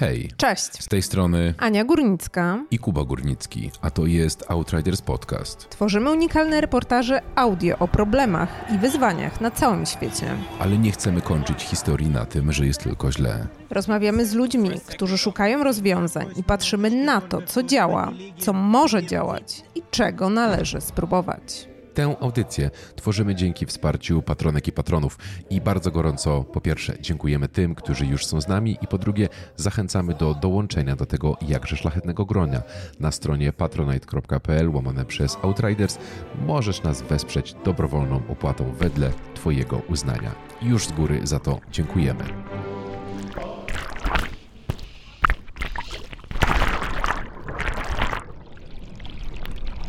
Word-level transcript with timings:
Hej, 0.00 0.30
Cześć. 0.36 0.82
z 0.82 0.88
tej 0.88 1.02
strony 1.02 1.54
Ania 1.58 1.84
Górnicka. 1.84 2.64
i 2.70 2.78
Kuba 2.78 3.04
Górnicki, 3.04 3.70
a 3.82 3.90
to 3.90 4.06
jest 4.06 4.44
Outriders 4.48 5.02
Podcast. 5.02 5.68
Tworzymy 5.70 6.10
unikalne 6.10 6.60
reportaże 6.60 7.20
audio 7.34 7.78
o 7.78 7.88
problemach 7.88 8.48
i 8.74 8.78
wyzwaniach 8.78 9.40
na 9.40 9.50
całym 9.50 9.86
świecie. 9.86 10.26
Ale 10.58 10.78
nie 10.78 10.92
chcemy 10.92 11.20
kończyć 11.20 11.62
historii 11.62 12.08
na 12.08 12.24
tym, 12.24 12.52
że 12.52 12.66
jest 12.66 12.82
tylko 12.82 13.12
źle. 13.12 13.46
Rozmawiamy 13.70 14.26
z 14.26 14.34
ludźmi, 14.34 14.70
którzy 14.86 15.18
szukają 15.18 15.64
rozwiązań 15.64 16.26
i 16.36 16.42
patrzymy 16.44 16.90
na 16.90 17.20
to, 17.20 17.42
co 17.42 17.62
działa, 17.62 18.12
co 18.38 18.52
może 18.52 19.06
działać 19.06 19.62
i 19.74 19.82
czego 19.90 20.30
należy 20.30 20.80
spróbować. 20.80 21.67
Tę 21.98 22.16
audycję 22.20 22.70
tworzymy 22.96 23.34
dzięki 23.34 23.66
wsparciu 23.66 24.22
patronek 24.22 24.68
i 24.68 24.72
patronów 24.72 25.18
i 25.50 25.60
bardzo 25.60 25.90
gorąco 25.90 26.44
po 26.44 26.60
pierwsze 26.60 26.98
dziękujemy 27.00 27.48
tym, 27.48 27.74
którzy 27.74 28.06
już 28.06 28.26
są 28.26 28.40
z 28.40 28.48
nami 28.48 28.78
i 28.82 28.86
po 28.86 28.98
drugie 28.98 29.28
zachęcamy 29.56 30.14
do 30.14 30.34
dołączenia 30.34 30.96
do 30.96 31.06
tego 31.06 31.36
jakże 31.48 31.76
szlachetnego 31.76 32.24
gronia. 32.24 32.62
Na 33.00 33.12
stronie 33.12 33.52
patronite.pl 33.52 34.68
łamane 34.70 35.04
przez 35.04 35.38
Outriders 35.42 35.98
możesz 36.46 36.82
nas 36.82 37.02
wesprzeć 37.02 37.54
dobrowolną 37.64 38.22
opłatą 38.28 38.72
wedle 38.72 39.12
Twojego 39.34 39.78
uznania. 39.88 40.34
Już 40.62 40.86
z 40.86 40.92
góry 40.92 41.20
za 41.24 41.38
to 41.38 41.60
dziękujemy. 41.72 42.24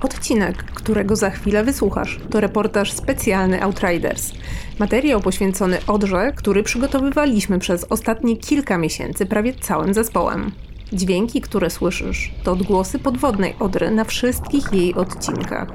Odcinek, 0.02 0.64
którego 0.64 1.16
za 1.16 1.30
chwilę 1.30 1.64
wysłuchasz, 1.64 2.20
to 2.30 2.40
reportaż 2.40 2.92
specjalny 2.92 3.64
Outriders. 3.64 4.32
Materiał 4.80 5.22
poświęcony 5.22 5.78
Odrze, 5.88 6.32
który 6.36 6.64
przygotowywaliśmy 6.64 7.60
przez 7.60 7.86
ostatnie 7.90 8.38
kilka 8.38 8.78
miesięcy 8.78 9.26
prawie 9.26 9.54
całym 9.54 9.94
zespołem. 9.94 10.52
Dźwięki, 10.94 11.42
które 11.42 11.70
słyszysz, 11.70 12.32
to 12.44 12.52
odgłosy 12.52 13.00
podwodnej 13.00 13.56
Odry 13.60 13.92
na 13.92 14.04
wszystkich 14.04 14.74
jej 14.74 14.94
odcinkach. 14.96 15.68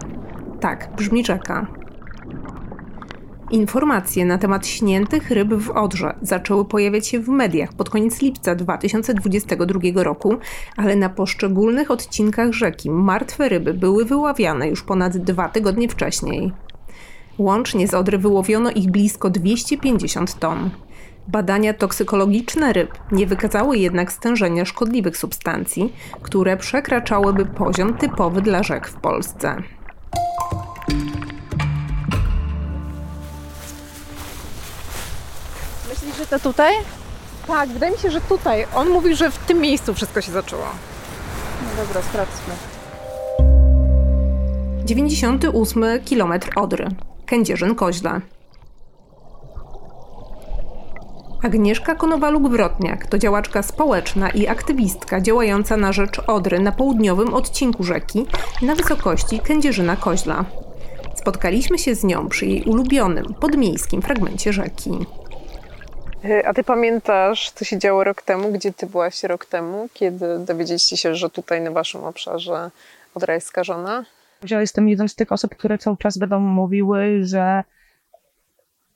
Tak 0.61 0.97
brzmi 0.97 1.25
rzeka. 1.25 1.84
Informacje 3.51 4.25
na 4.25 4.39
temat 4.39 4.67
śniętych 4.67 5.31
ryb 5.31 5.55
w 5.55 5.71
Odrze 5.71 6.15
zaczęły 6.23 6.65
pojawiać 6.65 7.07
się 7.07 7.21
w 7.21 7.29
mediach 7.29 7.73
pod 7.73 7.91
koniec 7.91 8.23
lipca 8.23 8.55
2022 8.55 10.03
roku, 10.03 10.37
ale 10.77 10.97
na 10.97 11.09
poszczególnych 11.09 11.91
odcinkach 11.91 12.53
rzeki 12.53 12.91
martwe 12.91 13.49
ryby 13.49 13.75
były 13.75 14.05
wyławiane 14.05 14.69
już 14.69 14.83
ponad 14.83 15.17
dwa 15.17 15.49
tygodnie 15.49 15.89
wcześniej. 15.89 16.53
Łącznie 17.39 17.89
z 17.89 17.95
Odry 17.95 18.19
wyłowiono 18.19 18.71
ich 18.71 18.91
blisko 18.91 19.31
250 19.31 20.39
ton. 20.39 20.71
Badania 21.29 21.75
toksykologiczne 21.75 22.73
ryb 22.73 22.99
nie 23.13 23.27
wykazały 23.27 23.79
jednak 23.79 24.13
stężenia 24.13 24.65
szkodliwych 24.65 25.17
substancji, 25.17 25.93
które 26.23 26.57
przekraczałyby 26.57 27.47
poziom 27.47 27.95
typowy 27.95 28.43
dla 28.43 28.63
rzek 28.63 28.89
w 28.89 28.95
Polsce. 28.95 29.63
Że 36.15 36.27
to 36.27 36.39
tutaj? 36.39 36.75
Tak, 37.47 37.69
wydaje 37.69 37.93
mi 37.93 37.99
się, 37.99 38.11
że 38.11 38.21
tutaj. 38.21 38.67
On 38.75 38.89
mówi, 38.89 39.17
że 39.17 39.31
w 39.31 39.39
tym 39.39 39.61
miejscu 39.61 39.95
wszystko 39.95 40.21
się 40.21 40.33
zaczęło. 40.33 40.67
No 41.63 41.85
dobra, 41.85 42.03
sprawdźmy. 42.03 42.55
98 44.85 45.85
km 46.11 46.33
Odry. 46.57 46.89
Kędzierzyn-Koźle. 47.27 48.21
Agnieszka 51.43 51.95
Konowaluk-Wrotniak 51.95 53.07
to 53.07 53.19
działaczka 53.19 53.63
społeczna 53.63 54.31
i 54.31 54.47
aktywistka 54.47 55.21
działająca 55.21 55.77
na 55.77 55.93
rzecz 55.93 56.19
Odry 56.27 56.61
na 56.61 56.73
południowym 56.73 57.35
odcinku 57.35 57.85
rzeki 57.85 58.27
na 58.63 58.75
wysokości 58.75 59.41
Kędzierzyna-Koźla. 59.41 60.45
Spotkaliśmy 61.15 61.79
się 61.79 61.95
z 61.95 62.05
nią 62.05 62.29
przy 62.29 62.47
jej 62.47 62.63
ulubionym, 62.63 63.35
podmiejskim 63.41 64.03
fragmencie 64.03 64.53
rzeki. 64.53 64.91
E, 66.25 66.49
A 66.49 66.55
ty 66.55 66.65
pamiętasz, 66.65 67.51
co 67.51 67.65
się 67.65 67.79
działo 67.79 68.05
rok 68.05 68.23
temu? 68.23 68.53
Gdzie 68.53 68.73
ty 68.73 68.87
byłaś 68.87 69.23
rok 69.23 69.47
temu, 69.47 69.89
kiedy 69.95 70.39
dowiedzieliście 70.39 70.97
się, 70.97 71.15
że 71.15 71.31
tutaj 71.31 71.61
na 71.61 71.71
waszym 71.71 72.05
obszarze 72.05 72.71
Odra 73.15 73.35
jest 73.35 73.47
skażona? 73.47 74.05
Ja 74.51 74.61
jestem 74.61 74.89
jedną 74.89 75.09
z 75.09 75.15
tych 75.15 75.33
osób, 75.33 75.57
które 75.57 75.79
cały 75.79 75.97
czas 75.97 76.19
będą 76.19 76.41
mówiły, 76.41 77.21
że 77.25 77.65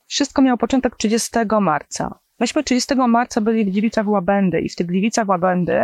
wszystko 0.07 0.41
miało 0.41 0.57
początek 0.57 0.95
30 0.95 1.29
marca. 1.61 2.19
Myśmy 2.39 2.63
30 2.63 2.95
marca 2.95 3.41
byli 3.41 3.65
w 3.65 3.71
Gliwicach 3.71 4.07
Łabędy 4.07 4.59
i 4.59 4.69
w 4.69 4.75
tych 4.75 4.87
Gliwicach 4.87 5.27
Łabędy 5.27 5.83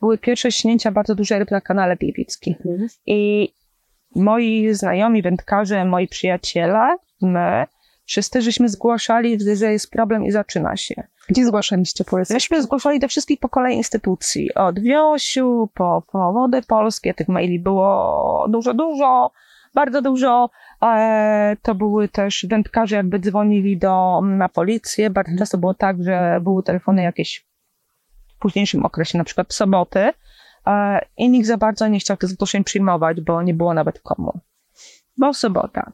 były 0.00 0.18
pierwsze 0.18 0.52
śnięcia 0.52 0.90
bardzo 0.90 1.14
dużej 1.14 1.38
ryb 1.38 1.50
na 1.50 1.60
kanale 1.60 1.96
Gliwickim. 1.96 2.54
I 3.06 3.52
moi 4.16 4.74
znajomi 4.74 5.22
wędkarze, 5.22 5.84
moi 5.84 6.08
przyjaciele, 6.08 6.96
my, 7.22 7.66
wszyscy 8.10 8.42
żeśmy 8.42 8.68
zgłaszali, 8.68 9.38
że 9.56 9.72
jest 9.72 9.90
problem 9.90 10.24
i 10.24 10.30
zaczyna 10.30 10.76
się. 10.76 10.94
Gdzie 11.28 11.46
zgłaszaliście 11.46 12.04
powiedz? 12.04 12.30
Myśmy 12.30 12.62
zgłaszali 12.62 12.98
do 13.00 13.08
wszystkich 13.08 13.40
po 13.40 13.48
kolei 13.48 13.76
instytucji. 13.76 14.54
Od 14.54 14.80
Wiosiu, 14.80 15.68
po, 15.74 16.02
po 16.12 16.32
Wody 16.32 16.62
Polskie. 16.62 17.14
Tych 17.14 17.28
maili 17.28 17.60
było 17.60 18.46
dużo, 18.48 18.74
dużo, 18.74 19.30
bardzo 19.74 20.02
dużo. 20.02 20.50
E, 20.82 21.56
to 21.62 21.74
były 21.74 22.08
też 22.08 22.46
wędkarze 22.48 22.96
jakby 22.96 23.18
dzwonili 23.18 23.78
do, 23.78 24.20
na 24.22 24.48
policję. 24.48 25.10
Bardzo 25.10 25.38
często 25.38 25.58
było 25.58 25.74
tak, 25.74 26.02
że 26.02 26.40
były 26.42 26.62
telefony 26.62 27.02
jakieś 27.02 27.46
w 28.36 28.38
późniejszym 28.38 28.84
okresie, 28.84 29.18
na 29.18 29.24
przykład 29.24 29.48
w 29.48 29.52
soboty. 29.52 30.10
E, 30.66 31.00
I 31.16 31.30
nikt 31.30 31.46
za 31.46 31.56
bardzo 31.56 31.88
nie 31.88 31.98
chciał 31.98 32.16
tych 32.16 32.28
zgłoszeń 32.28 32.64
przyjmować, 32.64 33.20
bo 33.20 33.42
nie 33.42 33.54
było 33.54 33.74
nawet 33.74 34.00
komu. 34.00 34.40
Bo 35.16 35.34
sobota. 35.34 35.92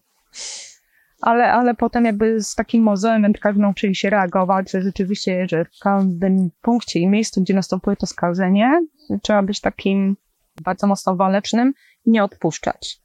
Ale, 1.22 1.52
ale 1.52 1.74
potem 1.74 2.04
jakby 2.04 2.40
z 2.40 2.54
takim 2.54 2.82
mozołem 2.82 3.22
wędkarze 3.22 3.58
nauczyli 3.58 3.94
się 3.94 4.10
reagować, 4.10 4.70
że 4.70 4.82
rzeczywiście, 4.82 5.46
że 5.50 5.64
w 5.64 5.78
każdym 5.82 6.50
punkcie 6.62 7.00
i 7.00 7.08
miejscu, 7.08 7.42
gdzie 7.42 7.54
następuje 7.54 7.96
to 7.96 8.06
skażenie, 8.06 8.80
trzeba 9.22 9.42
być 9.42 9.60
takim 9.60 10.16
bardzo 10.62 10.86
mocno 10.86 11.16
walecznym 11.16 11.72
i 12.06 12.10
nie 12.10 12.24
odpuszczać. 12.24 13.00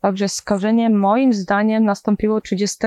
Także 0.00 0.28
skażenie 0.28 0.90
moim 0.90 1.32
zdaniem 1.32 1.84
nastąpiło 1.84 2.40
30 2.40 2.78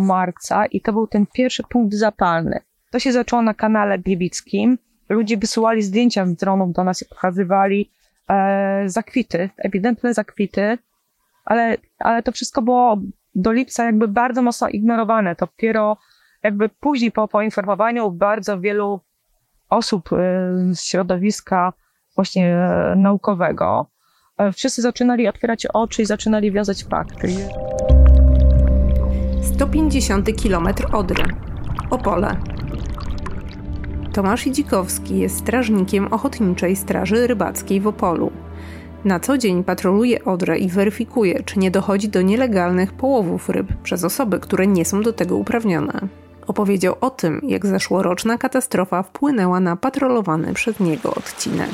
marca 0.00 0.66
i 0.66 0.80
to 0.80 0.92
był 0.92 1.06
ten 1.06 1.26
pierwszy 1.26 1.62
punkt 1.68 1.94
zapalny. 1.94 2.60
To 2.90 2.98
się 2.98 3.12
zaczęło 3.12 3.42
na 3.42 3.54
kanale 3.54 3.98
gliwickim. 3.98 4.78
Ludzie 5.08 5.36
wysyłali 5.36 5.82
zdjęcia 5.82 6.26
z 6.26 6.34
dronów 6.34 6.72
do 6.72 6.84
nas 6.84 7.02
i 7.02 7.04
pokazywali 7.04 7.90
e, 8.28 8.82
zakwity, 8.86 9.50
ewidentne 9.56 10.14
zakwity, 10.14 10.78
ale, 11.44 11.76
ale 11.98 12.22
to 12.22 12.32
wszystko 12.32 12.62
było 12.62 12.98
do 13.38 13.52
lipca 13.52 13.84
jakby 13.84 14.08
bardzo 14.08 14.42
mocno 14.42 14.68
ignorowane. 14.68 15.36
To 15.36 15.46
dopiero 15.46 15.96
jakby 16.42 16.68
później 16.68 17.12
po 17.12 17.28
poinformowaniu 17.28 18.10
bardzo 18.10 18.60
wielu 18.60 19.00
osób 19.70 20.12
e, 20.12 20.16
z 20.74 20.82
środowiska 20.82 21.72
właśnie 22.14 22.56
e, 22.56 22.94
naukowego, 22.96 23.86
e, 24.38 24.52
wszyscy 24.52 24.82
zaczynali 24.82 25.28
otwierać 25.28 25.66
oczy 25.66 26.02
i 26.02 26.06
zaczynali 26.06 26.52
wiązać 26.52 26.84
fakty. 26.84 27.28
150 29.42 30.28
km 30.42 30.68
Odry. 30.92 31.24
Opole. 31.90 32.36
Tomasz 34.12 34.46
Idzikowski 34.46 35.18
jest 35.18 35.38
strażnikiem 35.38 36.12
Ochotniczej 36.12 36.76
Straży 36.76 37.26
Rybackiej 37.26 37.80
w 37.80 37.86
Opolu. 37.86 38.32
Na 39.08 39.20
co 39.20 39.38
dzień 39.38 39.64
patroluje 39.64 40.24
Odrę 40.24 40.58
i 40.58 40.68
weryfikuje, 40.68 41.42
czy 41.44 41.58
nie 41.58 41.70
dochodzi 41.70 42.08
do 42.08 42.22
nielegalnych 42.22 42.92
połowów 42.92 43.48
ryb 43.48 43.66
przez 43.82 44.04
osoby, 44.04 44.40
które 44.40 44.66
nie 44.66 44.84
są 44.84 45.02
do 45.02 45.12
tego 45.12 45.36
uprawnione. 45.36 46.00
Opowiedział 46.46 46.96
o 47.00 47.10
tym, 47.10 47.40
jak 47.42 47.66
zeszłoroczna 47.66 48.38
katastrofa 48.38 49.02
wpłynęła 49.02 49.60
na 49.60 49.76
patrolowany 49.76 50.54
przez 50.54 50.80
niego 50.80 51.14
odcinek. 51.14 51.70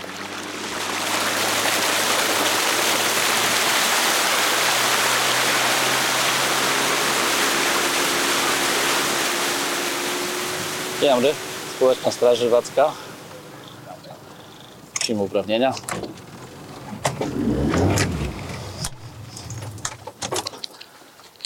Dzień 11.01 11.11
dobry, 11.11 11.29
Społeczna 11.77 12.11
Straż 12.11 12.41
Rybacka. 12.41 12.91
Prosimy 14.95 15.21
o 15.21 15.25
uprawnienia. 15.25 15.73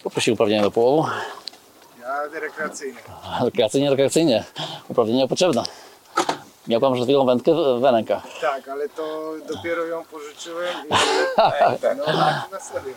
Poprosił 0.03 0.35
uprawnienia 0.35 0.63
do 0.63 0.71
połowu. 0.71 1.09
Ja 2.01 2.41
rekreacyjny. 2.41 2.99
Rekreacyjnie, 3.45 3.91
rekreacyjnie. 3.91 4.45
Uprawnienia 4.89 5.27
potrzebne. 5.27 5.63
Miał 6.69 6.81
pan 6.81 6.93
przed 6.93 7.05
chwilą 7.05 7.27
wędkę 7.27 7.53
w 7.81 7.85
rękach. 7.85 8.23
Tak, 8.41 8.69
ale 8.69 8.89
to 8.89 9.33
dopiero 9.49 9.85
ją 9.85 10.05
pożyczyłem 10.05 10.75
i 10.91 10.95
Ej, 11.39 11.79
no 11.97 12.05
tak 12.05 12.53
na 12.53 12.61
serio. 12.61 12.95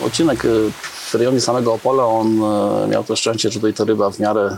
Odcinek 0.00 0.44
y, 0.44 0.72
w 1.14 1.16
rejonie 1.16 1.40
samego 1.40 1.74
Opola, 1.74 2.06
on 2.06 2.44
e, 2.44 2.88
miał 2.88 3.04
to 3.04 3.16
szczęście, 3.16 3.50
że 3.50 3.54
tutaj 3.60 3.74
ta 3.74 3.84
ryba 3.84 4.10
w 4.10 4.18
miarę 4.18 4.56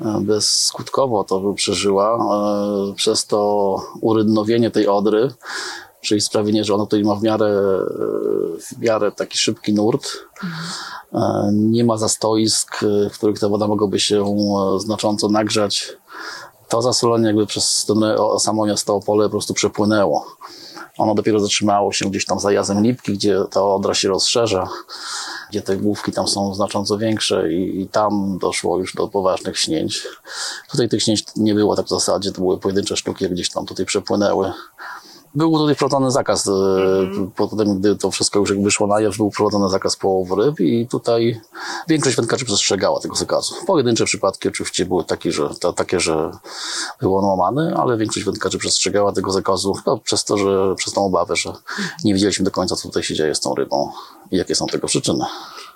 e, 0.00 0.20
bezskutkowo 0.20 1.24
to 1.24 1.52
przeżyła. 1.52 2.18
E, 2.90 2.94
Przez 2.94 3.26
to 3.26 3.76
urydnowienie 4.00 4.70
tej 4.70 4.88
Odry, 4.88 5.30
czyli 6.00 6.20
sprawienie, 6.20 6.64
że 6.64 6.74
ona 6.74 6.84
tutaj 6.84 7.04
ma 7.04 7.14
w 7.14 7.22
miarę, 7.22 7.80
w 8.60 8.78
miarę 8.78 9.12
taki 9.12 9.38
szybki 9.38 9.74
nurt. 9.74 10.08
Nie 11.52 11.84
ma 11.84 11.96
zastoisk, 11.96 12.76
w 13.10 13.14
których 13.14 13.38
ta 13.38 13.48
woda 13.48 13.66
mogłaby 13.66 14.00
się 14.00 14.36
znacząco 14.78 15.28
nagrzać. 15.28 15.92
To 16.68 16.82
zasolenie 16.82 17.26
jakby 17.26 17.46
przez 17.46 17.86
samo 18.38 18.66
miasto 18.66 18.94
Opole 18.94 19.24
po 19.24 19.30
prostu 19.30 19.54
przepłynęło. 19.54 20.26
Ono 20.98 21.14
dopiero 21.14 21.40
zatrzymało 21.40 21.92
się 21.92 22.10
gdzieś 22.10 22.24
tam 22.24 22.40
za 22.40 22.52
jazem 22.52 22.82
Lipki, 22.82 23.12
gdzie 23.12 23.38
ta 23.50 23.62
Odra 23.64 23.94
się 23.94 24.08
rozszerza, 24.08 24.68
gdzie 25.50 25.62
te 25.62 25.76
główki 25.76 26.12
tam 26.12 26.28
są 26.28 26.54
znacząco 26.54 26.98
większe 26.98 27.52
i, 27.52 27.80
i 27.80 27.88
tam 27.88 28.38
doszło 28.38 28.78
już 28.78 28.94
do 28.94 29.08
poważnych 29.08 29.58
śnięć. 29.58 30.06
Tutaj 30.70 30.88
tych 30.88 31.02
śnięć 31.02 31.24
nie 31.36 31.54
było 31.54 31.76
tak 31.76 31.86
w 31.86 31.88
zasadzie, 31.88 32.32
to 32.32 32.40
były 32.40 32.58
pojedyncze 32.58 32.96
sztuki, 32.96 33.28
gdzieś 33.28 33.50
tam 33.50 33.66
tutaj 33.66 33.86
przepłynęły. 33.86 34.52
Był 35.36 35.58
tutaj 35.58 35.74
wprowadzony 35.74 36.10
zakaz, 36.10 36.48
mm 36.48 37.30
po 37.36 37.46
tym, 37.46 37.78
gdy 37.80 37.96
to 37.96 38.10
wszystko 38.10 38.38
już 38.38 38.50
jakby 38.50 38.70
szło 38.70 38.86
na 38.86 39.00
jaw, 39.00 39.16
był 39.16 39.30
wprowadzony 39.30 39.70
zakaz 39.70 39.96
połowu 39.96 40.34
ryb 40.34 40.60
i 40.60 40.86
tutaj 40.88 41.40
większość 41.88 42.16
wędkarzy 42.16 42.44
przestrzegała 42.44 43.00
tego 43.00 43.16
zakazu. 43.16 43.54
Pojedyncze 43.66 44.04
przypadki 44.04 44.48
oczywiście 44.48 44.86
były 44.86 45.04
takie, 45.04 45.32
że, 45.32 45.50
to, 45.60 45.72
takie, 45.72 46.00
że 46.00 46.30
był 47.00 47.16
on 47.16 47.24
łamany, 47.24 47.74
ale 47.76 47.96
większość 47.96 48.26
wędkarzy 48.26 48.58
przestrzegała 48.58 49.12
tego 49.12 49.32
zakazu 49.32 49.74
no, 49.86 49.98
przez 49.98 50.24
to, 50.24 50.38
że 50.38 50.74
przez 50.76 50.92
tą 50.92 51.04
obawę, 51.04 51.36
że 51.36 51.52
nie 52.04 52.14
wiedzieliśmy 52.14 52.44
do 52.44 52.50
końca, 52.50 52.76
co 52.76 52.88
tutaj 52.88 53.02
się 53.02 53.14
dzieje 53.14 53.34
z 53.34 53.40
tą 53.40 53.54
rybą 53.54 53.90
i 54.30 54.36
jakie 54.36 54.54
są 54.54 54.66
tego 54.66 54.86
przyczyny. 54.86 55.24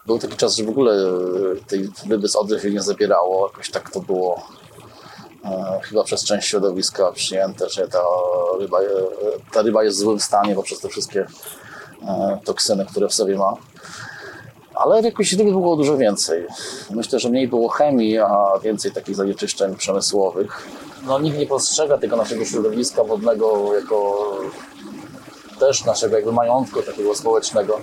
Był 0.07 0.19
taki 0.19 0.37
czas, 0.37 0.57
że 0.57 0.65
w 0.65 0.69
ogóle 0.69 0.93
e, 0.93 1.65
tej 1.67 1.91
ryby 2.09 2.29
z 2.29 2.37
Odry 2.37 2.61
się 2.61 2.71
nie 2.71 2.83
zabierało, 2.83 3.49
jakoś 3.49 3.71
tak 3.71 3.91
to 3.91 4.01
było 4.01 4.43
chyba 5.83 6.05
przez 6.05 6.25
część 6.25 6.49
środowiska 6.49 7.13
przyjęte, 7.13 7.69
że 7.69 7.89
ta 7.89 8.03
ryba, 8.59 8.81
e, 8.81 8.87
ta 9.53 9.63
ryba 9.63 9.85
jest 9.85 9.97
w 9.99 10.01
złym 10.01 10.21
stanie 10.21 10.55
poprzez 10.55 10.81
te 10.81 10.89
wszystkie 10.89 11.27
e, 12.09 12.39
toksyny, 12.45 12.87
które 12.87 13.09
w 13.09 13.15
sobie 13.15 13.37
ma. 13.37 13.55
Ale 14.75 15.03
jakoś 15.03 15.33
ryby 15.33 15.51
było 15.51 15.77
dużo 15.77 15.97
więcej. 15.97 16.47
Myślę, 16.91 17.21
że 17.21 17.29
mniej 17.29 17.49
było 17.49 17.69
chemii, 17.69 18.19
a 18.19 18.59
więcej 18.63 18.93
takich 18.93 19.17
zanieczyszczeń 19.17 19.77
przemysłowych. 19.77 20.69
No, 21.07 21.19
nikt 21.19 21.39
nie 21.39 21.47
postrzega 21.47 21.99
tego 21.99 22.17
naszego 22.17 22.45
środowiska 22.45 23.05
wodnego 23.05 23.75
jako 23.75 24.27
też 25.59 25.85
naszego 25.85 26.17
jakby 26.17 26.33
majątku 26.33 26.83
takiego 26.83 27.15
społecznego. 27.15 27.81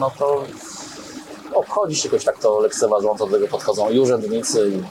No 0.00 0.10
to 0.18 0.44
obchodzi 1.54 1.96
się 1.96 2.08
jakoś 2.08 2.24
tak 2.24 2.38
to 2.38 2.60
lekceważąco 2.60 3.26
do 3.26 3.32
tego 3.32 3.48
podchodzą 3.48 3.90
i 3.90 4.00
urzędnicy, 4.00 4.70
i 4.70 4.82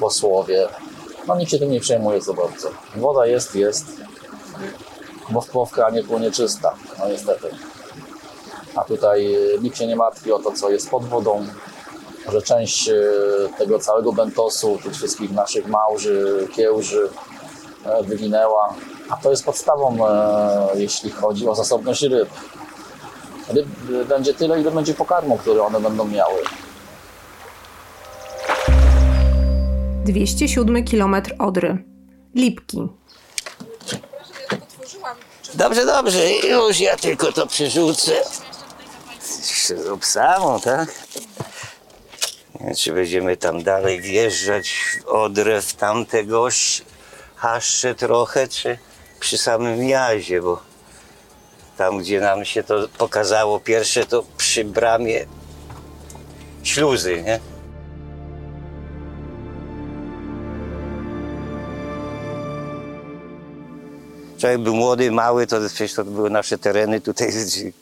posłowie. 0.00 0.68
No 1.26 1.36
nikt 1.36 1.50
się 1.50 1.58
tym 1.58 1.70
nie 1.70 1.80
przejmuje 1.80 2.20
za 2.20 2.32
bardzo. 2.32 2.70
Woda 2.96 3.26
jest, 3.26 3.54
jest, 3.54 3.86
bo 5.30 5.40
w 5.40 5.48
płowka 5.48 5.90
nie 5.90 6.02
płynie 6.02 6.30
czysta, 6.30 6.74
no 6.98 7.08
niestety. 7.08 7.50
A 8.74 8.84
tutaj 8.84 9.34
e, 9.34 9.58
nikt 9.62 9.78
się 9.78 9.86
nie 9.86 9.96
martwi 9.96 10.32
o 10.32 10.38
to, 10.38 10.52
co 10.52 10.70
jest 10.70 10.90
pod 10.90 11.04
wodą, 11.04 11.46
że 12.32 12.42
część 12.42 12.88
e, 12.88 12.94
tego 13.58 13.78
całego 13.78 14.12
bentosu, 14.12 14.78
tych 14.82 14.92
wszystkich 14.92 15.30
naszych 15.30 15.66
małży, 15.66 16.48
kiełży 16.52 17.08
e, 17.84 18.02
wyginęła. 18.02 18.74
A 19.10 19.16
to 19.16 19.30
jest 19.30 19.44
podstawą, 19.44 20.08
e, 20.08 20.68
jeśli 20.74 21.10
chodzi 21.10 21.48
o 21.48 21.54
zasobność 21.54 22.02
ryb. 22.02 22.28
Ryb 23.48 23.66
e, 24.02 24.04
będzie 24.04 24.34
tyle, 24.34 24.60
ile 24.60 24.70
będzie 24.70 24.94
pokarmu, 24.94 25.38
który 25.38 25.62
one 25.62 25.80
będą 25.80 26.04
miały. 26.04 26.42
207 30.04 30.84
km 30.84 31.16
Odry. 31.38 31.84
Lipki. 32.34 32.88
Dobrze, 35.54 35.86
dobrze, 35.86 36.32
już 36.32 36.80
ja 36.80 36.96
tylko 36.96 37.32
to 37.32 37.46
przerzucę. 37.46 38.12
Z 39.20 39.70
obsamą, 39.92 40.60
tak? 40.60 40.88
Nie 42.60 42.66
wiem, 42.66 42.74
Czy 42.74 42.92
będziemy 42.92 43.36
tam 43.36 43.62
dalej 43.62 44.00
wjeżdżać 44.00 44.70
w 44.70 45.06
Odrę, 45.06 45.62
w 45.62 45.74
tamtegoś 45.74 46.82
haszcze 47.36 47.94
trochę, 47.94 48.48
czy 48.48 48.78
przy 49.20 49.38
samym 49.38 49.88
jazie, 49.88 50.42
bo 50.42 50.62
tam, 51.76 51.98
gdzie 51.98 52.20
nam 52.20 52.44
się 52.44 52.62
to 52.62 52.88
pokazało 52.98 53.60
pierwsze, 53.60 54.06
to 54.06 54.24
przy 54.36 54.64
bramie 54.64 55.26
śluzy, 56.62 57.22
nie? 57.22 57.40
Człowiek 64.40 64.60
był 64.60 64.74
młody, 64.74 65.10
mały, 65.10 65.46
to 65.46 65.56
przecież 65.68 65.94
to 65.94 66.04
były 66.04 66.30
nasze 66.30 66.58
tereny 66.58 67.00
tutaj, 67.00 67.32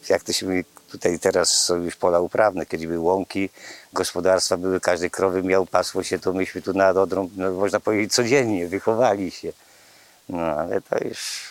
jak 0.08 0.22
to 0.22 0.32
się 0.32 0.46
mówi, 0.46 0.64
tutaj 0.90 1.19
teraz 1.19 1.50
są 1.50 1.76
już 1.76 1.96
pola 1.96 2.20
uprawne, 2.20 2.66
kiedyś 2.66 2.87
były 2.87 2.99
łąki, 2.99 3.50
gospodarstwa 3.93 4.56
były, 4.56 4.81
każdy 4.81 5.10
krowy 5.10 5.43
miał, 5.43 5.66
pasło 5.66 6.02
się, 6.02 6.19
to 6.19 6.32
myśmy 6.32 6.62
tu 6.62 6.72
nad 6.72 6.96
Odrą, 6.96 7.31
no, 7.37 7.52
można 7.52 7.81
powiedzieć, 7.81 8.14
codziennie 8.14 8.66
wychowali 8.66 9.31
się. 9.31 9.52
No, 10.28 10.43
ale 10.43 10.81
to 10.81 10.99
już... 11.05 11.44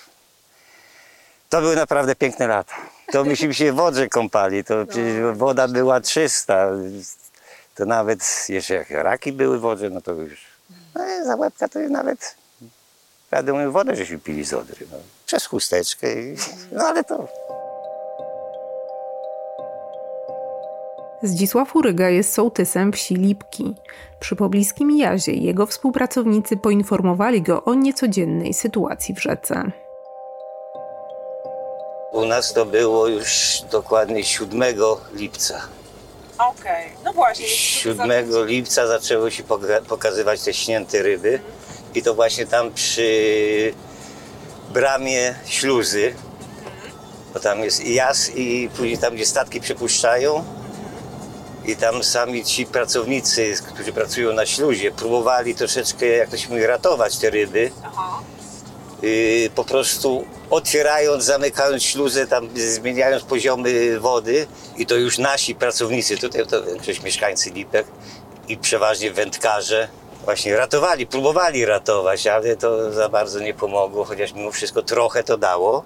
To 1.49 1.61
były 1.61 1.75
naprawdę 1.75 2.15
piękne 2.15 2.47
lata. 2.47 2.75
To 3.11 3.23
myśmy 3.23 3.53
się 3.53 3.73
w 3.73 3.79
Odrze 3.79 4.07
kąpali, 4.07 4.63
to 4.63 4.85
przecież 4.85 5.37
woda 5.37 5.67
była 5.67 6.01
czysta. 6.01 6.69
To 7.75 7.85
nawet, 7.85 8.45
jeszcze 8.49 8.73
jak 8.73 8.89
raki 8.89 9.31
były 9.31 9.59
w 9.59 9.65
Odrze, 9.65 9.89
no 9.89 10.01
to 10.01 10.11
już... 10.11 10.45
No, 10.95 11.25
za 11.25 11.35
łebka 11.35 11.67
to 11.67 11.79
już 11.79 11.91
nawet 11.91 12.35
Mówiąc, 13.31 13.73
wodę 13.73 13.95
żeśmy 13.95 14.19
pili 14.19 14.45
z 14.45 14.53
Odry. 14.53 14.85
No. 14.91 14.97
Przez 15.25 15.45
chusteczkę. 15.45 16.21
I, 16.21 16.35
no 16.71 16.83
ale 16.83 17.03
to... 17.03 17.27
Zdzisław 21.23 21.75
Uryga 21.75 22.09
jest 22.09 22.33
sołtysem 22.33 22.91
wsi 22.93 23.15
Lipki. 23.15 23.75
Przy 24.19 24.35
pobliskim 24.35 24.97
jazie 24.97 25.31
jego 25.33 25.65
współpracownicy 25.65 26.57
poinformowali 26.57 27.41
go 27.41 27.63
o 27.63 27.73
niecodziennej 27.73 28.53
sytuacji 28.53 29.15
w 29.15 29.21
rzece. 29.21 29.71
U 32.11 32.25
nas 32.25 32.53
to 32.53 32.65
było 32.65 33.07
już 33.07 33.61
dokładnie 33.71 34.23
7 34.23 34.63
lipca. 35.13 35.61
Okej, 36.37 36.89
no 37.05 37.13
właśnie. 37.13 37.47
7 37.47 38.11
lipca 38.45 38.87
zaczęły 38.87 39.31
się 39.31 39.43
poka- 39.43 39.81
pokazywać 39.81 40.41
te 40.41 40.53
śnięte 40.53 41.01
ryby. 41.01 41.39
I 41.95 42.03
to 42.03 42.13
właśnie 42.13 42.45
tam 42.45 42.73
przy 42.73 43.73
bramie 44.73 45.35
śluzy. 45.45 46.13
Bo 47.33 47.39
tam 47.39 47.63
jest 47.63 47.85
i 47.85 47.93
jas 47.93 48.31
i 48.35 48.69
później 48.77 48.97
tam, 48.97 49.15
gdzie 49.15 49.25
statki 49.25 49.61
przepuszczają. 49.61 50.43
I 51.65 51.75
tam 51.75 52.03
sami 52.03 52.45
ci 52.45 52.65
pracownicy, 52.65 53.55
którzy 53.73 53.93
pracują 53.93 54.33
na 54.33 54.45
śluzie, 54.45 54.91
próbowali 54.91 55.55
troszeczkę, 55.55 56.05
jak 56.05 56.29
to 56.29 56.37
się 56.37 56.49
mówi, 56.49 56.65
ratować 56.65 57.17
te 57.17 57.29
ryby. 57.29 57.71
Yy, 59.01 59.49
po 59.55 59.63
prostu 59.63 60.25
otwierając, 60.49 61.23
zamykając 61.23 61.83
śluzę, 61.83 62.27
tam 62.27 62.49
zmieniając 62.55 63.23
poziomy 63.23 63.99
wody 63.99 64.47
i 64.77 64.85
to 64.85 64.95
już 64.95 65.17
nasi 65.17 65.55
pracownicy, 65.55 66.17
tutaj 66.17 66.47
to 66.47 66.63
większość 66.63 67.03
mieszkańcy 67.03 67.49
Lipek 67.49 67.87
i 68.47 68.57
przeważnie 68.57 69.11
wędkarze 69.11 69.87
właśnie 70.25 70.57
ratowali, 70.57 71.07
próbowali 71.07 71.65
ratować, 71.65 72.27
ale 72.27 72.55
to 72.55 72.93
za 72.93 73.09
bardzo 73.09 73.39
nie 73.39 73.53
pomogło, 73.53 74.05
chociaż 74.05 74.33
mimo 74.33 74.51
wszystko 74.51 74.81
trochę 74.81 75.23
to 75.23 75.37
dało, 75.37 75.83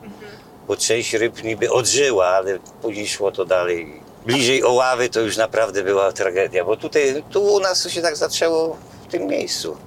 bo 0.68 0.78
część 0.78 1.14
ryb 1.14 1.44
niby 1.44 1.72
odżyła, 1.72 2.28
ale 2.28 2.60
później 2.82 3.08
szło 3.08 3.32
to 3.32 3.46
dalej. 3.46 4.02
Bliżej 4.26 4.64
Oławy 4.64 5.10
to 5.10 5.20
już 5.20 5.38
naprawdę 5.38 5.84
była 5.84 6.12
tragedia, 6.12 6.66
bo 6.66 6.78
tutaj, 6.78 7.24
tu 7.30 7.44
u 7.44 7.60
nas 7.60 7.84
to 7.84 7.90
się 7.90 8.02
tak 8.02 8.16
zaczęło 8.16 8.78
w 9.08 9.12
tym 9.12 9.28
miejscu. 9.28 9.78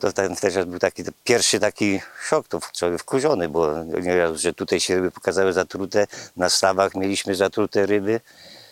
To 0.00 0.12
ten 0.12 0.36
też 0.36 0.64
był 0.64 0.78
taki 0.78 1.02
pierwszy 1.24 1.60
taki 1.60 2.00
szok, 2.28 2.48
to 2.48 2.60
człowiek 2.76 3.00
wkurzony, 3.00 3.48
bo 3.48 3.84
nie 3.84 4.16
raz, 4.16 4.40
że 4.40 4.52
tutaj 4.52 4.80
się 4.80 4.94
ryby 4.94 5.10
pokazały 5.10 5.52
zatrute, 5.52 6.06
na 6.36 6.50
stawach 6.50 6.94
mieliśmy 6.94 7.34
zatrute 7.34 7.86
ryby. 7.86 8.20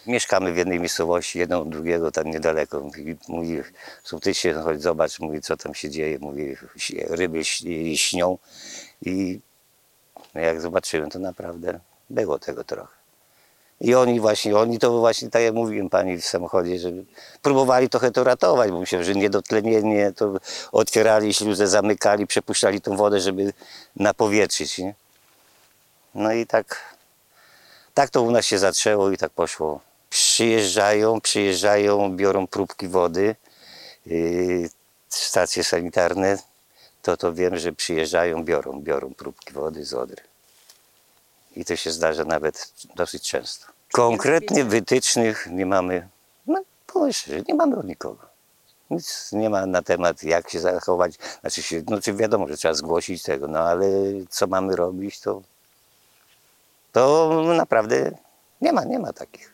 Mieszkamy 0.07 0.53
w 0.53 0.57
jednej 0.57 0.81
miejscowości, 0.81 1.39
jedną 1.39 1.61
od 1.61 1.69
drugiego, 1.69 2.11
tam 2.11 2.31
niedaleko. 2.31 2.81
Mówi, 2.81 3.17
mówi 3.29 3.63
sołtysie, 4.05 4.55
chodź 4.55 4.83
zobacz, 4.83 5.21
mówi, 5.21 5.41
co 5.41 5.57
tam 5.57 5.75
się 5.75 5.91
dzieje, 5.91 6.19
mówi, 6.19 6.57
ryby 7.09 7.45
śnią. 7.97 8.39
I 9.03 9.41
no 10.35 10.41
jak 10.41 10.61
zobaczyłem, 10.61 11.11
to 11.11 11.19
naprawdę 11.19 11.81
było 12.11 12.39
tego 12.39 12.65
trochę. 12.65 12.95
I 13.81 13.95
oni 13.95 14.21
właśnie, 14.21 14.57
oni 14.57 14.79
to 14.79 14.99
właśnie, 14.99 15.31
tak 15.31 15.43
jak 15.43 15.55
mówiłem 15.55 15.91
pani 15.91 16.17
w 16.17 16.27
samochodzie, 16.27 16.79
że 16.79 16.91
próbowali 17.43 17.89
trochę 17.89 18.11
to 18.11 18.25
ratować, 18.25 18.71
bo 18.71 18.81
myślałem, 18.81 19.05
że 19.05 19.15
niedotlenienie, 19.15 20.13
to 20.13 20.35
otwierali 20.73 21.35
śluzę, 21.35 21.69
zamykali, 21.69 22.27
przepuszczali 22.27 22.81
tą 22.81 22.97
wodę, 22.97 23.21
żeby 23.21 23.53
napowietrzyć, 23.97 24.79
nie? 24.79 24.95
No 26.15 26.33
i 26.33 26.47
tak 26.47 26.95
Tak 27.95 28.11
to 28.11 28.23
u 28.23 28.31
nas 28.31 28.45
się 28.47 28.59
zaczęło 28.59 29.11
i 29.11 29.17
tak 29.17 29.31
poszło. 29.31 29.81
Przyjeżdżają, 30.15 31.21
przyjeżdżają, 31.21 32.17
biorą 32.17 32.47
próbki 32.47 32.89
wody, 32.89 33.37
yy, 34.07 34.71
stacje 35.09 35.65
sanitarne, 35.65 36.39
to 37.03 37.17
to 37.17 37.33
wiem, 37.33 37.57
że 37.57 37.73
przyjeżdżają, 37.73 38.45
biorą, 38.45 38.81
biorą 38.81 39.15
próbki 39.15 39.53
wody 39.53 39.85
z 39.85 39.95
Odry. 39.95 40.23
I 41.57 41.65
to 41.65 41.77
się 41.77 41.91
zdarza 41.91 42.25
nawet 42.25 42.73
dosyć 42.97 43.31
często. 43.31 43.67
Konkretnie 43.93 44.65
wytycznych 44.65 45.47
nie 45.51 45.67
mamy, 45.67 46.09
no 46.47 46.63
powiem 46.87 47.13
szczerze, 47.13 47.43
nie 47.49 47.55
mamy 47.55 47.77
od 47.77 47.87
nikogo. 47.87 48.27
Nic 48.91 49.33
nie 49.33 49.51
ma 49.51 49.67
na 49.67 49.83
temat, 49.83 50.23
jak 50.23 50.51
się 50.51 50.61
zachować. 50.61 51.15
Znaczy, 51.41 51.63
się, 51.63 51.83
no, 51.89 52.01
czy 52.01 52.15
wiadomo, 52.15 52.49
że 52.49 52.57
trzeba 52.57 52.75
zgłosić 52.75 53.23
tego, 53.23 53.49
no 53.49 53.59
ale 53.59 53.87
co 54.31 54.47
mamy 54.47 54.77
robić, 54.77 55.21
to, 55.21 55.43
to 56.93 57.43
naprawdę 57.57 58.11
nie 58.61 58.73
ma, 58.73 58.85
nie 58.85 58.99
ma 58.99 59.13
takich. 59.13 59.54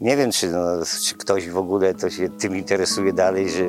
Nie 0.00 0.16
wiem, 0.16 0.30
czy, 0.30 0.50
no, 0.50 0.64
czy 1.04 1.14
ktoś 1.14 1.48
w 1.48 1.56
ogóle 1.56 1.94
to 1.94 2.10
się 2.10 2.28
tym 2.28 2.56
interesuje 2.56 3.12
dalej, 3.12 3.50
że 3.50 3.64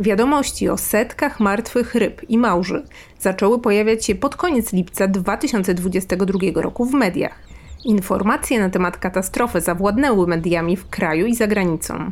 Wiadomości 0.00 0.68
o 0.68 0.76
setkach 0.76 1.40
martwych 1.40 1.94
ryb 1.94 2.30
i 2.30 2.38
małży 2.38 2.84
zaczęły 3.20 3.60
pojawiać 3.60 4.04
się 4.04 4.14
pod 4.14 4.36
koniec 4.36 4.72
lipca 4.72 5.08
2022 5.08 6.38
roku 6.54 6.84
w 6.84 6.92
mediach. 6.92 7.38
Informacje 7.84 8.60
na 8.60 8.70
temat 8.70 8.96
katastrofy 8.96 9.60
zawładnęły 9.60 10.26
mediami 10.26 10.76
w 10.76 10.88
kraju 10.88 11.26
i 11.26 11.34
za 11.34 11.46
granicą. 11.46 12.10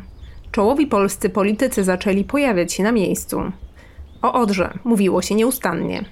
Czołowi 0.51 0.87
polscy 0.87 1.29
politycy 1.29 1.83
zaczęli 1.83 2.23
pojawiać 2.23 2.73
się 2.73 2.83
na 2.83 2.91
miejscu. 2.91 3.51
O 4.25 4.33
Odrze 4.33 4.73
mówiło 4.83 5.21
się 5.21 5.35
nieustannie. 5.35 6.03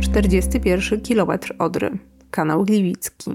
41 0.00 1.00
kilometr 1.00 1.54
Odry, 1.58 1.98
kanał 2.30 2.64
Gliwicki. 2.64 3.30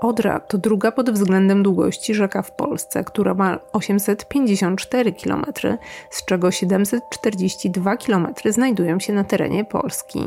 Odra 0.00 0.40
to 0.40 0.58
druga 0.58 0.92
pod 0.92 1.10
względem 1.10 1.62
długości 1.62 2.14
rzeka 2.14 2.42
w 2.42 2.52
Polsce, 2.52 3.04
która 3.04 3.34
ma 3.34 3.58
854 3.72 5.12
km, 5.12 5.44
z 6.10 6.24
czego 6.24 6.50
742 6.50 7.96
km 7.96 8.26
znajdują 8.50 9.00
się 9.00 9.12
na 9.12 9.24
terenie 9.24 9.64
Polski. 9.64 10.26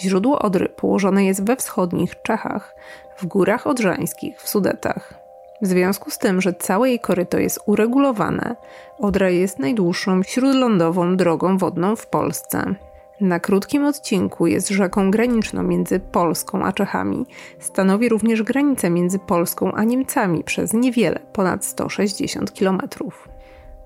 Źródło 0.00 0.38
Odry 0.38 0.68
położone 0.68 1.24
jest 1.24 1.44
we 1.44 1.56
wschodnich 1.56 2.22
Czechach, 2.22 2.74
w 3.16 3.26
górach 3.26 3.66
odrzańskich, 3.66 4.40
w 4.40 4.48
Sudetach. 4.48 5.19
W 5.62 5.66
związku 5.66 6.10
z 6.10 6.18
tym, 6.18 6.40
że 6.40 6.52
całe 6.52 6.88
jej 6.88 7.00
koryto 7.00 7.38
jest 7.38 7.60
uregulowane, 7.66 8.56
Odra 8.98 9.30
jest 9.30 9.58
najdłuższą 9.58 10.22
śródlądową 10.22 11.16
drogą 11.16 11.58
wodną 11.58 11.96
w 11.96 12.06
Polsce. 12.06 12.74
Na 13.20 13.40
krótkim 13.40 13.84
odcinku 13.84 14.46
jest 14.46 14.68
rzeką 14.68 15.10
graniczną 15.10 15.62
między 15.62 16.00
Polską 16.00 16.64
a 16.64 16.72
Czechami. 16.72 17.26
Stanowi 17.58 18.08
również 18.08 18.42
granicę 18.42 18.90
między 18.90 19.18
Polską 19.18 19.72
a 19.72 19.84
Niemcami 19.84 20.44
przez 20.44 20.72
niewiele 20.72 21.20
ponad 21.32 21.64
160 21.64 22.52
km. 22.58 22.80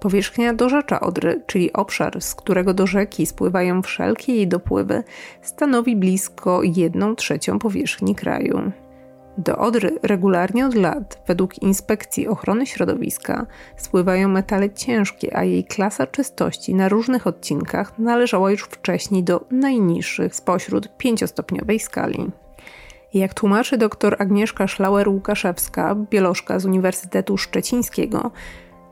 Powierzchnia 0.01 0.55
dorzecza 0.55 1.01
Odry, 1.01 1.43
czyli 1.47 1.73
obszar, 1.73 2.23
z 2.23 2.35
którego 2.35 2.75
do 2.75 2.87
rzeki 2.87 3.27
spływają 3.27 3.83
wszelkie 3.83 4.35
jej 4.35 4.49
dopływy, 4.49 5.03
stanowi 5.43 5.97
blisko 5.97 6.61
1 6.63 7.17
trzecią 7.17 7.59
powierzchni 7.59 8.15
kraju. 8.15 8.73
Do 9.39 9.59
Odry 9.59 9.99
regularnie 10.03 10.67
od 10.67 10.75
lat, 10.75 11.23
według 11.27 11.63
Inspekcji 11.63 12.29
Ochrony 12.29 12.67
Środowiska, 12.67 13.47
spływają 13.77 14.29
metale 14.29 14.71
ciężkie, 14.71 15.37
a 15.37 15.45
jej 15.45 15.65
klasa 15.65 16.07
czystości 16.07 16.75
na 16.75 16.89
różnych 16.89 17.27
odcinkach 17.27 17.99
należała 17.99 18.51
już 18.51 18.63
wcześniej 18.63 19.23
do 19.23 19.45
najniższych 19.51 20.35
spośród 20.35 20.97
pięciostopniowej 20.97 21.81
skali. 21.81 22.31
Jak 23.15 23.35
tłumaczy 23.35 23.79
dr 23.79 24.17
Agnieszka 24.19 24.67
Szlauer-Łukaszewska, 24.67 26.07
biolożka 26.11 26.59
z 26.59 26.65
Uniwersytetu 26.65 27.37
Szczecińskiego, 27.37 28.31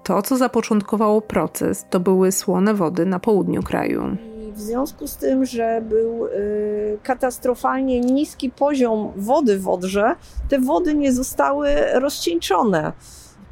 to, 0.03 0.23
co 0.23 0.37
zapoczątkowało 0.37 1.21
proces, 1.21 1.87
to 1.91 2.01
były 2.01 2.33
słone 2.33 2.75
wody 2.75 3.07
na 3.07 3.19
południu 3.19 3.63
kraju 3.63 4.17
w 4.55 4.61
związku 4.61 5.07
z 5.07 5.17
tym, 5.17 5.45
że 5.45 5.83
był 5.89 6.27
y, 6.27 6.99
katastrofalnie 7.03 8.01
niski 8.01 8.51
poziom 8.51 9.13
wody 9.17 9.59
w 9.59 9.69
Odrze, 9.69 10.15
te 10.49 10.59
wody 10.59 10.95
nie 10.95 11.13
zostały 11.13 11.69
rozcieńczone. 11.95 12.93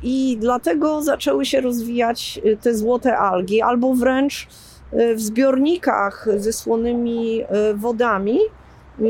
I 0.03 0.37
dlatego 0.41 1.03
zaczęły 1.03 1.45
się 1.45 1.61
rozwijać 1.61 2.41
y, 2.47 2.57
te 2.57 2.75
złote 2.75 3.19
algi, 3.19 3.63
albo 3.63 3.95
wręcz 3.95 4.49
y, 4.93 5.15
w 5.15 5.21
zbiornikach 5.21 6.29
ze 6.37 6.53
słonymi 6.53 7.45
wodami, 7.75 8.39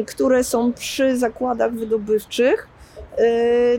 które 0.07 0.45
są 0.45 0.73
przy 0.73 1.17
zakładach 1.17 1.73
wydobywczych, 1.73 2.69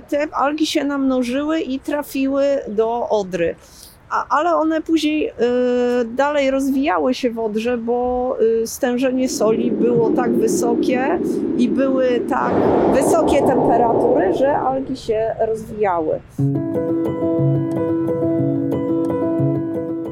te 0.10 0.36
algi 0.36 0.65
się 0.65 0.84
namnożyły 0.84 1.62
i 1.62 1.80
trafiły 1.80 2.46
do 2.68 3.10
Odry 3.10 3.56
ale 4.30 4.56
one 4.56 4.82
później 4.82 5.30
y, 5.30 5.34
dalej 6.06 6.51
rozwijały 6.51 7.13
się 7.13 7.32
w 7.32 7.39
Odrze, 7.39 7.77
bo 7.77 8.38
y, 8.41 8.68
stężenie 8.68 9.30
soli 9.30 9.72
było 9.72 10.10
tak 10.10 10.32
wysokie 10.32 11.20
i 11.58 11.70
były 11.70 12.22
tak 12.30 12.53
wysokie 12.94 13.38
temperatury, 13.38 14.34
że 14.34 14.58
algi 14.58 14.98
się 14.98 15.36
rozwijały. 15.48 16.20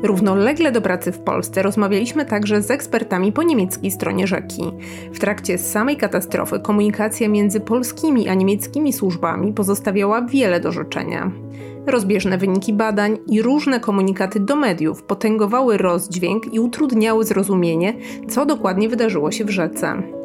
Równolegle 0.09 0.71
do 0.71 0.81
pracy 0.81 1.11
w 1.11 1.19
Polsce 1.19 1.61
rozmawialiśmy 1.61 2.25
także 2.25 2.61
z 2.61 2.71
ekspertami 2.71 3.31
po 3.31 3.43
niemieckiej 3.43 3.91
stronie 3.91 4.27
rzeki. 4.27 4.63
W 5.13 5.19
trakcie 5.19 5.57
samej 5.57 5.97
katastrofy 5.97 6.59
komunikacja 6.59 7.29
między 7.29 7.59
polskimi 7.59 8.29
a 8.29 8.33
niemieckimi 8.33 8.93
służbami 8.93 9.53
pozostawiała 9.53 10.21
wiele 10.21 10.59
do 10.59 10.71
życzenia. 10.71 11.31
Rozbieżne 11.87 12.37
wyniki 12.37 12.73
badań 12.73 13.17
i 13.27 13.41
różne 13.41 13.79
komunikaty 13.79 14.39
do 14.39 14.55
mediów 14.55 15.03
potęgowały 15.03 15.77
rozdźwięk 15.77 16.53
i 16.53 16.59
utrudniały 16.59 17.25
zrozumienie, 17.25 17.93
co 18.29 18.45
dokładnie 18.45 18.89
wydarzyło 18.89 19.31
się 19.31 19.45
w 19.45 19.49
rzece. 19.49 20.18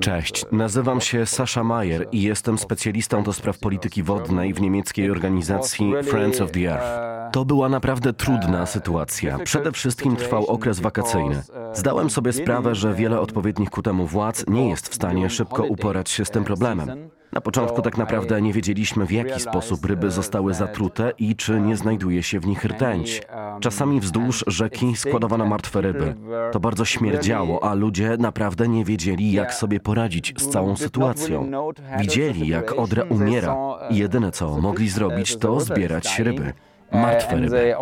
Cześć, 0.00 0.46
nazywam 0.52 1.00
się 1.00 1.26
Sasha 1.26 1.64
Mayer 1.64 2.06
i 2.12 2.22
jestem 2.22 2.58
specjalistą 2.58 3.22
do 3.22 3.32
spraw 3.32 3.58
polityki 3.58 4.02
wodnej 4.02 4.54
w 4.54 4.60
niemieckiej 4.60 5.10
organizacji 5.10 5.92
Friends 6.04 6.40
of 6.40 6.50
the 6.50 6.60
Earth. 6.60 7.06
To 7.32 7.44
była 7.44 7.68
naprawdę 7.68 8.12
trudna 8.12 8.66
sytuacja. 8.66 9.38
Przede 9.38 9.72
wszystkim 9.72 10.16
trwał 10.16 10.46
okres 10.46 10.80
wakacyjny. 10.80 11.42
Zdałem 11.72 12.10
sobie 12.10 12.32
sprawę, 12.32 12.74
że 12.74 12.94
wiele 12.94 13.20
odpowiednich 13.20 13.70
ku 13.70 13.82
temu 13.82 14.06
władz 14.06 14.44
nie 14.48 14.68
jest 14.68 14.88
w 14.88 14.94
stanie 14.94 15.30
szybko 15.30 15.64
uporać 15.64 16.10
się 16.10 16.24
z 16.24 16.30
tym 16.30 16.44
problemem. 16.44 17.08
Na 17.32 17.40
początku 17.40 17.82
tak 17.82 17.98
naprawdę 17.98 18.42
nie 18.42 18.52
wiedzieliśmy, 18.52 19.06
w 19.06 19.12
jaki 19.12 19.40
sposób 19.40 19.84
ryby 19.84 20.10
zostały 20.10 20.54
zatrute 20.54 21.12
i 21.18 21.36
czy 21.36 21.60
nie 21.60 21.76
znajduje 21.76 22.22
się 22.22 22.40
w 22.40 22.46
nich 22.46 22.64
rtęć. 22.64 23.22
Czasami 23.60 24.00
wzdłuż 24.00 24.44
rzeki 24.46 24.96
składowano 24.96 25.46
martwe 25.46 25.80
ryby. 25.80 26.14
To 26.52 26.60
bardzo 26.60 26.84
śmierdziało, 26.84 27.64
a 27.64 27.74
ludzie 27.74 28.16
naprawdę 28.18 28.68
nie 28.68 28.84
wiedzieli, 28.84 29.32
jak 29.32 29.54
sobie 29.54 29.80
poradzić 29.80 30.34
z 30.38 30.48
całą 30.48 30.76
sytuacją. 30.76 31.50
Widzieli, 31.98 32.48
jak 32.48 32.72
Odra 32.78 33.02
umiera 33.08 33.56
i 33.90 33.96
jedyne, 33.96 34.32
co 34.32 34.60
mogli 34.60 34.88
zrobić, 34.88 35.36
to 35.36 35.60
zbierać 35.60 36.18
ryby. 36.18 36.52
Martwe 36.92 37.36
ryby. 37.36 37.74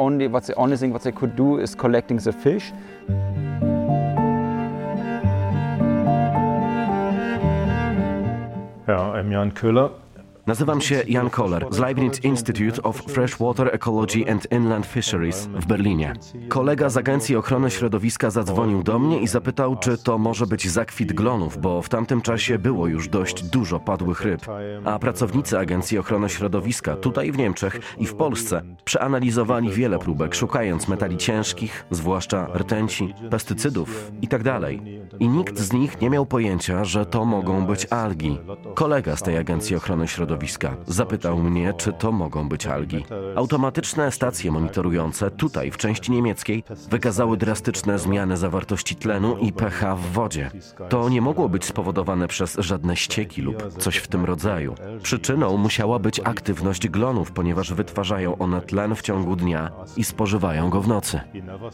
Ja, 8.86 9.14
I'm 9.14 9.30
Jan 9.30 9.54
Köhler. 9.54 9.92
Nazywam 10.46 10.80
się 10.80 11.02
Jan 11.08 11.30
Koller 11.30 11.66
z 11.70 11.78
Leibniz 11.78 12.24
Institute 12.24 12.82
of 12.82 12.96
Freshwater 12.96 13.74
Ecology 13.74 14.30
and 14.30 14.52
Inland 14.52 14.86
Fisheries 14.86 15.46
w 15.46 15.66
Berlinie. 15.66 16.12
Kolega 16.48 16.88
z 16.88 16.96
Agencji 16.96 17.36
Ochrony 17.36 17.70
Środowiska 17.70 18.30
zadzwonił 18.30 18.82
do 18.82 18.98
mnie 18.98 19.18
i 19.20 19.28
zapytał, 19.28 19.76
czy 19.76 19.98
to 19.98 20.18
może 20.18 20.46
być 20.46 20.70
zakwit 20.70 21.12
glonów, 21.12 21.58
bo 21.60 21.82
w 21.82 21.88
tamtym 21.88 22.20
czasie 22.20 22.58
było 22.58 22.86
już 22.86 23.08
dość 23.08 23.42
dużo 23.42 23.80
padłych 23.80 24.22
ryb. 24.22 24.46
A 24.84 24.98
pracownicy 24.98 25.58
Agencji 25.58 25.98
Ochrony 25.98 26.28
Środowiska 26.28 26.96
tutaj 26.96 27.32
w 27.32 27.38
Niemczech 27.38 27.80
i 27.98 28.06
w 28.06 28.14
Polsce 28.14 28.62
przeanalizowali 28.84 29.70
wiele 29.70 29.98
próbek, 29.98 30.34
szukając 30.34 30.88
metali 30.88 31.16
ciężkich, 31.16 31.86
zwłaszcza 31.90 32.46
rtęci, 32.54 33.14
pestycydów 33.30 34.12
itd. 34.22 34.60
Tak 34.60 34.70
I 35.20 35.28
nikt 35.28 35.58
z 35.58 35.72
nich 35.72 36.00
nie 36.00 36.10
miał 36.10 36.26
pojęcia, 36.26 36.84
że 36.84 37.06
to 37.06 37.24
mogą 37.24 37.66
być 37.66 37.86
algi. 37.86 38.38
Kolega 38.74 39.16
z 39.16 39.22
tej 39.22 39.38
Agencji 39.38 39.76
Ochrony 39.76 40.08
Środowiska 40.08 40.33
środowiska. 40.34 40.76
Zapytał 40.86 41.38
mnie, 41.38 41.74
czy 41.76 41.92
to 41.92 42.12
mogą 42.12 42.48
być 42.48 42.66
algi. 42.66 43.04
Automatyczne 43.36 44.12
stacje 44.12 44.50
monitorujące 44.50 45.30
tutaj, 45.30 45.70
w 45.70 45.76
części 45.76 46.12
niemieckiej, 46.12 46.64
wykazały 46.90 47.36
drastyczne 47.36 47.98
zmiany 47.98 48.36
zawartości 48.36 48.96
tlenu 48.96 49.36
i 49.38 49.52
pH 49.52 49.96
w 49.96 50.12
wodzie. 50.12 50.50
To 50.88 51.08
nie 51.08 51.20
mogło 51.20 51.48
być 51.48 51.64
spowodowane 51.64 52.28
przez 52.28 52.56
żadne 52.58 52.96
ścieki 52.96 53.42
lub 53.42 53.78
coś 53.78 53.96
w 53.96 54.08
tym 54.08 54.24
rodzaju. 54.24 54.74
Przyczyną 55.02 55.56
musiała 55.56 55.98
być 55.98 56.20
aktywność 56.20 56.88
glonów, 56.88 57.32
ponieważ 57.32 57.72
wytwarzają 57.72 58.38
one 58.38 58.60
tlen 58.60 58.94
w 58.94 59.02
ciągu 59.02 59.36
dnia 59.36 59.70
i 59.96 60.04
spożywają 60.04 60.70
go 60.70 60.80
w 60.80 60.88
nocy. 60.88 61.20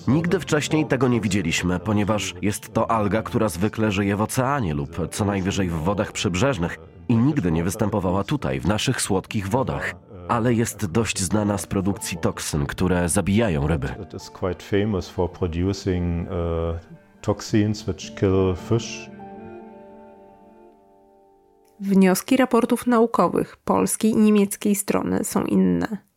Nigdy 0.09 0.41
wcześniej 0.41 0.87
tego 0.87 1.09
nie 1.09 1.21
widzieliśmy, 1.21 1.81
ponieważ 1.81 2.35
jest 2.43 2.73
to 2.73 2.91
alga, 2.91 3.23
która 3.23 3.49
zwykle 3.49 3.93
żyje 3.93 4.17
w 4.17 4.23
oceanie 4.23 4.75
lub 4.75 5.09
co 5.11 5.25
najwyżej 5.25 5.69
w 5.69 5.75
wodach 5.75 6.13
przybrzeżnych 6.13 6.79
i 7.11 7.17
nigdy 7.17 7.53
nie 7.53 7.65
występowała 7.65 8.25
tutaj, 8.25 8.61
w 8.61 8.67
naszych 8.67 9.03
słodkich 9.03 9.49
wodach. 9.49 9.95
Ale 10.29 10.55
jest 10.55 10.87
dość 10.87 11.21
znana 11.21 11.59
z 11.59 11.67
produkcji 11.67 12.19
toksyn, 12.19 12.67
które 12.67 13.09
zabijają 13.09 13.67
ryby. 13.67 13.89
Uh. 13.89 14.17
Wnioski 21.81 22.37
raportów 22.37 22.87
naukowych 22.87 23.57
polskiej 23.57 24.11
i 24.11 24.17
niemieckiej 24.17 24.75
strony 24.75 25.25
są 25.25 25.45
inne. 25.45 26.10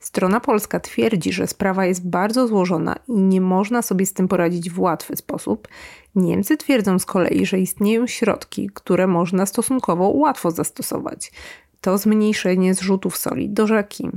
Strona 0.00 0.40
polska 0.40 0.80
twierdzi, 0.80 1.32
że 1.32 1.46
sprawa 1.46 1.86
jest 1.86 2.08
bardzo 2.08 2.48
złożona 2.48 2.96
i 3.08 3.12
nie 3.12 3.40
można 3.40 3.82
sobie 3.82 4.06
z 4.06 4.12
tym 4.12 4.28
poradzić 4.28 4.70
w 4.70 4.80
łatwy 4.80 5.16
sposób. 5.16 5.68
Niemcy 6.14 6.56
twierdzą 6.56 6.98
z 6.98 7.06
kolei, 7.06 7.46
że 7.46 7.58
istnieją 7.58 8.06
środki, 8.06 8.70
które 8.74 9.06
można 9.06 9.46
stosunkowo 9.46 10.08
łatwo 10.08 10.50
zastosować. 10.50 11.32
To 11.80 11.98
zmniejszenie 11.98 12.74
zrzutów 12.74 13.16
soli 13.16 13.48
do 13.50 13.66
rzeki. 13.66 14.10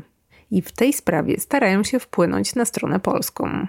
I 0.51 0.61
w 0.61 0.71
tej 0.71 0.93
sprawie 0.93 1.39
starają 1.39 1.83
się 1.83 2.00
wpłynąć 2.00 2.55
na 2.55 2.65
stronę 2.65 3.00
polską. 3.00 3.67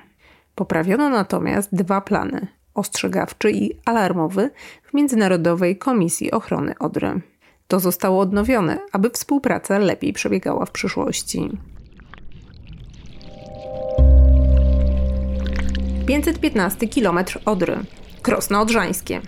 Poprawiono 0.54 1.08
natomiast 1.08 1.74
dwa 1.74 2.00
plany 2.00 2.46
ostrzegawczy 2.74 3.50
i 3.50 3.70
alarmowy 3.84 4.50
w 4.82 4.94
Międzynarodowej 4.94 5.78
Komisji 5.78 6.30
Ochrony 6.30 6.78
Odry. 6.78 7.20
To 7.68 7.80
zostało 7.80 8.20
odnowione, 8.20 8.78
aby 8.92 9.10
współpraca 9.10 9.78
lepiej 9.78 10.12
przebiegała 10.12 10.66
w 10.66 10.70
przyszłości. 10.70 11.50
515 16.06 16.88
km 16.88 17.18
Odry. 17.44 17.78
Krosno 18.22 18.60
Odrzańskie. 18.60 19.20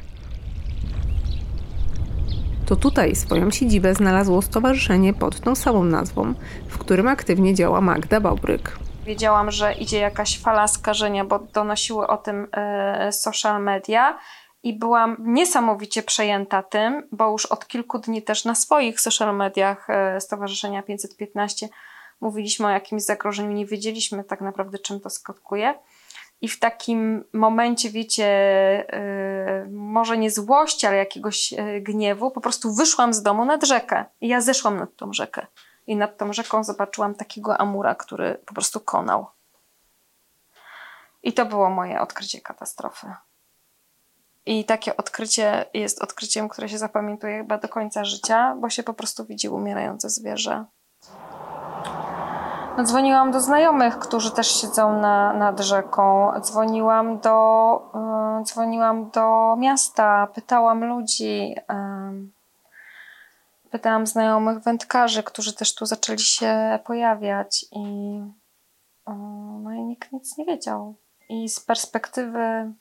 To 2.67 2.77
tutaj 2.77 3.17
swoją 3.17 3.51
siedzibę 3.51 3.95
znalazło 3.95 4.43
stowarzyszenie 4.43 5.15
pod 5.15 5.41
tą 5.41 5.55
samą 5.55 5.85
nazwą, 5.85 6.35
w 6.69 6.79
którym 6.79 7.09
aktywnie 7.09 7.55
działa 7.55 7.81
Magda 7.81 8.21
Bałbryk. 8.21 8.77
Wiedziałam, 9.05 9.51
że 9.51 9.73
idzie 9.73 9.99
jakaś 9.99 10.39
fala 10.39 10.69
skażenia, 10.69 11.25
bo 11.25 11.39
donosiły 11.39 12.07
o 12.07 12.17
tym 12.17 12.47
e, 12.53 13.13
social 13.13 13.63
media 13.63 14.19
i 14.63 14.79
byłam 14.79 15.17
niesamowicie 15.19 16.03
przejęta 16.03 16.63
tym, 16.63 17.09
bo 17.13 17.31
już 17.31 17.47
od 17.47 17.67
kilku 17.67 17.99
dni 17.99 18.23
też 18.23 18.45
na 18.45 18.55
swoich 18.55 19.01
social 19.01 19.37
mediach 19.37 19.91
e, 19.91 20.21
Stowarzyszenia 20.21 20.83
515 20.83 21.69
mówiliśmy 22.21 22.67
o 22.67 22.71
jakimś 22.71 23.03
zagrożeniu, 23.03 23.53
nie 23.53 23.67
wiedzieliśmy 23.67 24.25
tak 24.25 24.41
naprawdę 24.41 24.79
czym 24.79 25.01
to 25.01 25.11
skutkuje. 25.11 25.75
I 26.41 26.49
w 26.49 26.59
takim 26.59 27.25
momencie, 27.33 27.91
wiecie, 27.91 28.27
yy, 29.65 29.71
może 29.71 30.19
nie 30.19 30.31
złości, 30.31 30.87
ale 30.87 30.97
jakiegoś 30.97 31.53
yy, 31.53 31.81
gniewu, 31.81 32.31
po 32.31 32.41
prostu 32.41 32.75
wyszłam 32.75 33.15
z 33.15 33.23
domu 33.23 33.45
nad 33.45 33.65
rzekę. 33.65 34.05
I 34.21 34.29
ja 34.29 34.41
zeszłam 34.41 34.77
nad 34.77 34.97
tą 34.97 35.13
rzekę. 35.13 35.47
I 35.87 35.97
nad 35.97 36.19
tą 36.19 36.33
rzeką 36.33 36.65
zobaczyłam 36.65 37.15
takiego 37.15 37.61
amura, 37.61 37.95
który 37.95 38.35
po 38.47 38.55
prostu 38.55 38.81
konał. 38.81 39.27
I 41.23 41.33
to 41.33 41.47
było 41.47 41.71
moje 41.71 42.01
odkrycie 42.01 42.41
katastrofy. 42.41 43.07
I 44.47 44.65
takie 44.65 44.97
odkrycie 44.97 45.67
jest 45.75 46.03
odkryciem, 46.03 46.49
które 46.49 46.69
się 46.69 46.79
zapamiętuje 46.79 47.39
chyba 47.39 47.59
do 47.59 47.69
końca 47.69 48.05
życia, 48.05 48.57
bo 48.61 48.71
się 48.71 48.83
po 48.83 48.95
prostu 48.95 49.25
widzi 49.25 49.49
umierające 49.49 50.11
zwierzę. 50.11 50.65
No, 52.77 52.85
dzwoniłam 52.85 53.31
do 53.31 53.41
znajomych, 53.41 53.99
którzy 53.99 54.31
też 54.31 54.61
siedzą 54.61 55.01
na, 55.01 55.33
nad 55.33 55.61
rzeką. 55.61 56.33
Dzwoniłam 56.41 57.19
do, 57.19 57.79
y, 58.41 58.45
dzwoniłam 58.45 59.11
do 59.11 59.57
miasta, 59.59 60.29
pytałam 60.35 60.85
ludzi. 60.85 61.55
Y, 61.71 63.71
pytałam 63.71 64.07
znajomych 64.07 64.59
wędkarzy, 64.59 65.23
którzy 65.23 65.53
też 65.53 65.75
tu 65.75 65.87
zaczęli 65.87 66.19
się 66.19 66.79
pojawiać 66.85 67.65
i, 67.73 68.19
y, 69.09 69.13
no 69.63 69.73
i 69.73 69.85
nikt 69.85 70.13
nic 70.13 70.39
nie 70.39 70.45
wiedział. 70.45 70.95
I 71.29 71.49
z 71.49 71.61
perspektywy 71.61 72.73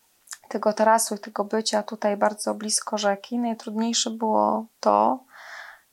tego 0.49 0.73
tarasu 0.73 1.15
i 1.15 1.19
tego 1.19 1.43
bycia 1.43 1.83
tutaj 1.83 2.17
bardzo 2.17 2.53
blisko 2.53 2.97
rzeki, 2.97 3.39
najtrudniejsze 3.39 4.09
było 4.09 4.65
to, 4.79 5.19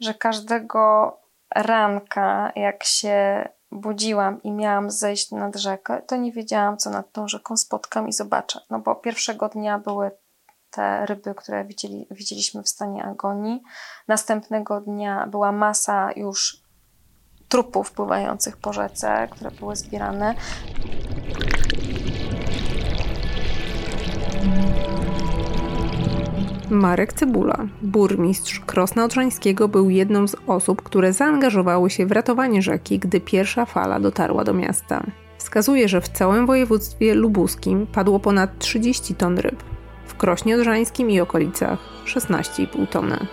że 0.01 0.15
każdego 0.15 1.17
ranka, 1.55 2.53
jak 2.57 2.85
się 2.85 3.49
budziłam 3.73 4.43
i 4.43 4.53
miałam 4.53 4.91
zejść 4.91 5.31
nad 5.31 5.57
rzekę, 5.57 6.03
to 6.07 6.17
nie 6.17 6.33
wiedziałam, 6.33 6.77
co 6.77 6.91
nad 6.91 7.13
tą 7.13 7.29
rzeką 7.29 7.57
spotkam 7.57 8.09
i 8.09 8.13
zobaczę. 8.13 8.61
No 8.71 8.79
bo 8.79 8.95
pierwszego 8.95 9.49
dnia 9.49 9.79
były 9.79 10.11
te 10.71 11.07
ryby, 11.07 11.35
które 11.35 11.65
widzieli, 11.65 12.07
widzieliśmy 12.11 12.63
w 12.63 12.69
stanie 12.69 13.05
agonii. 13.05 13.63
Następnego 14.09 14.81
dnia 14.81 15.27
była 15.27 15.53
masa 15.53 16.13
już 16.17 16.63
trupów 17.49 17.93
pływających 17.93 18.57
po 18.57 18.73
rzece, 18.73 19.29
które 19.31 19.51
były 19.51 19.77
zbierane. 19.77 20.35
Marek 26.71 27.13
Cybula, 27.13 27.67
burmistrz 27.83 28.61
Krosna 28.61 29.05
Odrzańskiego, 29.05 29.69
był 29.69 29.91
jedną 29.91 30.29
z 30.29 30.37
osób, 30.47 30.83
które 30.83 31.13
zaangażowały 31.13 31.91
się 31.91 32.07
w 32.07 32.13
ratowanie 32.13 32.63
rzeki, 32.63 32.99
gdy 32.99 33.21
pierwsza 33.21 33.67
fala 33.67 34.01
dotarła 34.01 34.45
do 34.45 34.55
miasta. 34.55 35.07
Wskazuje, 35.39 35.89
że 35.89 36.01
w 36.01 36.09
całym 36.09 36.47
województwie 36.47 37.15
lubuskim 37.15 37.87
padło 37.87 38.21
ponad 38.21 38.59
30 38.59 39.15
ton 39.15 39.39
ryb. 39.39 39.63
W 40.07 40.15
Krośnie 40.15 40.57
Odrzańskim 40.57 41.11
i 41.11 41.21
okolicach 41.21 41.79
16,5 42.07 42.87
tony. 42.87 43.27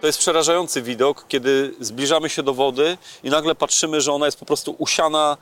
To 0.00 0.06
jest 0.06 0.18
przerażający 0.18 0.82
widok, 0.82 1.24
kiedy 1.28 1.74
zbliżamy 1.80 2.28
się 2.28 2.42
do 2.42 2.54
wody 2.54 2.98
i 3.22 3.30
nagle 3.30 3.54
patrzymy, 3.54 4.00
że 4.00 4.12
ona 4.12 4.26
jest 4.26 4.40
po 4.40 4.46
prostu 4.46 4.74
usiana 4.78 5.36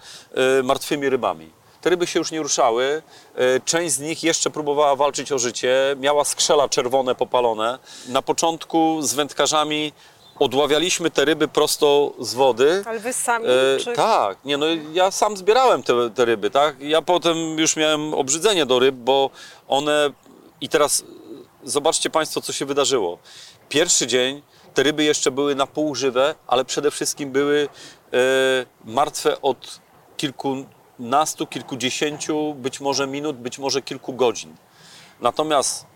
y, 0.61 0.63
martwymi 0.63 1.09
rybami. 1.09 1.58
Te 1.81 1.91
ryby 1.91 2.07
się 2.07 2.19
już 2.19 2.31
nie 2.31 2.43
ruszały. 2.43 3.03
E, 3.35 3.61
część 3.61 3.95
z 3.95 4.01
nich 4.01 4.23
jeszcze 4.23 4.51
próbowała 4.51 4.97
walczyć 4.97 5.33
o 5.33 5.39
życie. 5.39 5.97
Miała 6.01 6.25
skrzela 6.25 6.69
czerwone 6.69 7.15
popalone. 7.15 7.79
Na 8.09 8.23
początku 8.23 9.03
z 9.03 9.15
wędkarzami 9.15 9.93
odławialiśmy 10.39 11.11
te 11.11 11.25
ryby 11.25 11.49
prosto 11.49 12.13
z 12.19 12.35
wody. 12.35 12.83
Ale 12.87 12.99
wy 12.99 13.13
sami? 13.13 13.47
E, 13.47 13.81
czy... 13.81 13.93
Tak, 13.93 14.45
nie 14.45 14.57
no 14.57 14.67
ja 14.93 15.11
sam 15.11 15.37
zbierałem 15.37 15.83
te, 15.83 16.11
te 16.11 16.25
ryby, 16.25 16.51
tak? 16.51 16.81
Ja 16.81 17.03
potem 17.03 17.59
już 17.59 17.77
miałem 17.77 18.15
obrzydzenie 18.15 18.67
do 18.67 18.79
ryb, 18.79 18.95
bo 18.95 19.31
one 19.69 20.11
i 20.61 20.69
teraz 20.69 21.05
zobaczcie 21.65 22.11
Państwo, 22.11 22.41
co 22.41 22.53
się 22.53 22.67
wydarzyło. 22.67 23.19
Pierwszy 23.69 24.07
dzień 24.07 24.43
te 24.75 24.83
ryby 24.83 25.05
jeszcze 25.05 25.31
były 25.31 25.55
na 25.55 25.67
pół 25.67 25.95
żywe, 25.95 26.35
ale 26.47 26.65
przede 26.65 26.91
wszystkim 26.91 27.31
były 27.31 27.69
e, 28.13 28.17
martwe 28.85 29.43
od 29.43 29.81
kilku 30.17 30.65
kilkunastu, 30.99 31.47
kilkudziesięciu, 31.47 32.55
być 32.55 32.81
może 32.81 33.07
minut, 33.07 33.37
być 33.37 33.59
może 33.59 33.83
kilku 33.83 34.13
godzin. 34.13 34.57
Natomiast 35.21 35.87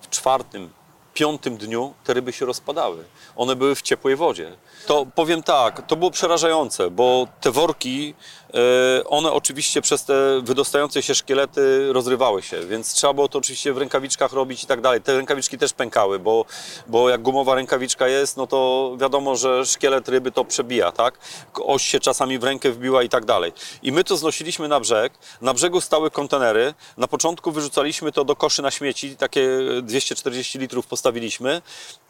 w 0.00 0.08
czwartym, 0.08 0.70
piątym 1.14 1.56
dniu 1.56 1.94
te 2.04 2.14
ryby 2.14 2.32
się 2.32 2.46
rozpadały. 2.46 3.04
One 3.36 3.56
były 3.56 3.74
w 3.74 3.82
ciepłej 3.82 4.16
wodzie. 4.16 4.56
To 4.86 5.06
powiem 5.14 5.42
tak, 5.42 5.86
to 5.86 5.96
było 5.96 6.10
przerażające, 6.10 6.90
bo 6.90 7.28
te 7.40 7.50
worki 7.50 8.14
E, 8.54 9.04
one 9.04 9.32
oczywiście 9.32 9.82
przez 9.82 10.04
te 10.04 10.40
wydostające 10.42 11.02
się 11.02 11.14
szkielety 11.14 11.92
rozrywały 11.92 12.42
się, 12.42 12.60
więc 12.66 12.94
trzeba 12.94 13.12
było 13.12 13.28
to 13.28 13.38
oczywiście 13.38 13.72
w 13.72 13.78
rękawiczkach 13.78 14.32
robić 14.32 14.64
i 14.64 14.66
tak 14.66 14.80
dalej. 14.80 15.00
Te 15.00 15.16
rękawiczki 15.16 15.58
też 15.58 15.72
pękały, 15.72 16.18
bo, 16.18 16.44
bo 16.86 17.10
jak 17.10 17.22
gumowa 17.22 17.54
rękawiczka 17.54 18.08
jest, 18.08 18.36
no 18.36 18.46
to 18.46 18.90
wiadomo, 19.00 19.36
że 19.36 19.66
szkielet 19.66 20.08
ryby 20.08 20.32
to 20.32 20.44
przebija, 20.44 20.92
tak? 20.92 21.18
Oś 21.54 21.82
się 21.82 22.00
czasami 22.00 22.38
w 22.38 22.44
rękę 22.44 22.70
wbiła 22.70 23.02
i 23.02 23.08
tak 23.08 23.24
dalej. 23.24 23.52
I 23.82 23.92
my 23.92 24.04
to 24.04 24.16
znosiliśmy 24.16 24.68
na 24.68 24.80
brzeg. 24.80 25.12
Na 25.40 25.54
brzegu 25.54 25.80
stały 25.80 26.10
kontenery. 26.10 26.74
Na 26.96 27.08
początku 27.08 27.52
wyrzucaliśmy 27.52 28.12
to 28.12 28.24
do 28.24 28.36
koszy 28.36 28.62
na 28.62 28.70
śmieci, 28.70 29.16
takie 29.16 29.48
240 29.82 30.58
litrów 30.58 30.86
postawiliśmy 31.04 31.62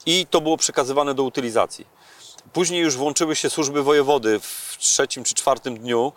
i 0.07 0.27
to 0.31 0.41
było 0.41 0.57
przekazywane 0.57 1.15
do 1.15 1.23
utylizacji. 1.23 1.87
Później 2.53 2.81
już 2.81 2.97
włączyły 2.97 3.37
się 3.37 3.51
służby 3.51 3.83
wojewody 3.83 4.41
w 4.41 4.77
trzecim 4.79 5.25
czy 5.25 5.35
czwartym 5.35 5.79
dniu. 5.79 6.13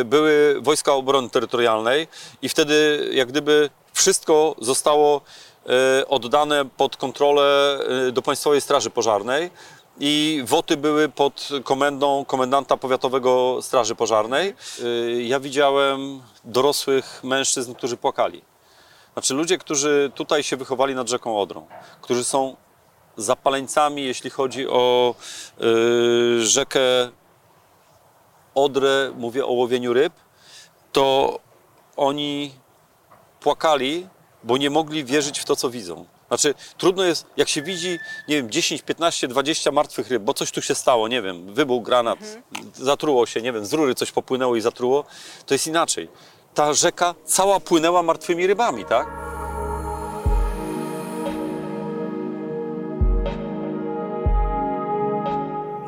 Y, 0.00 0.04
były 0.04 0.60
wojska 0.60 0.92
obrony 0.92 1.30
terytorialnej 1.30 2.08
i 2.42 2.48
wtedy 2.48 3.08
jak 3.12 3.28
gdyby 3.28 3.70
wszystko 3.92 4.54
zostało 4.60 5.20
e, 6.00 6.08
oddane 6.08 6.64
pod 6.76 6.96
kontrolę 6.96 7.78
e, 8.08 8.12
do 8.12 8.22
Państwowej 8.22 8.60
Straży 8.60 8.90
Pożarnej 8.90 9.50
i 10.00 10.42
woty 10.44 10.76
były 10.76 11.08
pod 11.08 11.48
komendą 11.64 12.24
komendanta 12.24 12.76
powiatowego 12.76 13.58
Straży 13.62 13.94
Pożarnej. 13.94 14.54
Ja 15.22 15.40
widziałem 15.40 16.22
dorosłych 16.44 17.20
mężczyzn, 17.24 17.74
którzy 17.74 17.96
płakali. 17.96 18.55
Znaczy 19.16 19.34
ludzie, 19.34 19.58
którzy 19.58 20.10
tutaj 20.14 20.42
się 20.42 20.56
wychowali 20.56 20.94
nad 20.94 21.08
rzeką 21.08 21.40
Odrą, 21.40 21.66
którzy 22.00 22.24
są 22.24 22.56
zapaleńcami, 23.16 24.04
jeśli 24.04 24.30
chodzi 24.30 24.68
o 24.68 25.14
y, 25.60 26.46
rzekę 26.46 26.80
Odrę, 28.54 29.12
mówię 29.16 29.46
o 29.46 29.52
łowieniu 29.52 29.92
ryb, 29.92 30.12
to 30.92 31.38
oni 31.96 32.54
płakali, 33.40 34.08
bo 34.44 34.56
nie 34.56 34.70
mogli 34.70 35.04
wierzyć 35.04 35.38
w 35.38 35.44
to, 35.44 35.56
co 35.56 35.70
widzą. 35.70 36.06
Znaczy, 36.28 36.54
trudno 36.78 37.04
jest, 37.04 37.26
jak 37.36 37.48
się 37.48 37.62
widzi, 37.62 37.98
nie 38.28 38.36
wiem, 38.36 38.50
10, 38.50 38.82
15, 38.82 39.28
20 39.28 39.70
martwych 39.70 40.08
ryb, 40.08 40.22
bo 40.22 40.34
coś 40.34 40.50
tu 40.50 40.62
się 40.62 40.74
stało, 40.74 41.08
nie 41.08 41.22
wiem, 41.22 41.54
wybuchł 41.54 41.82
granat, 41.82 42.18
zatruło 42.74 43.26
się, 43.26 43.42
nie 43.42 43.52
wiem, 43.52 43.66
z 43.66 43.72
rury 43.72 43.94
coś 43.94 44.12
popłynęło 44.12 44.56
i 44.56 44.60
zatruło, 44.60 45.04
to 45.46 45.54
jest 45.54 45.66
inaczej. 45.66 46.08
Ta 46.56 46.74
rzeka 46.74 47.14
cała 47.24 47.60
płynęła 47.60 48.02
martwymi 48.02 48.46
rybami, 48.46 48.84
tak? 48.84 49.06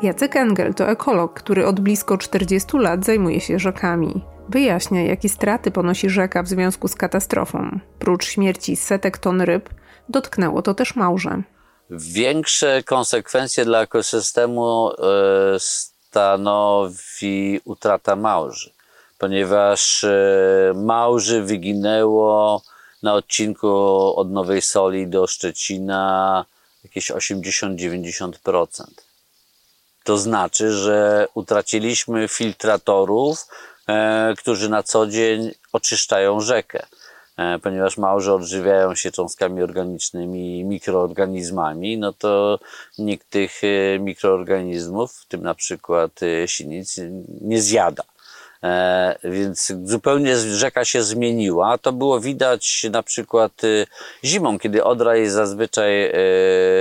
Jacek 0.03 0.35
Engel 0.35 0.73
to 0.73 0.89
ekolog, 0.89 1.33
który 1.33 1.67
od 1.67 1.79
blisko 1.79 2.17
40 2.17 2.77
lat 2.77 3.05
zajmuje 3.05 3.41
się 3.41 3.59
rzekami. 3.59 4.21
Wyjaśnia, 4.49 5.01
jakie 5.01 5.29
straty 5.29 5.71
ponosi 5.71 6.09
rzeka 6.09 6.43
w 6.43 6.47
związku 6.47 6.87
z 6.87 6.95
katastrofą. 6.95 7.79
Prócz 7.99 8.25
śmierci 8.25 8.75
setek 8.75 9.17
ton 9.17 9.41
ryb, 9.41 9.69
dotknęło 10.09 10.61
to 10.61 10.73
też 10.73 10.95
małże. 10.95 11.41
Większe 11.89 12.83
konsekwencje 12.83 13.65
dla 13.65 13.81
ekosystemu 13.81 14.89
e, 14.89 14.93
stanowi 15.59 17.59
utrata 17.65 18.15
małży, 18.15 18.71
ponieważ 19.19 20.03
e, 20.03 20.73
małży 20.75 21.43
wyginęło 21.43 22.61
na 23.03 23.13
odcinku 23.13 23.67
od 24.15 24.31
Nowej 24.31 24.61
Soli 24.61 25.07
do 25.07 25.27
Szczecina 25.27 26.45
jakieś 26.83 27.11
80-90%. 27.11 28.83
To 30.03 30.17
znaczy, 30.17 30.71
że 30.71 31.27
utraciliśmy 31.33 32.27
filtratorów, 32.27 33.47
e, 33.87 34.33
którzy 34.37 34.69
na 34.69 34.83
co 34.83 35.07
dzień 35.07 35.51
oczyszczają 35.73 36.41
rzekę, 36.41 36.85
e, 37.37 37.59
ponieważ 37.59 37.97
małże 37.97 38.33
odżywiają 38.33 38.95
się 38.95 39.11
cząstkami 39.11 39.63
organicznymi 39.63 40.59
i 40.59 40.65
mikroorganizmami, 40.65 41.97
no 41.97 42.13
to 42.13 42.59
nikt 42.97 43.29
tych 43.29 43.61
mikroorganizmów, 43.99 45.13
w 45.13 45.25
tym 45.25 45.41
na 45.41 45.55
przykład 45.55 46.11
sinic, 46.45 46.99
nie 47.41 47.61
zjada. 47.61 48.03
E, 48.63 49.15
więc 49.23 49.73
zupełnie 49.83 50.37
rzeka 50.37 50.85
się 50.85 51.03
zmieniła. 51.03 51.77
To 51.77 51.91
było 51.91 52.19
widać 52.19 52.85
na 52.91 53.03
przykład 53.03 53.51
e, 53.63 53.67
zimą, 54.23 54.59
kiedy 54.59 54.83
Odra 54.83 55.15
jest 55.15 55.35
zazwyczaj 55.35 56.05
e, 56.05 56.13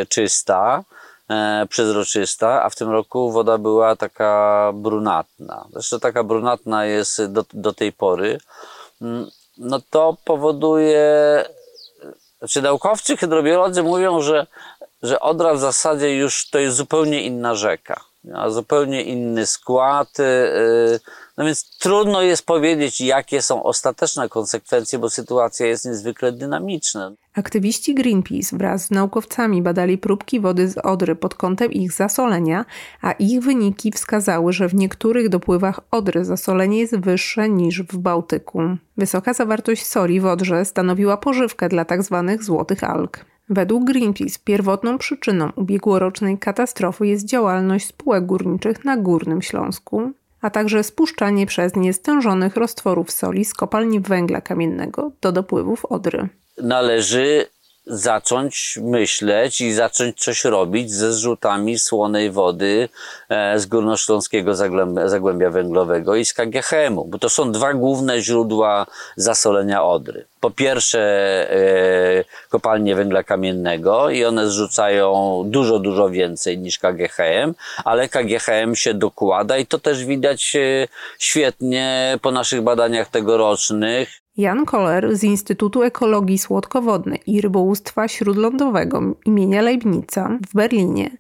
czysta, 0.09 0.85
e, 1.31 1.67
przezroczysta, 1.69 2.63
a 2.65 2.71
w 2.71 2.77
tym 2.77 2.91
roku 2.91 3.31
woda 3.33 3.59
była 3.59 3.97
taka 3.97 4.73
brunatna. 4.75 5.67
Zresztą 5.73 6.01
taka 6.01 6.25
brunatna 6.25 6.85
jest 6.85 7.25
do, 7.27 7.45
do 7.53 7.73
tej 7.73 7.93
pory. 7.93 8.39
Mm, 9.03 9.31
No 9.59 9.81
to 9.91 10.17
powoduje, 10.25 11.45
znaczy 12.39 12.63
naukowcy 12.63 13.17
hydrobiolodzy 13.17 13.83
mówią, 13.83 14.21
że, 14.21 14.47
że 15.03 15.21
Odra 15.21 15.55
w 15.55 15.59
zasadzie 15.59 16.17
już 16.17 16.51
to 16.51 16.59
jest 16.59 16.77
zupełnie 16.77 17.23
inna 17.23 17.55
rzeka. 17.55 18.08
Miała 18.25 18.51
zupełnie 18.51 19.03
inny 19.03 19.47
skład, 19.47 20.19
yy, 20.19 21.01
no 21.37 21.45
więc 21.45 21.79
trudno 21.79 22.23
jest 22.23 22.47
powiedzieć, 22.47 23.01
jakie 23.01 23.43
są 23.43 23.63
ostateczne 23.63 24.29
konsekwencje, 24.29 24.99
bo 24.99 25.11
sytuacja 25.11 25.67
jest 25.67 25.85
niezwykle 25.85 26.33
dynamiczna. 26.33 27.13
Aktywiści 27.35 27.95
Greenpeace 27.95 28.57
wraz 28.57 28.85
z 28.85 28.91
naukowcami 28.91 29.63
badali 29.63 29.99
próbki 29.99 30.41
wody 30.41 30.69
z 30.69 30.79
Odry 30.79 31.17
pod 31.17 31.35
kątem 31.35 31.73
ich 31.73 31.93
zasolenia, 31.93 32.65
a 33.03 33.13
ich 33.13 33.41
wyniki 33.41 33.93
wskazały, 33.93 34.53
że 34.53 34.69
w 34.69 34.75
niektórych 34.75 35.29
dopływach 35.29 35.81
Odry 35.91 36.25
zasolenie 36.25 36.79
jest 36.79 37.01
wyższe 37.01 37.49
niż 37.49 37.83
w 37.83 37.99
Bałtyku. 37.99 38.61
Wysoka 38.97 39.35
zawartość 39.35 39.87
soli 39.87 40.21
w 40.21 40.27
Odrze 40.27 40.65
stanowiła 40.65 41.17
pożywkę 41.17 41.69
dla 41.69 41.85
tzw. 41.85 42.37
złotych 42.41 42.85
alg. 42.85 43.25
Według 43.51 43.85
Greenpeace 43.85 44.39
pierwotną 44.45 44.99
przyczyną 44.99 45.53
ubiegłorocznej 45.57 46.39
katastrofy 46.39 47.07
jest 47.07 47.27
działalność 47.27 47.87
spółek 47.87 48.27
górniczych 48.27 48.85
na 48.85 48.97
Górnym 48.97 49.43
Śląsku, 49.43 50.13
a 50.41 50.51
także 50.51 50.85
spuszczanie 50.85 51.47
przez 51.47 51.77
nie 51.77 51.93
stężonych 51.93 52.57
roztworów 52.57 53.11
soli 53.11 53.45
z 53.45 53.55
kopalni 53.55 54.01
węgla 54.01 54.41
kamiennego 54.41 55.13
do 55.21 55.33
dopływów 55.33 55.85
Odry. 55.85 56.29
Należy 56.63 57.47
zacząć 57.89 58.79
myśleć 58.83 59.61
i 59.61 59.73
zacząć 59.73 60.19
coś 60.19 60.45
robić 60.45 60.93
ze 60.93 61.13
zrzutami 61.13 61.79
słonej 61.79 62.31
wody 62.31 62.89
e, 63.29 63.59
z 63.59 63.67
Górnośląskiego 63.67 64.55
Zagłębia, 64.55 65.09
Zagłębia 65.09 65.51
Węglowego 65.51 66.17
i 66.17 66.25
z 66.25 66.35
KGHM-u, 66.35 67.05
bo 67.05 67.19
to 67.19 67.29
są 67.29 67.53
dwa 67.53 67.75
główne 67.75 68.21
źródła 68.21 68.87
zasolenia 69.17 69.85
Odry. 69.85 70.25
Po 70.41 70.51
pierwsze 70.51 71.01
e, 71.51 72.25
kopalnie 72.49 72.95
węgla 72.95 73.23
kamiennego 73.23 74.11
i 74.11 74.25
one 74.25 74.49
zrzucają 74.49 75.43
dużo, 75.47 75.79
dużo 75.79 76.11
więcej 76.11 76.59
niż 76.59 76.79
KGHM, 76.79 77.55
ale 77.85 78.09
KGHM 78.09 78.77
się 78.77 78.95
dokłada 78.95 79.59
i 79.59 79.67
to 79.67 79.79
też 79.79 80.05
widać 80.05 80.57
e, 80.57 80.89
świetnie 81.19 82.19
po 82.23 82.31
naszych 82.31 82.63
badaniach 82.63 83.09
tegorocznych. 83.09 84.28
Jan 84.39 84.65
Koller 84.65 85.17
z 85.17 85.25
Instytutu 85.25 85.83
Ekologii 85.83 86.39
Słodkowodnej 86.39 87.21
i 87.27 87.41
Rybołówstwa 87.41 88.09
Śródlądowego 88.09 89.03
imienia 89.25 89.63
Leibnica 89.63 90.39
w 90.51 90.55
Berlinie 90.55 91.11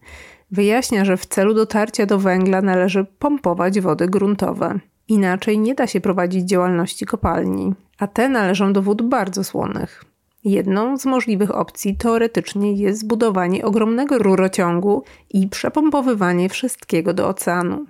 wyjaśnia, 0.50 1.04
że 1.04 1.16
w 1.16 1.26
celu 1.26 1.54
dotarcia 1.54 2.06
do 2.06 2.18
węgla 2.18 2.62
należy 2.62 3.06
pompować 3.18 3.80
wody 3.80 4.06
gruntowe. 4.06 4.78
Inaczej 5.08 5.58
nie 5.58 5.74
da 5.74 5.86
się 5.86 6.00
prowadzić 6.00 6.44
działalności 6.44 7.06
kopalni, 7.06 7.74
a 7.98 8.06
te 8.06 8.28
należą 8.28 8.72
do 8.72 8.82
wód 8.82 9.02
bardzo 9.02 9.44
słonych. 9.44 10.04
Jedną 10.44 10.98
z 10.98 11.06
możliwych 11.06 11.54
opcji 11.54 11.96
teoretycznie 11.96 12.72
jest 12.72 13.00
zbudowanie 13.00 13.64
ogromnego 13.64 14.18
rurociągu 14.18 15.04
i 15.30 15.48
przepompowywanie 15.48 16.48
wszystkiego 16.48 17.14
do 17.14 17.28
oceanu. 17.28 17.86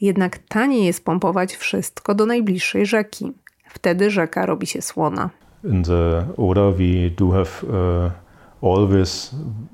Jednak 0.00 0.38
taniej 0.38 0.84
jest 0.84 1.04
pompować 1.04 1.56
wszystko 1.56 2.14
do 2.14 2.26
najbliższej 2.26 2.86
rzeki. 2.86 3.32
Wtedy 3.74 4.10
rzeka 4.10 4.46
robi 4.46 4.66
się 4.66 4.82
słona. 4.82 5.30
In 5.64 5.84
the 5.84 6.24
Oder 6.36 6.74
we 6.74 7.10
do 7.16 7.30
have 7.30 7.62
uh, 7.62 8.12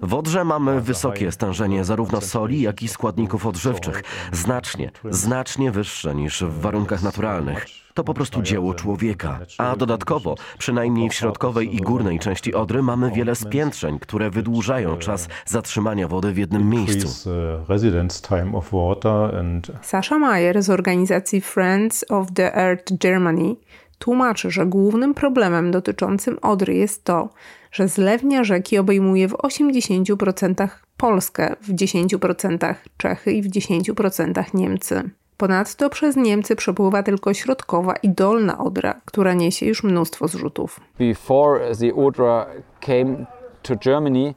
W 0.02 0.14
Odrze 0.14 0.44
mamy 0.44 0.80
wysokie 0.80 1.32
stężenie 1.32 1.85
zarówno 1.85 2.20
soli, 2.20 2.61
jak 2.61 2.82
i 2.82 2.88
składników 2.88 3.46
odżywczych. 3.46 4.02
Znacznie, 4.32 4.90
znacznie 5.11 5.70
wyższe 5.70 6.14
niż 6.14 6.42
w 6.42 6.61
warunkach 6.61 7.02
naturalnych. 7.02 7.66
To 7.94 8.04
po 8.04 8.14
prostu 8.14 8.42
dzieło 8.42 8.74
człowieka. 8.74 9.38
A 9.59 9.76
dodatkowo, 9.76 10.35
przynajmniej 10.59 11.11
w 11.11 11.14
środkowej 11.14 11.76
i 11.76 11.78
górnej 11.78 12.18
części 12.18 12.54
Odry 12.54 12.82
mamy 12.82 13.11
wiele 13.11 13.35
spiętrzeń, 13.35 13.98
które 13.98 14.30
wydłużają 14.30 14.96
czas 14.96 15.28
zatrzymania 15.46 16.09
wody 16.09 16.32
w 16.32 16.38
jednym 16.38 16.68
miejscu. 16.68 17.30
and 19.38 19.70
Sasha 19.82 20.18
Mayer 20.18 20.62
z 20.62 20.70
organizacji 20.70 21.40
Friends 21.40 22.04
of 22.09 22.32
the 22.35 22.56
Earth 22.56 22.92
Germany 22.98 23.56
tłumaczy, 23.98 24.50
że 24.50 24.66
głównym 24.66 25.14
problemem 25.14 25.70
dotyczącym 25.70 26.38
Odry 26.42 26.74
jest 26.74 27.04
to, 27.04 27.28
że 27.72 27.88
zlewnia 27.88 28.44
rzeki 28.44 28.78
obejmuje 28.78 29.28
w 29.28 29.32
80% 29.32 30.68
Polskę, 30.96 31.56
w 31.61 31.72
10% 31.72 32.74
Czechy 32.96 33.32
i 33.32 33.42
w 33.42 33.50
10% 33.50 34.54
Niemcy. 34.54 35.11
Ponadto 35.37 35.90
przez 35.90 36.16
Niemcy 36.16 36.56
przepływa 36.56 37.02
tylko 37.02 37.35
środkowa 37.35 37.94
i 37.96 38.09
dolna 38.09 38.59
Odra, 38.59 39.00
która 39.04 39.35
niesie 39.35 39.66
już 39.66 39.82
mnóstwo 39.82 40.28
zrzutów. 40.28 40.80
Before 40.98 41.76
the 41.76 41.94
Odra 41.94 42.46
came 42.80 43.26
to 43.62 43.74
Germany, 43.85 44.35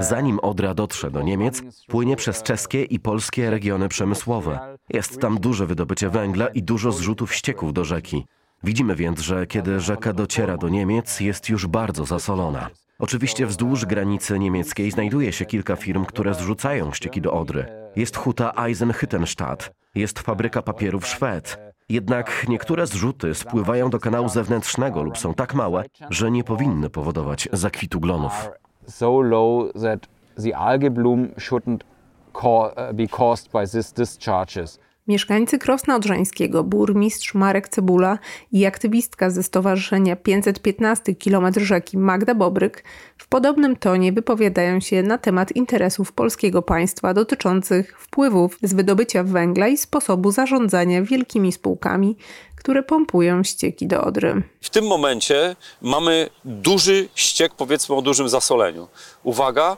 Zanim 0.00 0.38
Odra 0.38 0.74
dotrze 0.74 1.10
do 1.10 1.22
Niemiec, 1.22 1.62
płynie 1.86 2.16
przez 2.16 2.42
czeskie 2.42 2.84
i 2.84 3.00
polskie 3.00 3.50
regiony 3.50 3.88
przemysłowe. 3.88 4.76
Jest 4.88 5.20
tam 5.20 5.40
duże 5.40 5.66
wydobycie 5.66 6.08
węgla 6.08 6.48
i 6.48 6.62
dużo 6.62 6.92
zrzutów 6.92 7.34
ścieków 7.34 7.72
do 7.72 7.84
rzeki. 7.84 8.26
Widzimy 8.64 8.96
więc, 8.96 9.20
że 9.20 9.46
kiedy 9.46 9.80
rzeka 9.80 10.12
dociera 10.12 10.56
do 10.56 10.68
Niemiec, 10.68 11.20
jest 11.20 11.48
już 11.48 11.66
bardzo 11.66 12.04
zasolona. 12.04 12.70
Oczywiście 12.98 13.46
wzdłuż 13.46 13.86
granicy 13.86 14.38
niemieckiej 14.38 14.90
znajduje 14.90 15.32
się 15.32 15.44
kilka 15.44 15.76
firm, 15.76 16.04
które 16.04 16.34
zrzucają 16.34 16.92
ścieki 16.92 17.20
do 17.20 17.32
Odry. 17.32 17.66
Jest 17.96 18.16
huta 18.16 18.52
Eisenhüttenstadt, 18.56 19.70
jest 19.94 20.18
fabryka 20.18 20.62
papierów 20.62 21.06
Szwed, 21.06 21.72
Jednak 21.88 22.46
niektóre 22.48 22.86
zrzuty 22.86 23.34
spływają 23.34 23.90
do 23.90 23.98
kanału 23.98 24.28
zewnętrznego 24.28 25.02
lub 25.02 25.18
są 25.18 25.34
tak 25.34 25.54
małe, 25.54 25.84
że 26.10 26.30
nie 26.30 26.44
powinny 26.44 26.90
powodować 26.90 27.48
zakwitu 27.52 28.00
glonów. 28.00 28.50
Mieszkańcy 35.08 35.58
Krosna 35.58 35.96
Odrzańskiego, 35.96 36.64
burmistrz 36.64 37.34
Marek 37.34 37.68
Cebula 37.68 38.18
i 38.52 38.66
aktywistka 38.66 39.30
ze 39.30 39.42
Stowarzyszenia 39.42 40.16
515 40.16 41.14
km 41.14 41.46
rzeki 41.56 41.98
Magda 41.98 42.34
Bobryk 42.34 42.84
w 43.18 43.28
podobnym 43.28 43.76
tonie 43.76 44.12
wypowiadają 44.12 44.80
się 44.80 45.02
na 45.02 45.18
temat 45.18 45.56
interesów 45.56 46.12
polskiego 46.12 46.62
państwa 46.62 47.14
dotyczących 47.14 48.00
wpływów 48.00 48.58
z 48.62 48.74
wydobycia 48.74 49.24
węgla 49.24 49.68
i 49.68 49.76
sposobu 49.76 50.30
zarządzania 50.30 51.02
wielkimi 51.02 51.52
spółkami, 51.52 52.16
które 52.56 52.82
pompują 52.82 53.42
ścieki 53.42 53.86
do 53.86 54.04
Odry. 54.04 54.42
W 54.60 54.70
tym 54.70 54.86
momencie 54.86 55.56
mamy 55.80 56.30
duży 56.44 57.08
ściek, 57.14 57.54
powiedzmy 57.54 57.94
o 57.94 58.02
dużym 58.02 58.28
zasoleniu. 58.28 58.88
Uwaga, 59.22 59.76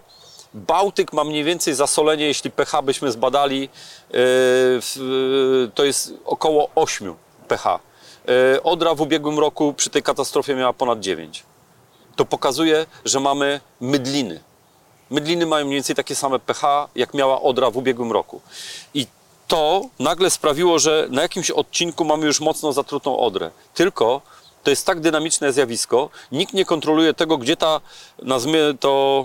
Bałtyk 0.55 1.13
ma 1.13 1.25
mniej 1.25 1.45
więcej 1.45 1.75
zasolenie, 1.75 2.27
jeśli 2.27 2.51
pH 2.51 2.83
byśmy 2.83 3.13
zbadali, 3.13 3.61
yy, 3.61 3.69
w- 4.81 5.69
to 5.75 5.85
jest 5.85 6.13
około 6.25 6.71
8 6.75 7.15
pH. 7.49 7.79
Yy, 8.27 8.63
Odra 8.63 8.95
w 8.95 9.01
ubiegłym 9.01 9.39
roku 9.39 9.73
przy 9.73 9.91
tej 9.91 10.03
katastrofie 10.03 10.55
miała 10.55 10.73
ponad 10.73 11.01
9. 11.01 11.43
To 12.17 12.25
pokazuje, 12.25 12.87
że 13.05 13.21
mamy 13.21 13.61
mydliny. 13.81 14.41
Mydliny 15.11 15.47
mają 15.47 15.65
mniej 15.65 15.77
więcej 15.77 15.97
takie 15.97 16.15
same 16.15 16.39
pH, 16.39 16.89
jak 16.95 17.15
miała 17.15 17.43
Odra 17.43 17.71
w 17.71 17.77
ubiegłym 17.77 18.13
roku. 18.13 18.41
I 18.95 19.07
to 19.49 19.83
nagle 19.99 20.31
sprawiło, 20.31 20.79
że 20.79 21.07
na 21.11 21.23
jakimś 21.23 21.51
odcinku 21.51 22.05
mamy 22.05 22.27
już 22.27 22.41
mocno 22.41 22.73
zatrutą 22.73 23.19
Odrę. 23.19 23.51
Tylko 23.75 24.21
to 24.63 24.71
jest 24.71 24.87
tak 24.87 25.01
dynamiczne 25.01 25.53
zjawisko, 25.53 26.11
nikt 26.33 26.55
nie 26.55 26.65
kontroluje 26.65 27.15
tego, 27.15 27.39
gdzie 27.39 27.57
ta, 27.57 27.81
nazwijmy 28.23 28.75
to, 28.81 29.25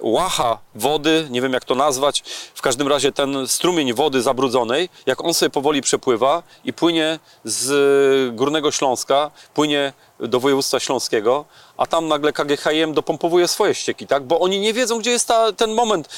łacha 0.00 0.58
wody, 0.74 1.26
nie 1.30 1.42
wiem 1.42 1.52
jak 1.52 1.64
to 1.64 1.74
nazwać, 1.74 2.22
w 2.54 2.62
każdym 2.62 2.88
razie 2.88 3.12
ten 3.12 3.48
strumień 3.48 3.92
wody 3.92 4.22
zabrudzonej, 4.22 4.88
jak 5.06 5.24
on 5.24 5.34
sobie 5.34 5.50
powoli 5.50 5.82
przepływa 5.82 6.42
i 6.64 6.72
płynie 6.72 7.18
z 7.44 8.34
Górnego 8.34 8.70
Śląska, 8.70 9.30
płynie 9.54 9.92
do 10.20 10.40
województwa 10.40 10.80
śląskiego, 10.80 11.44
a 11.76 11.86
tam 11.86 12.08
nagle 12.08 12.32
KGHM 12.32 12.94
dopompowuje 12.94 13.48
swoje 13.48 13.74
ścieki, 13.74 14.06
tak? 14.06 14.22
Bo 14.22 14.40
oni 14.40 14.60
nie 14.60 14.72
wiedzą, 14.72 14.98
gdzie 14.98 15.10
jest 15.10 15.28
ta, 15.28 15.52
ten 15.52 15.74
moment. 15.74 16.08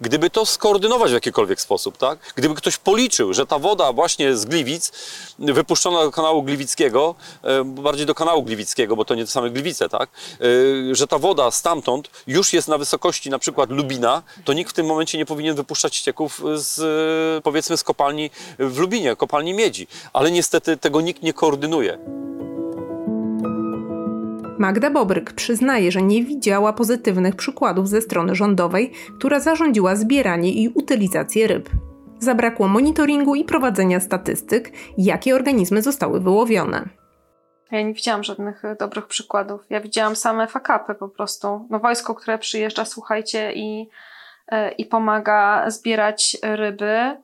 Gdyby 0.00 0.30
to 0.30 0.46
skoordynować 0.46 1.10
w 1.10 1.14
jakikolwiek 1.14 1.60
sposób, 1.60 1.96
tak? 1.96 2.18
Gdyby 2.36 2.54
ktoś 2.54 2.76
policzył, 2.76 3.34
że 3.34 3.46
ta 3.46 3.58
woda 3.58 3.92
właśnie 3.92 4.36
z 4.36 4.44
Gliwic, 4.44 4.92
wypuszczona 5.38 6.02
do 6.02 6.10
kanału 6.10 6.42
Gliwickiego, 6.42 7.14
e, 7.42 7.64
bardziej 7.64 8.06
do 8.06 8.14
kanału 8.14 8.42
Gliwickiego, 8.42 8.96
bo 8.96 9.04
to 9.04 9.14
nie 9.14 9.24
te 9.24 9.30
same 9.30 9.50
Gliwice, 9.50 9.88
tak? 9.88 10.10
E, 10.90 10.94
Że 10.94 11.06
ta 11.06 11.18
woda 11.18 11.50
stamtąd 11.50 12.10
już 12.26 12.52
jest 12.52 12.68
na 12.68 12.78
wysokości 12.78 13.30
na 13.30 13.38
przykład 13.38 13.70
Lubina, 13.70 14.22
to 14.44 14.52
nikt 14.52 14.70
w 14.70 14.74
tym 14.74 14.86
momencie 14.86 15.18
nie 15.18 15.26
powinien 15.26 15.56
wypuszczać 15.56 15.96
ścieków 15.96 16.42
z, 16.54 16.78
e, 17.38 17.42
powiedzmy, 17.42 17.76
z 17.76 17.84
kopalni 17.84 18.30
w 18.58 18.78
Lubinie, 18.78 19.16
kopalni 19.16 19.54
miedzi. 19.54 19.86
Ale 20.12 20.30
niestety 20.30 20.76
tego 20.76 21.00
nikt 21.00 21.22
nie 21.22 21.32
koordynuje. 21.32 21.98
Magda 24.58 24.90
Bobryk 24.90 25.32
przyznaje, 25.32 25.92
że 25.92 26.02
nie 26.02 26.24
widziała 26.24 26.72
pozytywnych 26.72 27.36
przykładów 27.36 27.88
ze 27.88 28.00
strony 28.00 28.34
rządowej, 28.34 28.92
która 29.18 29.40
zarządziła 29.40 29.96
zbieranie 29.96 30.52
i 30.52 30.68
utylizację 30.68 31.46
ryb. 31.46 31.70
Zabrakło 32.18 32.68
monitoringu 32.68 33.34
i 33.34 33.44
prowadzenia 33.44 34.00
statystyk, 34.00 34.72
jakie 34.98 35.34
organizmy 35.34 35.82
zostały 35.82 36.20
wyłowione. 36.20 36.88
Ja 37.70 37.82
nie 37.82 37.94
widziałam 37.94 38.24
żadnych 38.24 38.64
e, 38.64 38.76
dobrych 38.76 39.06
przykładów. 39.06 39.60
Ja 39.70 39.80
widziałam 39.80 40.16
same 40.16 40.46
fakapy 40.46 40.94
po 40.94 41.08
prostu. 41.08 41.66
No 41.70 41.78
wojsko, 41.78 42.14
które 42.14 42.38
przyjeżdża, 42.38 42.84
słuchajcie, 42.84 43.52
i, 43.52 43.88
e, 44.48 44.70
i 44.72 44.86
pomaga 44.86 45.70
zbierać 45.70 46.36
ryby, 46.42 47.16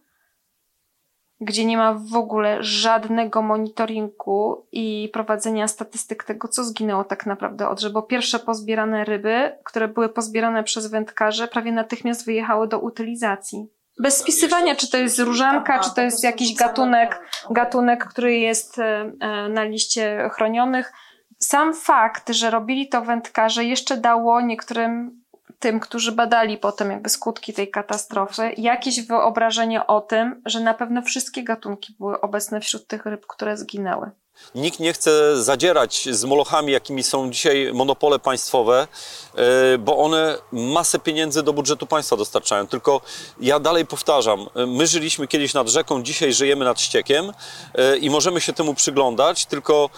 gdzie 1.44 1.64
nie 1.64 1.76
ma 1.76 1.94
w 1.94 2.16
ogóle 2.16 2.58
żadnego 2.60 3.42
monitoringu 3.42 4.66
i 4.72 5.10
prowadzenia 5.12 5.68
statystyk 5.68 6.24
tego, 6.24 6.48
co 6.48 6.64
zginęło 6.64 7.04
tak 7.04 7.26
naprawdę 7.26 7.68
od. 7.68 7.92
Bo 7.92 8.02
pierwsze 8.02 8.38
pozbierane 8.38 9.04
ryby, 9.04 9.58
które 9.64 9.88
były 9.88 10.08
pozbierane 10.08 10.64
przez 10.64 10.86
wędkarzy, 10.86 11.48
prawie 11.48 11.72
natychmiast 11.72 12.26
wyjechały 12.26 12.68
do 12.68 12.78
utylizacji. 12.78 13.68
Bez 13.98 14.16
spisywania, 14.16 14.76
czy 14.76 14.90
to 14.90 14.96
jest 14.96 15.18
różanka, 15.18 15.78
czy 15.78 15.94
to 15.94 16.00
jest 16.00 16.24
jakiś 16.24 16.54
gatunek, 16.54 17.20
gatunek, 17.50 18.04
który 18.04 18.38
jest 18.38 18.78
e, 18.78 19.12
e, 19.20 19.48
na 19.48 19.64
liście 19.64 20.30
chronionych. 20.32 20.92
Sam 21.38 21.74
fakt, 21.74 22.30
że 22.30 22.50
robili 22.50 22.88
to 22.88 23.02
wędkarze, 23.02 23.64
jeszcze 23.64 23.96
dało 23.96 24.40
niektórym 24.40 25.23
tym, 25.58 25.80
którzy 25.80 26.12
badali 26.12 26.58
potem 26.58 26.90
jakby 26.90 27.08
skutki 27.08 27.52
tej 27.52 27.70
katastrofy, 27.70 28.52
jakieś 28.56 29.06
wyobrażenie 29.06 29.86
o 29.86 30.00
tym, 30.00 30.42
że 30.46 30.60
na 30.60 30.74
pewno 30.74 31.02
wszystkie 31.02 31.44
gatunki 31.44 31.96
były 31.98 32.20
obecne 32.20 32.60
wśród 32.60 32.86
tych 32.86 33.06
ryb, 33.06 33.26
które 33.26 33.56
zginęły. 33.56 34.10
Nikt 34.54 34.80
nie 34.80 34.92
chce 34.92 35.42
zadzierać 35.42 36.08
z 36.10 36.24
molochami, 36.24 36.72
jakimi 36.72 37.02
są 37.02 37.30
dzisiaj 37.30 37.70
monopole 37.72 38.18
państwowe, 38.18 38.88
e, 39.34 39.78
bo 39.78 39.98
one 39.98 40.38
masę 40.52 40.98
pieniędzy 40.98 41.42
do 41.42 41.52
budżetu 41.52 41.86
państwa 41.86 42.16
dostarczają. 42.16 42.66
Tylko 42.66 43.00
ja 43.40 43.60
dalej 43.60 43.86
powtarzam, 43.86 44.46
e, 44.54 44.66
my 44.66 44.86
żyliśmy 44.86 45.28
kiedyś 45.28 45.54
nad 45.54 45.68
rzeką, 45.68 46.02
dzisiaj 46.02 46.32
żyjemy 46.32 46.64
nad 46.64 46.80
ściekiem 46.80 47.32
e, 47.74 47.96
i 47.96 48.10
możemy 48.10 48.40
się 48.40 48.52
temu 48.52 48.74
przyglądać, 48.74 49.46
tylko 49.46 49.90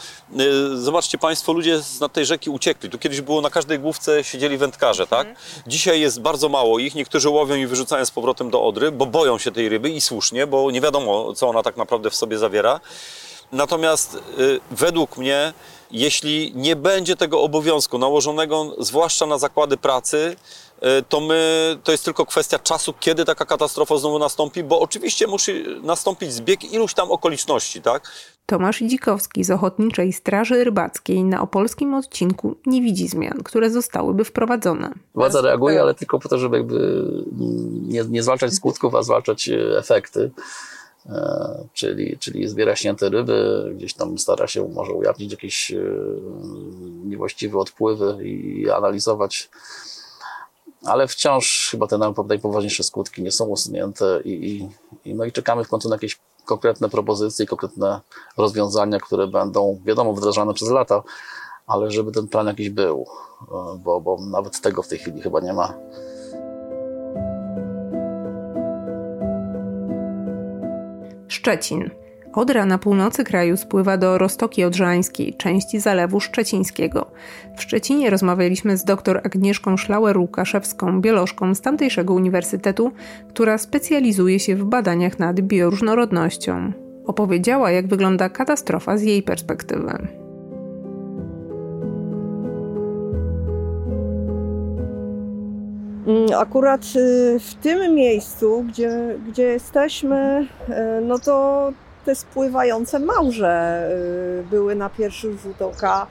zobaczcie 0.75 1.18
państwo, 1.18 1.53
ludzie 1.53 1.83
z 1.83 2.01
nad 2.01 2.12
tej 2.12 2.27
rzeki 2.27 2.51
uciekli. 2.51 2.90
Tu 2.90 2.99
kiedyś 2.99 3.20
było 3.20 3.40
na 3.40 3.51
każdej 3.51 3.79
główce 3.79 4.25
siedzieli 4.25 4.59
wędkarze, 4.59 5.07
tak? 5.07 5.27
Dzisiaj 5.66 6.01
jest 6.01 6.20
bardzo 6.20 6.49
mało 6.49 6.79
ich, 6.79 6.94
niektórzy 6.94 7.29
łowią 7.29 7.55
i 7.55 7.66
wyrzucają 7.66 8.05
z 8.05 8.11
powrotem 8.11 8.51
do 8.51 8.64
Odry, 8.64 8.92
bo 8.92 9.07
boją 9.07 9.38
się 9.38 9.53
tej 9.53 9.68
ryby 9.68 9.90
i 9.90 10.01
słusznie, 10.01 10.46
bo 10.46 10.70
nie 10.70 10.81
wiadomo, 10.81 11.33
co 11.35 11.49
ona 11.49 11.62
tak 11.62 11.77
naprawdę 11.77 12.11
w 12.11 12.16
sobie 12.16 12.38
zawiera. 12.38 12.81
Natomiast 13.53 14.15
y, 14.39 14.61
według 14.71 15.19
mnie, 15.19 15.53
jeśli 15.91 16.53
nie 16.55 16.77
będzie 16.77 17.17
tego 17.17 17.43
obowiązku 17.43 17.99
nałożonego, 17.99 18.75
zwłaszcza 18.79 19.27
na 19.27 19.39
zakłady 19.39 19.77
pracy, 19.77 20.37
y, 20.77 21.03
to, 21.09 21.21
my, 21.21 21.79
to 21.85 21.93
jest 21.93 22.05
tylko 22.05 22.27
kwestia 22.27 22.59
czasu, 22.59 22.95
kiedy 23.01 23.25
taka 23.25 23.45
katastrofa 23.45 23.99
znowu 23.99 24.19
nastąpi, 24.19 24.63
bo 24.63 24.81
oczywiście 24.81 25.27
musi 25.27 25.65
nastąpić 25.83 26.33
zbieg 26.33 26.73
iluś 26.73 26.95
tam 26.95 27.11
okoliczności, 27.11 27.83
tak? 27.83 28.11
Tomasz 28.47 28.79
Dzikowski 28.81 29.45
z 29.45 29.51
Ochotniczej 29.51 30.13
Straży 30.13 30.65
Rybackiej 30.65 31.25
na 31.25 31.43
opolskim 31.43 31.95
odcinku 31.95 32.57
nie 32.67 32.83
widzi 32.83 33.09
zmian, 33.09 33.43
które 33.45 33.71
zostałyby 33.71 34.25
wprowadzone. 34.25 34.93
Władza 35.15 35.41
reaguje, 35.41 35.81
ale 35.81 35.95
tylko 35.95 36.19
po 36.19 36.29
to, 36.29 36.39
żeby 36.39 36.57
jakby 36.57 37.05
nie, 37.89 38.05
nie 38.05 38.23
zwalczać 38.23 38.55
skutków, 38.55 38.95
a 38.95 39.03
zwalczać 39.03 39.49
e, 39.49 39.79
efekty. 39.79 40.31
E, 41.11 41.66
Czyli, 41.73 42.19
czyli 42.19 42.49
zbiera 42.49 42.77
śnięte 42.77 43.09
ryby, 43.09 43.71
gdzieś 43.77 43.95
tam 43.95 44.19
stara 44.19 44.47
się 44.47 44.69
może 44.69 44.92
ujawnić 44.92 45.31
jakieś 45.33 45.71
e, 45.71 45.77
niewłaściwe 47.05 47.59
odpływy 47.59 48.19
i 48.25 48.71
analizować. 48.71 49.51
Ale 50.85 51.09
wciąż 51.09 51.69
chyba 51.71 51.87
te 51.87 51.97
naj- 51.97 52.29
najpoważniejsze 52.29 52.83
skutki 52.83 53.23
nie 53.23 53.33
są 53.33 53.45
usunięte 53.45 54.21
i, 54.25 54.31
i, 54.51 54.69
i, 55.11 55.14
no 55.14 55.25
i 55.25 55.33
czekamy 55.33 55.64
w 55.64 55.69
końcu 55.69 55.88
na 55.88 55.95
jakieś 55.95 56.19
konkretne 56.45 56.88
propozycje, 56.88 57.47
konkretne 57.47 58.01
rozwiązania, 58.37 59.01
które 59.01 59.27
będą, 59.27 59.81
wiadomo, 59.85 60.12
wdrażane 60.12 60.55
przez 60.55 60.69
lata, 60.69 61.03
ale 61.66 61.90
żeby 61.90 62.12
ten 62.12 62.29
plan 62.29 62.47
jakiś 62.47 62.71
był, 62.71 63.07
e, 63.42 63.79
bo, 63.79 64.01
bo 64.01 64.19
nawet 64.21 64.61
tego 64.61 64.83
w 64.83 64.88
tej 64.88 64.99
chwili 64.99 65.23
chyba 65.23 65.40
nie 65.40 65.53
ma. 65.53 65.75
Szczecin. 71.47 71.91
Odra 72.35 72.67
na 72.67 72.79
północy 72.79 73.25
kraju 73.25 73.57
spływa 73.57 73.97
do 73.97 74.19
Roztoki 74.19 74.65
Odrzańskiej, 74.65 75.35
części 75.35 75.81
Zalewu 75.81 76.21
Szczecińskiego. 76.21 77.11
W 77.57 77.63
Szczecinie 77.63 78.11
rozmawialiśmy 78.11 78.77
z 78.77 78.85
dr 78.85 79.21
Agnieszką 79.25 79.75
Szlauer-Łukaszewską, 79.75 81.01
biolożką 81.01 81.55
z 81.55 81.61
tamtejszego 81.61 82.15
uniwersytetu, 82.15 82.93
która 83.29 83.59
specjalizuje 83.59 84.41
się 84.41 84.57
w 84.57 84.65
badaniach 84.65 85.19
nad 85.19 85.41
bioróżnorodnością. 85.41 86.73
Opowiedziała, 87.05 87.71
jak 87.71 87.87
wygląda 87.87 88.29
katastrofa 88.29 88.97
z 88.97 89.03
jej 89.03 89.23
perspektywy. 89.23 90.26
Akurat 96.38 96.83
y, 96.97 97.38
w 97.40 97.55
tym 97.55 97.95
miejscu, 97.95 98.64
gdzie, 98.69 99.19
gdzie 99.29 99.42
jesteśmy, 99.42 100.47
y, 100.69 100.75
no 101.03 101.19
to 101.19 101.73
te 102.05 102.14
spływające 102.14 102.99
małże 102.99 103.88
y, 104.40 104.51
były 104.51 104.75
na 104.75 104.90
pierwszy 104.90 105.33
rzut 105.38 105.62
oka 105.62 106.07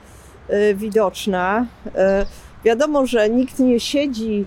widoczne. 0.74 1.66
Wiadomo, 2.64 3.06
że 3.06 3.30
nikt 3.30 3.58
nie 3.58 3.80
siedzi 3.80 4.44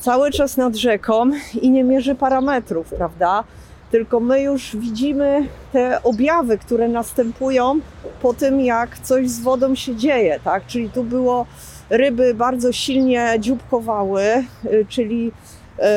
cały 0.00 0.30
czas 0.30 0.56
nad 0.56 0.76
rzeką 0.76 1.30
i 1.60 1.70
nie 1.70 1.84
mierzy 1.84 2.14
parametrów, 2.14 2.88
prawda? 2.96 3.44
Tylko 3.90 4.20
my 4.20 4.42
już 4.42 4.76
widzimy 4.76 5.46
te 5.72 6.02
objawy, 6.02 6.58
które 6.58 6.88
następują 6.88 7.80
po 8.22 8.34
tym, 8.34 8.60
jak 8.60 8.98
coś 8.98 9.30
z 9.30 9.40
wodą 9.40 9.74
się 9.74 9.96
dzieje, 9.96 10.40
tak? 10.44 10.66
Czyli 10.66 10.90
tu 10.90 11.04
było 11.04 11.46
ryby 11.90 12.34
bardzo 12.34 12.72
silnie 12.72 13.34
dzióbkowały, 13.38 14.22
y, 14.64 14.86
czyli 14.88 15.32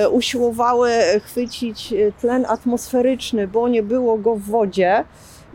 y, 0.03 0.09
usiłowały 0.09 0.91
chwycić 1.25 1.93
y, 1.93 2.13
tlen 2.21 2.45
atmosferyczny, 2.49 3.47
bo 3.47 3.67
nie 3.67 3.83
było 3.83 4.17
go 4.17 4.35
w 4.35 4.41
wodzie 4.41 5.03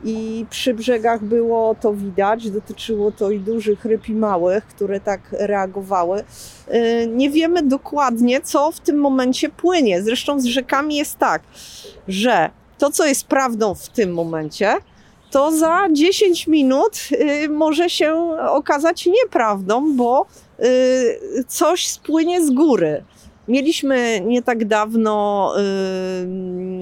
i 0.04 0.46
przy 0.50 0.74
brzegach 0.74 1.24
było 1.24 1.74
to 1.80 1.94
widać. 1.94 2.50
Dotyczyło 2.50 3.12
to 3.12 3.30
i 3.30 3.40
dużych 3.40 3.84
ryb, 3.84 4.08
i 4.08 4.14
małych, 4.14 4.66
które 4.66 5.00
tak 5.00 5.20
reagowały. 5.32 6.24
Nie 7.08 7.30
wiemy 7.30 7.62
dokładnie, 7.62 8.40
co 8.40 8.72
w 8.72 8.80
tym 8.80 8.96
momencie 8.96 9.48
płynie. 9.48 10.02
Zresztą 10.02 10.40
z 10.40 10.44
rzekami 10.44 10.96
jest 10.96 11.18
tak, 11.18 11.42
że 12.08 12.50
to, 12.78 12.90
co 12.90 13.06
jest 13.06 13.26
prawdą 13.26 13.74
w 13.74 13.88
tym 13.88 14.12
momencie, 14.14 14.74
to 15.30 15.52
za 15.52 15.88
10 15.92 16.46
minut 16.46 17.08
y, 17.12 17.48
może 17.48 17.90
się 17.90 18.14
okazać 18.48 19.06
nieprawdą, 19.06 19.96
bo 19.96 20.26
y, 20.60 21.44
coś 21.48 21.88
spłynie 21.88 22.46
z 22.46 22.50
góry. 22.50 23.04
Mieliśmy 23.50 24.20
nie 24.20 24.42
tak 24.42 24.64
dawno 24.64 25.52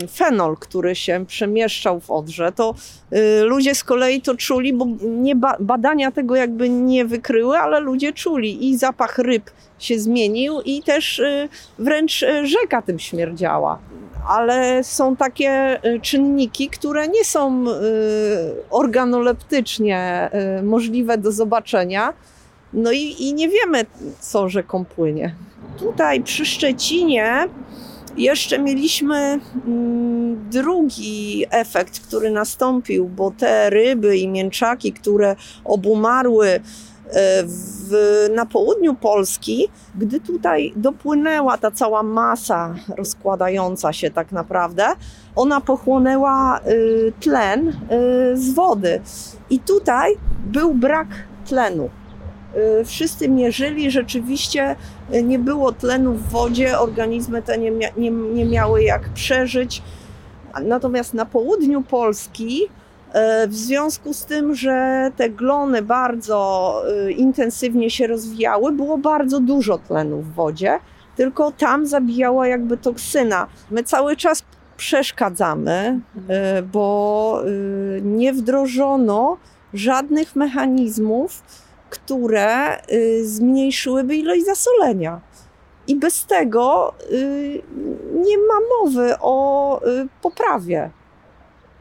y, 0.03 0.09
fenol, 0.09 0.57
który 0.57 0.95
się 0.95 1.25
przemieszczał 1.27 2.01
w 2.01 2.11
Odrze. 2.11 2.53
To 2.53 2.75
y, 3.13 3.43
ludzie 3.43 3.75
z 3.75 3.85
kolei 3.85 4.23
to 4.23 4.35
czuli, 4.35 4.73
bo 4.73 4.87
nie 5.01 5.37
ba 5.37 5.57
badania 5.61 6.11
tego 6.11 6.37
jakby 6.37 6.69
nie 6.69 7.05
wykryły, 7.05 7.59
ale 7.59 7.81
ludzie 7.81 8.13
czuli 8.13 8.69
i 8.69 8.79
zapach 8.79 9.19
ryb 9.19 9.51
się 9.79 9.99
zmienił 9.99 10.61
i 10.61 10.83
też 10.83 11.19
y, 11.19 11.49
wręcz 11.79 12.23
y, 12.23 12.47
rzeka 12.47 12.83
tym 12.83 12.99
śmierdziała 12.99 13.79
ale 14.29 14.85
są 14.85 15.17
takie 15.17 15.81
y, 15.85 16.01
czynniki, 16.01 16.69
które 16.69 17.09
nie 17.09 17.25
są 17.25 17.65
y, 17.69 17.73
organoleptycznie 18.71 20.31
możliwe 20.63 21.19
do 21.19 21.33
zobaczenia. 21.33 22.13
No 22.73 22.93
i, 22.93 23.15
i 23.19 23.35
nie 23.35 23.49
wiemy, 23.49 23.87
co 24.21 24.49
rzeką 24.49 24.85
płynie. 24.85 25.35
Tutaj 25.79 26.23
przy 26.23 26.47
Szczecinie 26.47 27.49
jeszcze 28.17 28.59
mieliśmy 28.59 29.41
mm, 29.67 30.51
drugi 30.51 31.45
efekt, 31.51 32.01
który 32.01 32.31
nastąpił, 32.31 33.09
bo 33.09 33.31
te 33.31 33.71
ryby 33.71 34.17
i 34.17 34.29
mięczaki, 34.29 34.93
które 34.93 35.37
obumarły 35.65 36.61
E, 37.13 37.45
w, 37.47 38.29
na 38.35 38.47
południu 38.47 38.95
Polski, 38.95 39.69
gdy 39.95 40.21
tutaj 40.21 40.73
dopłynęła 40.77 41.59
ta 41.59 41.71
cała 41.71 42.03
masa 42.03 42.75
rozkładająca 42.97 43.93
się 43.93 44.11
tak 44.11 44.33
naprawdę, 44.33 44.85
ona 45.37 45.61
pochłonęła 45.61 46.61
y, 46.61 47.13
tlen 47.21 47.69
y, 47.69 47.73
z 48.37 48.55
wody. 48.55 49.01
I 49.51 49.59
tutaj 49.59 50.17
był 50.47 50.75
brak 50.75 51.09
tlenu. 51.47 51.91
Y, 52.57 52.85
wszyscy 52.85 53.29
mierzyli, 53.29 53.91
rzeczywiście 53.91 54.77
nie 55.25 55.39
było 55.39 55.73
tlenu 55.73 56.13
w 56.13 56.29
wodzie, 56.29 56.79
organizmy 56.79 57.43
te 57.43 57.59
nie, 57.59 57.71
mia 57.71 57.89
nie, 57.97 58.11
nie 58.11 58.45
miały 58.45 58.83
jak 58.83 59.09
przeżyć. 59.09 59.83
Natomiast 60.63 61.15
na 61.15 61.27
południu 61.27 61.83
Polski 61.83 62.69
E, 63.13 63.49
w 63.49 63.55
związku 63.55 64.15
z 64.15 64.25
tym, 64.25 64.55
że 64.55 65.11
te 65.17 65.31
glony 65.31 65.83
bardzo 65.83 66.83
intensywnie 67.17 67.91
się 67.91 68.07
rozwijały, 68.07 68.73
było 68.73 68.99
bardzo 68.99 69.41
dużo 69.41 69.79
tlenu 69.79 70.23
w 70.23 70.35
wodzie, 70.35 70.79
tylko 71.17 71.53
tam 71.53 71.87
zabijała 71.87 72.49
jakby 72.49 72.77
toksyna. 72.77 73.47
My 73.71 73.85
cały 73.85 74.17
czas 74.17 74.45
przeszkadzamy, 74.77 76.01
bo 76.73 77.43
nie 78.03 78.33
wdrożono 78.33 79.37
żadnych 79.75 80.37
mechanizmów, 80.37 81.43
które 81.91 82.77
zmniejszyłyby 83.23 84.17
ilość 84.17 84.45
zasolenia. 84.45 85.21
I 85.87 85.97
bez 85.97 86.27
tego 86.27 86.95
nie 88.15 88.39
ma 88.39 88.55
mowy 88.81 89.15
o 89.21 89.81
poprawie 90.23 90.91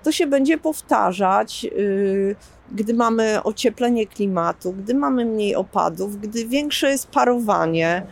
to 0.08 0.12
się 0.12 0.28
będzie 0.28 0.58
powtarzać, 0.58 1.65
y, 1.65 2.36
gdy 2.72 2.93
mamy 2.93 3.43
ocieplenie 3.43 4.08
klimatu, 4.08 4.74
gdy 4.74 4.93
mamy 4.93 5.26
mniej 5.26 5.56
opadów, 5.56 6.22
gdy 6.22 6.46
większe 6.46 6.89
jest 6.89 7.08
parowanie, 7.08 8.08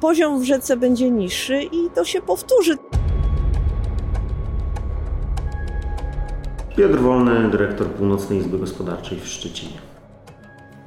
poziom 0.00 0.40
w 0.40 0.44
rzece 0.44 0.76
będzie 0.76 1.10
niższy 1.10 1.62
i 1.62 1.90
to 1.94 2.04
się 2.04 2.22
powtórzy. 2.22 2.76
Piotr 6.76 6.98
Wolny, 6.98 7.50
dyrektor 7.50 7.86
Północnej 7.86 8.38
Izby 8.38 8.58
Gospodarczej 8.58 9.20
w 9.20 9.26
Szczecinie. 9.26 9.83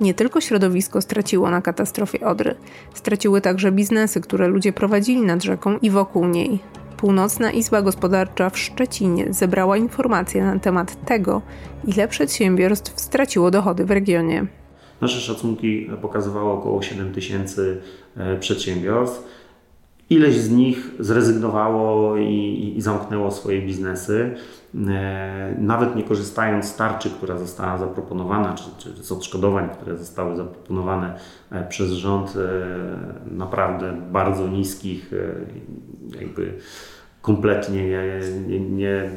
Nie 0.02 0.14
tylko 0.14 0.42
środowisko 0.42 1.02
straciło 1.02 1.52
na 1.52 1.62
katastrofie 1.62 2.28
Odry, 2.28 2.56
straciły 2.94 3.42
także 3.42 3.72
biznesy, 3.72 4.22
które 4.22 4.48
ludzie 4.48 4.74
prowadzili 4.74 5.22
nad 5.22 5.44
rzeką 5.44 5.78
i 5.78 5.90
wokół 5.90 6.28
niej. 6.28 6.60
Północna 6.98 7.52
Izba 7.52 7.82
Gospodarcza 7.82 8.50
w 8.50 8.60
Szczecinie 8.60 9.34
zebrała 9.34 9.78
informacje 9.78 10.44
na 10.44 10.60
temat 10.60 11.06
tego, 11.06 11.42
ile 11.88 12.08
przedsiębiorstw 12.08 13.00
straciło 13.00 13.52
dochody 13.52 13.86
w 13.86 13.92
regionie. 13.92 14.48
Nasze 15.02 15.20
szacunki 15.20 15.90
pokazywały 16.02 16.52
około 16.52 16.82
7 16.82 17.14
tysięcy 17.14 17.82
e, 18.18 18.38
przedsiębiorstw. 18.38 19.24
Ileś 20.10 20.36
z 20.36 20.50
nich 20.50 20.92
zrezygnowało 21.00 22.18
i, 22.18 22.74
i, 22.78 22.82
zamknęło 22.82 23.32
swoje 23.32 23.62
biznesy, 23.62 24.36
nawet 25.58 25.96
nie 25.96 26.04
korzystając 26.04 26.66
z 26.66 26.76
tarczy, 26.76 27.10
która 27.10 27.38
została 27.38 27.78
zaproponowana, 27.78 28.56
czy, 28.56 28.64
czy 28.78 29.04
z 29.04 29.12
odszkodowań, 29.12 29.70
które 29.70 29.98
zostały 29.98 30.36
zaproponowane 30.36 31.20
e, 31.52 31.68
przez 31.68 31.92
rząd, 31.92 32.34
naprawdę 33.32 33.94
bardzo 34.12 34.48
niskich, 34.48 35.12
jakby 36.20 36.54
kompletnie 37.28 37.88
nie, 38.48 38.60
nie, 38.60 39.10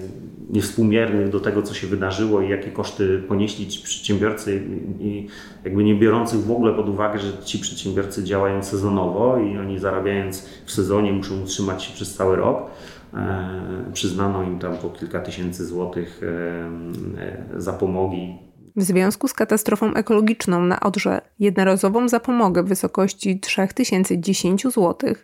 niewspółmiernych 0.51 1.29
do 1.29 1.41
tego, 1.41 1.63
co 1.63 1.75
się 1.75 1.87
wydarzyło 1.87 2.41
i 2.41 2.49
jakie 2.49 2.71
koszty 2.71 3.23
ponieśli 3.29 3.69
ci 3.69 3.83
przedsiębiorcy 3.83 4.63
i 5.01 5.27
jakby 5.65 5.85
nie 5.85 5.95
biorących 5.95 6.41
w 6.41 6.51
ogóle 6.51 6.75
pod 6.75 6.89
uwagę, 6.89 7.19
że 7.19 7.33
ci 7.45 7.59
przedsiębiorcy 7.59 8.25
działają 8.25 8.63
sezonowo 8.63 9.39
i 9.39 9.59
oni 9.59 9.79
zarabiając 9.79 10.47
w 10.67 10.73
sezonie 10.73 11.13
muszą 11.13 11.43
utrzymać 11.43 11.83
się 11.83 11.95
przez 11.95 12.15
cały 12.15 12.37
rok. 12.37 12.71
E, 13.15 13.93
przyznano 13.93 14.43
im 14.43 14.59
tam 14.59 14.77
po 14.77 14.91
kilka 14.91 15.21
tysięcy 15.21 15.67
złotych 15.67 16.21
e, 16.23 17.57
e, 17.57 17.61
zapomogi 17.63 18.51
w 18.77 18.83
związku 18.83 19.29
z 19.29 19.35
katastrofą 19.35 19.95
ekologiczną 19.95 20.65
na 20.65 20.81
Odrze 20.81 21.21
jednorazową 21.39 22.09
zapomogę 22.09 22.63
w 22.63 22.67
wysokości 22.67 23.41
3010 23.41 24.63
zł, 24.63 25.15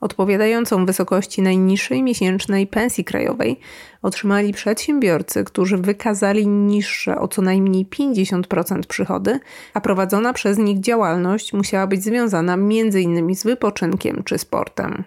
odpowiadającą 0.00 0.86
wysokości 0.86 1.42
najniższej 1.42 2.02
miesięcznej 2.02 2.66
pensji 2.66 3.04
krajowej, 3.04 3.60
otrzymali 4.02 4.52
przedsiębiorcy, 4.52 5.44
którzy 5.44 5.76
wykazali 5.76 6.48
niższe 6.48 7.18
o 7.18 7.28
co 7.28 7.42
najmniej 7.42 7.86
50% 7.86 8.80
przychody, 8.88 9.40
a 9.74 9.80
prowadzona 9.80 10.32
przez 10.32 10.58
nich 10.58 10.80
działalność 10.80 11.52
musiała 11.52 11.86
być 11.86 12.04
związana 12.04 12.54
m.in. 12.54 13.34
z 13.34 13.44
wypoczynkiem 13.44 14.22
czy 14.24 14.38
sportem. 14.38 15.04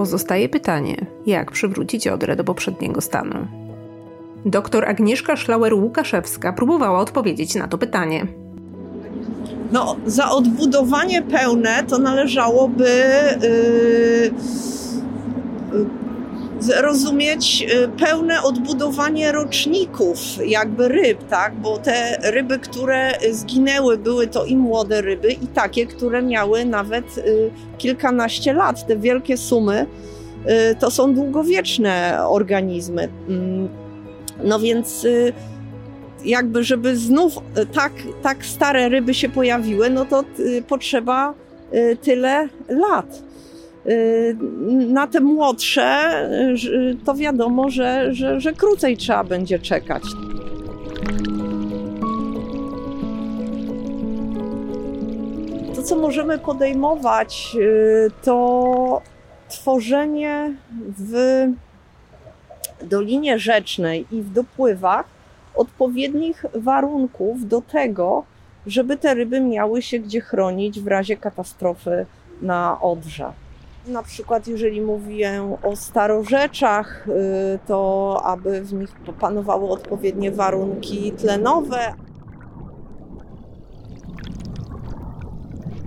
Pozostaje 0.00 0.48
pytanie, 0.48 1.06
jak 1.26 1.50
przywrócić 1.50 2.08
Odrę 2.08 2.36
do 2.36 2.44
poprzedniego 2.44 3.00
stanu. 3.00 3.46
Doktor 4.44 4.84
Agnieszka 4.84 5.34
Szlauer-Łukaszewska 5.34 6.54
próbowała 6.54 6.98
odpowiedzieć 6.98 7.54
na 7.54 7.68
to 7.68 7.78
pytanie. 7.78 8.26
No, 9.72 9.96
za 10.06 10.30
odbudowanie 10.30 11.22
pełne 11.22 11.84
to 11.88 11.98
należałoby 11.98 12.88
yy, 13.42 14.30
yy, 15.78 15.86
rozumieć 16.68 17.60
yy, 17.60 17.88
pełne 17.88 18.42
odbudowanie 18.42 19.32
roczników, 19.32 20.18
jakby 20.46 20.88
ryb, 20.88 21.28
tak? 21.28 21.54
Bo 21.54 21.78
te 21.78 22.18
ryby, 22.22 22.58
które 22.58 23.12
zginęły, 23.30 23.98
były 23.98 24.26
to 24.26 24.44
i 24.44 24.56
młode 24.56 25.00
ryby, 25.00 25.32
i 25.32 25.46
takie, 25.46 25.86
które 25.86 26.22
miały 26.22 26.64
nawet 26.64 27.16
yy, 27.16 27.50
kilkanaście 27.78 28.52
lat. 28.52 28.86
Te 28.86 28.96
wielkie 28.96 29.36
sumy 29.36 29.86
to 30.78 30.90
są 30.90 31.14
długowieczne 31.14 32.18
organizmy. 32.28 33.08
Mm, 33.28 33.68
no 34.44 34.60
więc 34.60 35.04
y, 35.04 35.32
jakby, 36.24 36.64
żeby 36.64 36.96
znów 36.96 37.36
y, 37.36 37.66
tak, 37.66 37.92
tak 38.22 38.44
stare 38.44 38.88
ryby 38.88 39.14
się 39.14 39.28
pojawiły, 39.28 39.90
no 39.90 40.04
to 40.04 40.24
y, 40.38 40.62
potrzeba 40.68 41.34
tyle 42.02 42.48
lat. 42.68 43.22
Na 44.88 45.06
te 45.06 45.20
młodsze 45.20 46.10
to 47.04 47.14
wiadomo, 47.14 47.70
że, 47.70 48.14
że, 48.14 48.40
że 48.40 48.52
krócej 48.52 48.96
trzeba 48.96 49.24
będzie 49.24 49.58
czekać. 49.58 50.02
To, 55.74 55.82
co 55.82 55.96
możemy 55.96 56.38
podejmować, 56.38 57.56
to 58.22 59.02
tworzenie 59.48 60.54
w 60.98 61.46
dolinie 62.82 63.38
rzecznej 63.38 64.06
i 64.12 64.22
w 64.22 64.32
dopływach 64.32 65.06
odpowiednich 65.54 66.44
warunków 66.54 67.48
do 67.48 67.62
tego, 67.62 68.24
żeby 68.66 68.96
te 68.96 69.14
ryby 69.14 69.40
miały 69.40 69.82
się 69.82 69.98
gdzie 69.98 70.20
chronić 70.20 70.80
w 70.80 70.86
razie 70.86 71.16
katastrofy 71.16 72.06
na 72.42 72.80
Odrze. 72.80 73.32
Na 73.88 74.02
przykład, 74.02 74.48
jeżeli 74.48 74.80
mówię 74.80 75.56
o 75.62 75.76
starorzeczach, 75.76 77.08
y, 77.08 77.58
to 77.66 78.20
aby 78.24 78.62
w 78.62 78.72
nich 78.72 78.90
panowały 79.20 79.68
odpowiednie 79.68 80.30
warunki 80.30 81.12
tlenowe. 81.12 81.94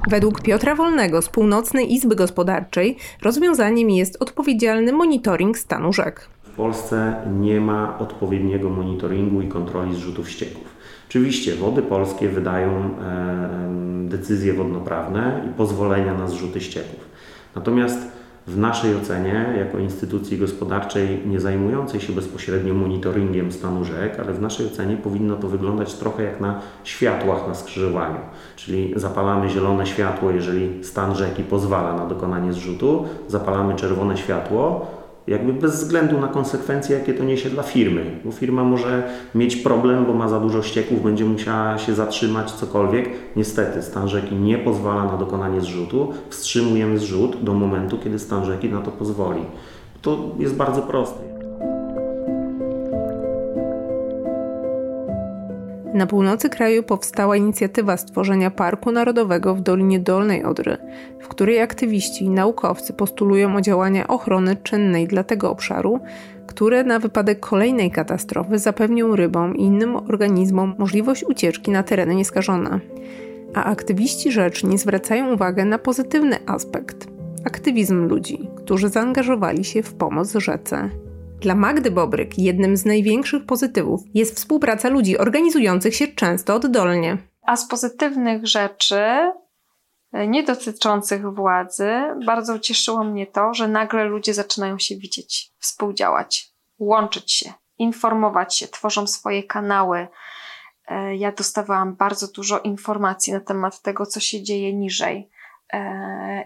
Według 0.09 0.41
Piotra 0.41 0.75
Wolnego 0.75 1.21
z 1.21 1.29
Północnej 1.29 1.93
Izby 1.93 2.15
Gospodarczej 2.15 2.97
rozwiązaniem 3.21 3.89
jest 3.89 4.21
odpowiedzialny 4.21 4.93
monitoring 4.93 5.57
stanu 5.57 5.93
rzek. 5.93 6.29
W 6.43 6.55
Polsce 6.55 7.15
nie 7.39 7.61
ma 7.61 7.99
odpowiedniego 7.99 8.69
monitoringu 8.69 9.41
i 9.41 9.47
kontroli 9.47 9.95
zrzutów 9.95 10.29
ścieków. 10.29 10.63
Oczywiście 11.09 11.55
wody 11.55 11.81
polskie 11.81 12.29
wydają 12.29 12.69
e, 12.71 14.09
decyzje 14.09 14.53
wodnoprawne 14.53 15.43
i 15.49 15.57
pozwolenia 15.57 16.13
na 16.13 16.27
zrzuty 16.27 16.61
ścieków. 16.61 17.12
Natomiast 17.55 18.13
w 18.47 18.57
naszej 18.57 18.95
ocenie, 18.95 19.53
jako 19.57 19.79
instytucji 19.79 20.37
gospodarczej 20.37 21.21
nie 21.25 21.39
zajmującej 21.39 22.01
się 22.01 22.13
bezpośrednio 22.13 22.73
monitoringiem 22.73 23.51
stanu 23.51 23.85
rzek, 23.85 24.19
ale 24.19 24.33
w 24.33 24.41
naszej 24.41 24.65
ocenie 24.67 24.97
powinno 24.97 25.35
to 25.35 25.47
wyglądać 25.47 25.93
trochę 25.93 26.23
jak 26.23 26.41
na 26.41 26.61
światłach 26.83 27.47
na 27.47 27.55
skrzyżowaniu. 27.55 28.19
Czyli 28.55 28.93
zapalamy 28.95 29.49
zielone 29.49 29.87
światło, 29.87 30.31
jeżeli 30.31 30.83
stan 30.83 31.15
rzeki 31.15 31.43
pozwala 31.43 31.93
na 31.93 32.05
dokonanie 32.05 32.53
zrzutu, 32.53 33.05
zapalamy 33.27 33.75
czerwone 33.75 34.17
światło, 34.17 34.87
jakby 35.27 35.53
bez 35.53 35.75
względu 35.75 36.19
na 36.19 36.27
konsekwencje, 36.27 36.99
jakie 36.99 37.13
to 37.13 37.23
niesie 37.23 37.49
dla 37.49 37.63
firmy. 37.63 38.05
Bo 38.25 38.31
firma 38.31 38.63
może 38.63 39.09
mieć 39.35 39.55
problem, 39.55 40.05
bo 40.05 40.13
ma 40.13 40.27
za 40.27 40.39
dużo 40.39 40.61
ścieków, 40.61 41.03
będzie 41.03 41.25
musiała 41.25 41.77
się 41.77 41.93
zatrzymać, 41.93 42.51
cokolwiek. 42.51 43.09
Niestety 43.35 43.81
stan 43.81 44.09
rzeki 44.09 44.35
nie 44.35 44.57
pozwala 44.57 45.05
na 45.05 45.17
dokonanie 45.17 45.61
zrzutu. 45.61 46.13
Wstrzymujemy 46.29 46.97
zrzut 46.97 47.43
do 47.43 47.53
momentu, 47.53 47.97
kiedy 47.97 48.19
stan 48.19 48.45
rzeki 48.45 48.69
na 48.69 48.81
to 48.81 48.91
pozwoli. 48.91 49.41
To 50.01 50.17
jest 50.39 50.55
bardzo 50.55 50.81
proste. 50.81 51.32
Na 55.93 56.07
północy 56.07 56.49
kraju 56.49 56.83
powstała 56.83 57.37
inicjatywa 57.37 57.97
stworzenia 57.97 58.51
Parku 58.51 58.91
Narodowego 58.91 59.55
w 59.55 59.61
Dolinie 59.61 59.99
Dolnej 59.99 60.43
Odry, 60.43 60.77
w 61.19 61.27
której 61.27 61.59
aktywiści 61.59 62.25
i 62.25 62.29
naukowcy 62.29 62.93
postulują 62.93 63.55
o 63.55 63.61
działania 63.61 64.07
ochrony 64.07 64.55
czynnej 64.55 65.07
dla 65.07 65.23
tego 65.23 65.51
obszaru, 65.51 65.99
które 66.47 66.83
na 66.83 66.99
wypadek 66.99 67.39
kolejnej 67.39 67.91
katastrofy 67.91 68.59
zapewnią 68.59 69.15
rybom 69.15 69.55
i 69.55 69.63
innym 69.63 69.95
organizmom 69.95 70.75
możliwość 70.77 71.23
ucieczki 71.23 71.71
na 71.71 71.83
tereny 71.83 72.15
nieskażone. 72.15 72.79
A 73.53 73.63
aktywiści 73.63 74.31
rzeczni 74.31 74.77
zwracają 74.77 75.33
uwagę 75.33 75.65
na 75.65 75.79
pozytywny 75.79 76.37
aspekt 76.45 77.07
aktywizm 77.45 78.07
ludzi, 78.07 78.49
którzy 78.55 78.89
zaangażowali 78.89 79.63
się 79.63 79.83
w 79.83 79.93
pomoc 79.93 80.33
rzece. 80.33 80.89
Dla 81.43 81.55
Magdy 81.55 81.91
Bobryk 81.91 82.37
jednym 82.37 82.77
z 82.77 82.85
największych 82.85 83.45
pozytywów 83.45 84.01
jest 84.13 84.35
współpraca 84.35 84.89
ludzi 84.89 85.17
organizujących 85.17 85.95
się 85.95 86.07
często 86.07 86.55
oddolnie. 86.55 87.17
A 87.41 87.55
z 87.55 87.67
pozytywnych 87.67 88.47
rzeczy, 88.47 89.01
e, 90.13 90.27
nie 90.27 90.43
dotyczących 90.43 91.33
władzy, 91.33 91.91
bardzo 92.25 92.59
cieszyło 92.59 93.03
mnie 93.03 93.27
to, 93.27 93.53
że 93.53 93.67
nagle 93.67 94.03
ludzie 94.03 94.33
zaczynają 94.33 94.79
się 94.79 94.95
widzieć, 94.95 95.51
współdziałać, 95.59 96.53
łączyć 96.79 97.31
się, 97.31 97.53
informować 97.77 98.57
się, 98.57 98.67
tworzą 98.67 99.07
swoje 99.07 99.43
kanały. 99.43 100.07
E, 100.87 101.15
ja 101.15 101.31
dostawałam 101.31 101.95
bardzo 101.95 102.27
dużo 102.27 102.59
informacji 102.59 103.33
na 103.33 103.39
temat 103.39 103.81
tego, 103.81 104.05
co 104.05 104.19
się 104.19 104.43
dzieje 104.43 104.73
niżej 104.73 105.29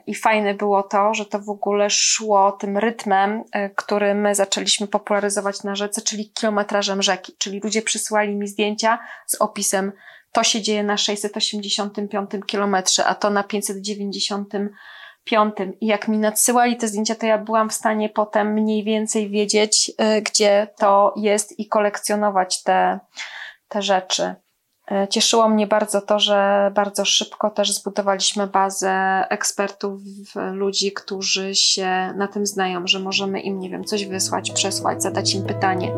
I 0.07 0.15
fajne 0.15 0.53
było 0.53 0.83
to, 0.83 1.13
że 1.13 1.25
to 1.25 1.39
w 1.39 1.49
ogóle 1.49 1.89
szło 1.89 2.51
tym 2.51 2.77
rytmem, 2.77 3.43
e, 3.51 3.69
który 3.69 4.15
my 4.15 4.35
zaczęliśmy 4.35 4.87
popularyzować 4.87 5.63
na 5.63 5.75
rzece, 5.75 6.01
czyli 6.01 6.29
kilometrażem 6.29 7.01
rzeki. 7.01 7.35
Czyli 7.37 7.59
ludzie 7.59 7.81
przysłali 7.81 8.35
mi 8.35 8.47
zdjęcia 8.47 8.99
z 9.25 9.35
opisem, 9.35 9.91
to 10.31 10.43
się 10.43 10.61
dzieje 10.61 10.83
na 10.83 10.97
685 10.97 12.29
kilometrze, 12.45 13.05
a 13.05 13.15
to 13.15 13.29
na 13.29 13.43
595. 13.43 15.55
I 15.81 15.87
jak 15.87 16.07
mi 16.07 16.17
nadsyłali 16.17 16.77
te 16.77 16.87
zdjęcia, 16.87 17.15
to 17.15 17.25
ja 17.25 17.37
byłam 17.37 17.69
w 17.69 17.73
stanie 17.73 18.09
potem 18.09 18.53
mniej 18.53 18.83
więcej 18.83 19.29
wiedzieć, 19.29 19.91
e, 19.97 20.21
gdzie 20.21 20.67
to 20.77 21.13
jest 21.17 21.59
i 21.59 21.67
kolekcjonować 21.67 22.63
te, 22.63 22.99
te 23.67 23.81
rzeczy. 23.81 24.35
E, 24.91 25.07
cieszyło 25.07 25.49
mnie 25.49 25.67
bardzo 25.67 26.01
to, 26.01 26.19
że 26.19 26.71
bardzo 26.75 27.05
szybko 27.05 27.49
też 27.49 27.73
zbudowaliśmy 27.73 28.47
bazę 28.47 29.23
ekspertów, 29.29 30.01
ludzi, 30.53 30.91
którzy 30.91 31.55
się 31.55 32.13
na 32.15 32.27
tym 32.27 32.45
znają, 32.45 32.87
że 32.87 32.99
możemy 32.99 33.39
im, 33.39 33.59
nie 33.59 33.69
wiem, 33.69 33.83
coś 33.83 34.05
wysłać, 34.05 34.51
przesłać, 34.51 35.03
zadać 35.03 35.35
im 35.35 35.43
pytanie. 35.43 35.91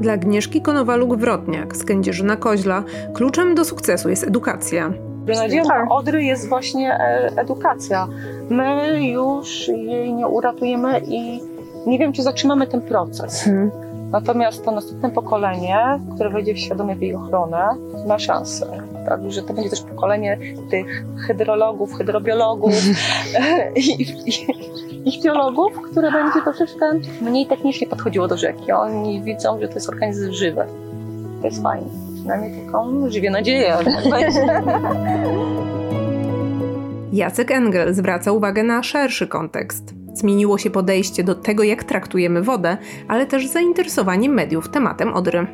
Dla 0.00 0.12
Agnieszki 0.12 0.62
Konowaluk-Wrotniak 0.62 1.76
z 1.76 1.84
Kędzierzyna 1.84 2.36
Koźla 2.36 2.82
kluczem 3.14 3.54
do 3.54 3.64
sukcesu 3.64 4.08
jest 4.08 4.24
edukacja. 4.24 4.92
Beznadzieją 5.26 5.64
tak. 5.64 5.90
Odry 5.90 6.24
jest 6.24 6.48
właśnie 6.48 6.94
e, 6.94 7.32
edukacja. 7.36 8.08
My 8.50 9.00
już 9.02 9.68
jej 9.68 10.14
nie 10.14 10.26
uratujemy 10.26 11.00
i 11.08 11.40
nie 11.86 11.98
wiem, 11.98 12.12
czy 12.12 12.22
zatrzymamy 12.22 12.66
ten 12.66 12.80
proces. 12.80 13.42
Hmm. 13.42 13.70
Natomiast 14.10 14.64
to 14.64 14.70
następne 14.70 15.10
pokolenie, 15.10 16.00
które 16.14 16.30
wejdzie 16.30 16.54
w 16.54 16.58
świadomie 16.58 16.96
w 16.96 17.02
jej 17.02 17.14
ochronę, 17.14 17.68
ma 18.06 18.18
szansę. 18.18 18.66
Tak, 19.08 19.32
że 19.32 19.42
to 19.42 19.54
będzie 19.54 19.70
też 19.70 19.82
pokolenie 19.82 20.38
tych 20.70 21.04
hydrologów, 21.26 21.94
hydrobiologów 21.94 22.72
i, 23.76 24.02
i, 24.02 24.46
ichtiologów, 25.08 25.72
które 25.90 26.12
będzie 26.12 26.42
troszeczkę 26.42 26.92
mniej 27.22 27.46
technicznie 27.46 27.86
podchodziło 27.86 28.28
do 28.28 28.36
rzeki. 28.36 28.72
Oni 28.72 29.22
widzą, 29.22 29.60
że 29.60 29.68
to 29.68 29.74
jest 29.74 29.88
organizm 29.88 30.32
żywy. 30.32 30.64
To 31.40 31.46
jest 31.46 31.62
fajne. 31.62 31.88
Przynajmniej 32.14 32.66
taką 32.66 33.10
żywię 33.10 33.30
nadzieję. 33.30 33.76
Jacek 37.12 37.50
Engel 37.50 37.94
zwraca 37.94 38.32
uwagę 38.32 38.62
na 38.62 38.82
szerszy 38.82 39.26
kontekst. 39.26 40.05
Zmieniło 40.16 40.58
się 40.58 40.70
podejście 40.70 41.24
do 41.24 41.34
tego, 41.34 41.62
jak 41.62 41.84
traktujemy 41.84 42.42
wodę, 42.42 42.76
ale 43.08 43.26
też 43.26 43.46
zainteresowanie 43.46 44.28
mediów 44.28 44.68
tematem 44.68 45.14
Odry. 45.14 45.46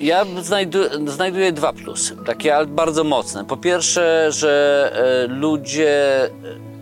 Ja 0.00 0.24
znajdu, 0.42 0.78
znajduję 1.06 1.52
dwa 1.52 1.72
plusy, 1.72 2.16
takie 2.26 2.54
bardzo 2.68 3.04
mocne. 3.04 3.44
Po 3.44 3.56
pierwsze, 3.56 4.26
że 4.32 4.92
e, 4.94 5.26
ludzie 5.26 6.20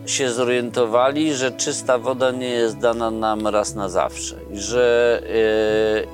się 0.05 0.31
zorientowali, 0.31 1.33
że 1.33 1.51
czysta 1.51 1.97
woda 1.97 2.31
nie 2.31 2.49
jest 2.49 2.77
dana 2.77 3.11
nam 3.11 3.47
raz 3.47 3.75
na 3.75 3.89
zawsze 3.89 4.43
że, 4.53 5.21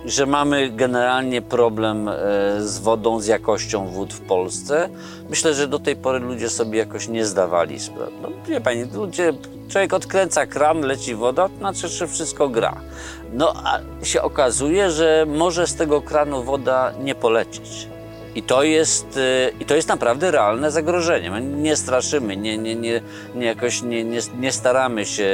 yy, 0.03 0.11
że 0.11 0.25
mamy 0.25 0.69
generalnie 0.69 1.41
problem 1.41 2.05
yy, 2.05 2.67
z 2.67 2.79
wodą, 2.79 3.19
z 3.19 3.27
jakością 3.27 3.87
wód 3.87 4.13
w 4.13 4.21
Polsce. 4.21 4.89
Myślę, 5.29 5.53
że 5.53 5.67
do 5.67 5.79
tej 5.79 5.95
pory 5.95 6.19
ludzie 6.19 6.49
sobie 6.49 6.79
jakoś 6.79 7.07
nie 7.07 7.25
zdawali 7.25 7.79
sprawy. 7.79 8.11
No, 8.21 8.29
wie 8.47 8.61
pani, 8.61 8.83
ludzie, 8.93 9.33
człowiek 9.69 9.93
odkręca 9.93 10.45
kran, 10.45 10.81
leci 10.81 11.15
woda, 11.15 11.49
to 11.49 11.57
znaczy, 11.57 11.87
że 11.87 12.07
wszystko 12.07 12.49
gra. 12.49 12.81
No 13.33 13.53
a 13.63 13.79
się 14.05 14.21
okazuje, 14.21 14.91
że 14.91 15.25
może 15.29 15.67
z 15.67 15.75
tego 15.75 16.01
kranu 16.01 16.43
woda 16.43 16.93
nie 17.03 17.15
polecieć. 17.15 17.88
I 18.35 18.43
to 18.43 18.63
jest, 18.63 19.17
y, 19.17 19.53
i 19.59 19.65
to 19.65 19.75
jest 19.75 19.87
naprawdę 19.87 20.31
realne 20.31 20.71
zagrożenie. 20.71 21.31
My 21.31 21.41
nie 21.41 21.75
straszymy, 21.75 22.37
nie, 22.37 22.57
nie, 22.57 22.75
nie, 22.75 23.01
nie 23.35 23.45
jakoś 23.45 23.81
nie, 23.81 24.03
nie, 24.03 24.19
nie 24.39 24.51
staramy 24.51 25.05
się 25.05 25.25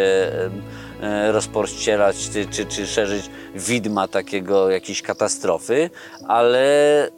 e, 1.01 1.31
rozporścierać 1.31 2.29
czy, 2.29 2.45
czy, 2.45 2.65
czy 2.65 2.87
szerzyć 2.87 3.29
widma 3.55 4.07
takiego 4.07 4.69
jakiejś 4.69 5.01
katastrofy, 5.01 5.89
ale, 6.27 7.09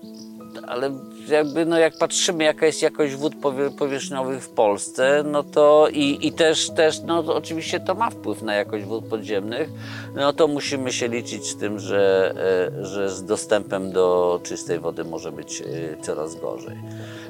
ale 0.67 0.91
jakby, 1.29 1.65
no 1.65 1.77
jak 1.77 1.97
patrzymy, 1.97 2.43
jaka 2.43 2.65
jest 2.65 2.81
jakość 2.81 3.15
wód 3.15 3.33
powierzchniowych 3.77 4.43
w 4.43 4.49
Polsce, 4.49 5.23
no 5.25 5.43
to 5.43 5.87
i, 5.91 6.27
i 6.27 6.31
też, 6.31 6.69
też 6.69 7.01
no 7.05 7.23
to 7.23 7.35
oczywiście 7.35 7.79
to 7.79 7.95
ma 7.95 8.09
wpływ 8.09 8.41
na 8.41 8.55
jakość 8.55 8.85
wód 8.85 9.05
podziemnych, 9.05 9.69
no 10.15 10.33
to 10.33 10.47
musimy 10.47 10.91
się 10.91 11.07
liczyć 11.07 11.49
z 11.49 11.57
tym, 11.57 11.79
że, 11.79 12.33
e, 12.77 12.85
że 12.85 13.09
z 13.09 13.25
dostępem 13.25 13.91
do 13.91 14.39
czystej 14.43 14.79
wody 14.79 15.03
może 15.03 15.31
być 15.31 15.61
e, 15.61 15.65
coraz 16.01 16.35
gorzej. 16.35 16.77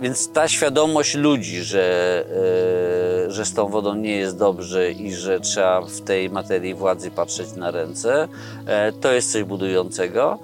Więc 0.01 0.31
ta 0.31 0.47
świadomość 0.47 1.15
ludzi, 1.15 1.63
że, 1.63 2.25
e, 3.27 3.31
że 3.31 3.45
z 3.45 3.53
tą 3.53 3.67
wodą 3.67 3.95
nie 3.95 4.15
jest 4.15 4.37
dobrze 4.37 4.91
i 4.91 5.13
że 5.13 5.39
trzeba 5.39 5.81
w 5.81 6.01
tej 6.01 6.29
materii 6.29 6.73
władzy 6.73 7.11
patrzeć 7.11 7.53
na 7.55 7.71
ręce, 7.71 8.27
to 9.01 9.11
jest 9.11 9.31
coś 9.31 9.43
budującego. 9.43 10.39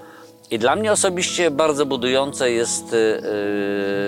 I 0.54 0.58
dla 0.58 0.76
mnie 0.76 0.92
osobiście 0.92 1.50
bardzo 1.50 1.86
budujące 1.86 2.50
jest 2.50 2.92
y, 2.92 2.96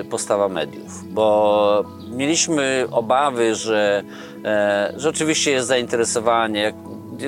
y, 0.01 0.05
postawa 0.05 0.49
mediów, 0.49 1.12
bo 1.12 1.84
mieliśmy 2.11 2.86
obawy, 2.90 3.55
że, 3.55 4.03
e, 4.44 4.92
że 4.97 5.09
oczywiście 5.09 5.51
jest 5.51 5.68
zainteresowanie, 5.68 6.74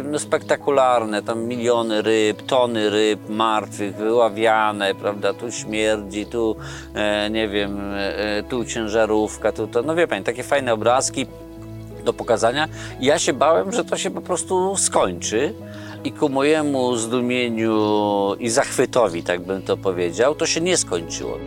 no, 0.05 0.19
spektakularne, 0.19 1.23
tam 1.23 1.45
miliony 1.45 2.03
ryb, 2.03 2.43
tony 2.43 2.91
ryb 2.91 3.29
martwych, 3.29 3.97
wyławiane, 3.97 4.95
prawda, 4.95 5.35
tu 5.35 5.53
śmierdzi, 5.53 6.27
tu 6.27 6.57
e, 6.95 7.31
nie 7.31 7.49
wiem, 7.49 7.81
e, 7.95 8.43
tu 8.43 8.64
ciężarówka, 8.64 9.53
tu 9.53 9.66
to, 9.66 9.83
no 9.83 9.95
wie 9.95 10.07
pani, 10.07 10.25
takie 10.25 10.43
fajne 10.43 10.73
obrazki 10.73 11.27
do 12.05 12.12
pokazania. 12.12 12.69
I 13.01 13.07
ja 13.07 13.19
się 13.19 13.33
bałem, 13.33 13.73
że 13.73 13.85
to 13.85 13.97
się 13.97 14.11
po 14.11 14.21
prostu 14.21 14.77
skończy 14.77 15.55
i 16.05 16.13
ku 16.13 16.29
mojemu 16.29 16.97
zdumieniu 16.97 18.35
i 18.41 18.49
zachwytowi, 18.49 19.23
tak 19.23 19.41
bym 19.41 19.63
to 19.63 19.77
powiedział, 19.77 20.35
to 20.35 20.47
się 20.47 20.61
nie 20.61 20.77
skończyło. 20.77 21.39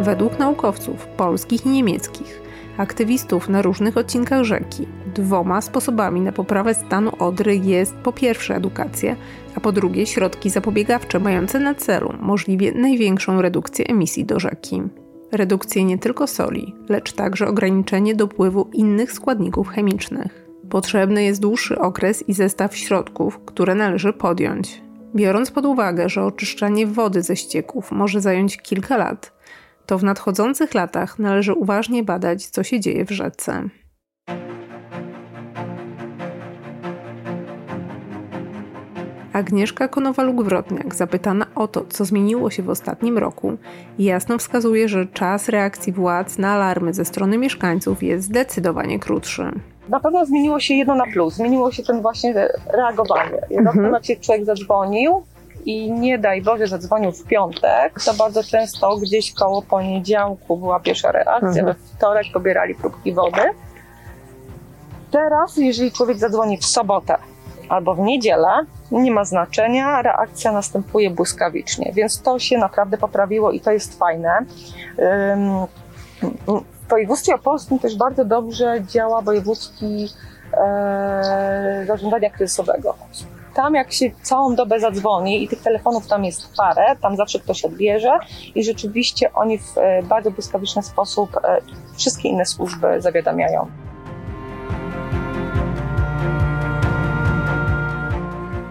Według 0.00 0.38
naukowców 0.38 1.06
polskich 1.06 1.66
i 1.66 1.68
niemieckich, 1.68 2.40
aktywistów 2.76 3.48
na 3.48 3.62
różnych 3.62 3.96
odcinkach 3.96 4.44
rzeki, 4.44 4.86
dwoma 5.14 5.60
sposobami 5.60 6.20
na 6.20 6.32
poprawę 6.32 6.74
stanu 6.74 7.12
Odry 7.18 7.56
jest 7.56 7.94
po 7.94 8.12
pierwsze 8.12 8.56
edukacja, 8.56 9.16
a 9.54 9.60
po 9.60 9.72
drugie 9.72 10.06
środki 10.06 10.50
zapobiegawcze 10.50 11.18
mające 11.18 11.60
na 11.60 11.74
celu 11.74 12.14
możliwie 12.20 12.72
największą 12.72 13.42
redukcję 13.42 13.86
emisji 13.86 14.24
do 14.24 14.40
rzeki. 14.40 14.82
Redukcję 15.34 15.84
nie 15.84 15.98
tylko 15.98 16.26
soli, 16.26 16.74
lecz 16.88 17.12
także 17.12 17.48
ograniczenie 17.48 18.14
dopływu 18.14 18.70
innych 18.72 19.12
składników 19.12 19.68
chemicznych. 19.68 20.46
Potrzebny 20.70 21.24
jest 21.24 21.40
dłuższy 21.40 21.78
okres 21.78 22.28
i 22.28 22.34
zestaw 22.34 22.76
środków, 22.76 23.40
które 23.46 23.74
należy 23.74 24.12
podjąć. 24.12 24.82
Biorąc 25.14 25.50
pod 25.50 25.66
uwagę, 25.66 26.08
że 26.08 26.24
oczyszczanie 26.24 26.86
wody 26.86 27.22
ze 27.22 27.36
ścieków 27.36 27.92
może 27.92 28.20
zająć 28.20 28.56
kilka 28.56 28.96
lat, 28.96 29.32
to 29.86 29.98
w 29.98 30.04
nadchodzących 30.04 30.74
latach 30.74 31.18
należy 31.18 31.52
uważnie 31.52 32.02
badać, 32.02 32.46
co 32.46 32.62
się 32.62 32.80
dzieje 32.80 33.04
w 33.04 33.10
rzece. 33.10 33.68
Agnieszka 39.34 39.88
Konowaluk-Wrotniak, 39.88 40.94
zapytana 40.94 41.46
o 41.54 41.68
to, 41.68 41.84
co 41.88 42.04
zmieniło 42.04 42.50
się 42.50 42.62
w 42.62 42.70
ostatnim 42.70 43.18
roku, 43.18 43.52
jasno 43.98 44.38
wskazuje, 44.38 44.88
że 44.88 45.06
czas 45.06 45.48
reakcji 45.48 45.92
władz 45.92 46.38
na 46.38 46.52
alarmy 46.52 46.94
ze 46.94 47.04
strony 47.04 47.38
mieszkańców 47.38 48.02
jest 48.02 48.26
zdecydowanie 48.26 48.98
krótszy. 48.98 49.52
Na 49.88 50.00
pewno 50.00 50.26
zmieniło 50.26 50.60
się 50.60 50.74
jedno 50.74 50.94
na 50.94 51.04
plus. 51.06 51.34
Zmieniło 51.34 51.72
się 51.72 51.82
ten 51.82 52.02
właśnie 52.02 52.48
reagowanie. 52.66 53.38
Jak 53.50 53.66
mhm. 53.66 53.94
człowiek 54.20 54.44
zadzwonił, 54.44 55.22
i 55.64 55.92
nie 55.92 56.18
daj 56.18 56.42
Boże 56.42 56.66
zadzwonił 56.66 57.12
w 57.12 57.24
piątek, 57.24 58.00
to 58.04 58.14
bardzo 58.14 58.42
często 58.42 58.96
gdzieś 58.96 59.32
koło 59.32 59.62
poniedziałku 59.62 60.56
była 60.56 60.80
pierwsza 60.80 61.12
reakcja, 61.12 61.48
mhm. 61.48 61.66
we 61.66 61.74
wtorek 61.74 62.26
pobierali 62.32 62.74
próbki 62.74 63.12
wody. 63.12 63.42
Teraz, 65.10 65.56
jeżeli 65.56 65.92
człowiek 65.92 66.18
zadzwoni 66.18 66.58
w 66.58 66.64
sobotę 66.64 67.16
albo 67.68 67.94
w 67.94 67.98
niedzielę, 67.98 68.48
nie 68.90 69.10
ma 69.10 69.24
znaczenia, 69.24 70.02
reakcja 70.02 70.52
następuje 70.52 71.10
błyskawicznie, 71.10 71.92
więc 71.94 72.22
to 72.22 72.38
się 72.38 72.58
naprawdę 72.58 72.98
poprawiło 72.98 73.52
i 73.52 73.60
to 73.60 73.70
jest 73.70 73.98
fajne. 73.98 74.44
W 76.46 76.88
województwie 76.90 77.34
opolskim 77.34 77.78
też 77.78 77.96
bardzo 77.96 78.24
dobrze 78.24 78.84
działa 78.86 79.22
wojewódzki 79.22 80.08
e, 80.52 81.84
zarządzania 81.86 82.30
kryzysowego 82.30 82.94
tam 83.54 83.74
jak 83.74 83.92
się 83.92 84.10
całą 84.22 84.54
dobę 84.54 84.80
zadzwoni 84.80 85.44
i 85.44 85.48
tych 85.48 85.62
telefonów 85.62 86.06
tam 86.06 86.24
jest 86.24 86.56
parę, 86.56 86.96
tam 87.00 87.16
zawsze 87.16 87.38
ktoś 87.40 87.64
odbierze 87.64 88.18
i 88.54 88.64
rzeczywiście 88.64 89.32
oni 89.32 89.58
w 89.58 89.78
e, 89.78 90.02
bardzo 90.02 90.30
błyskawiczny 90.30 90.82
sposób 90.82 91.36
e, 91.36 91.60
wszystkie 91.96 92.28
inne 92.28 92.46
służby 92.46 93.00
zawiadamiają. 93.00 93.70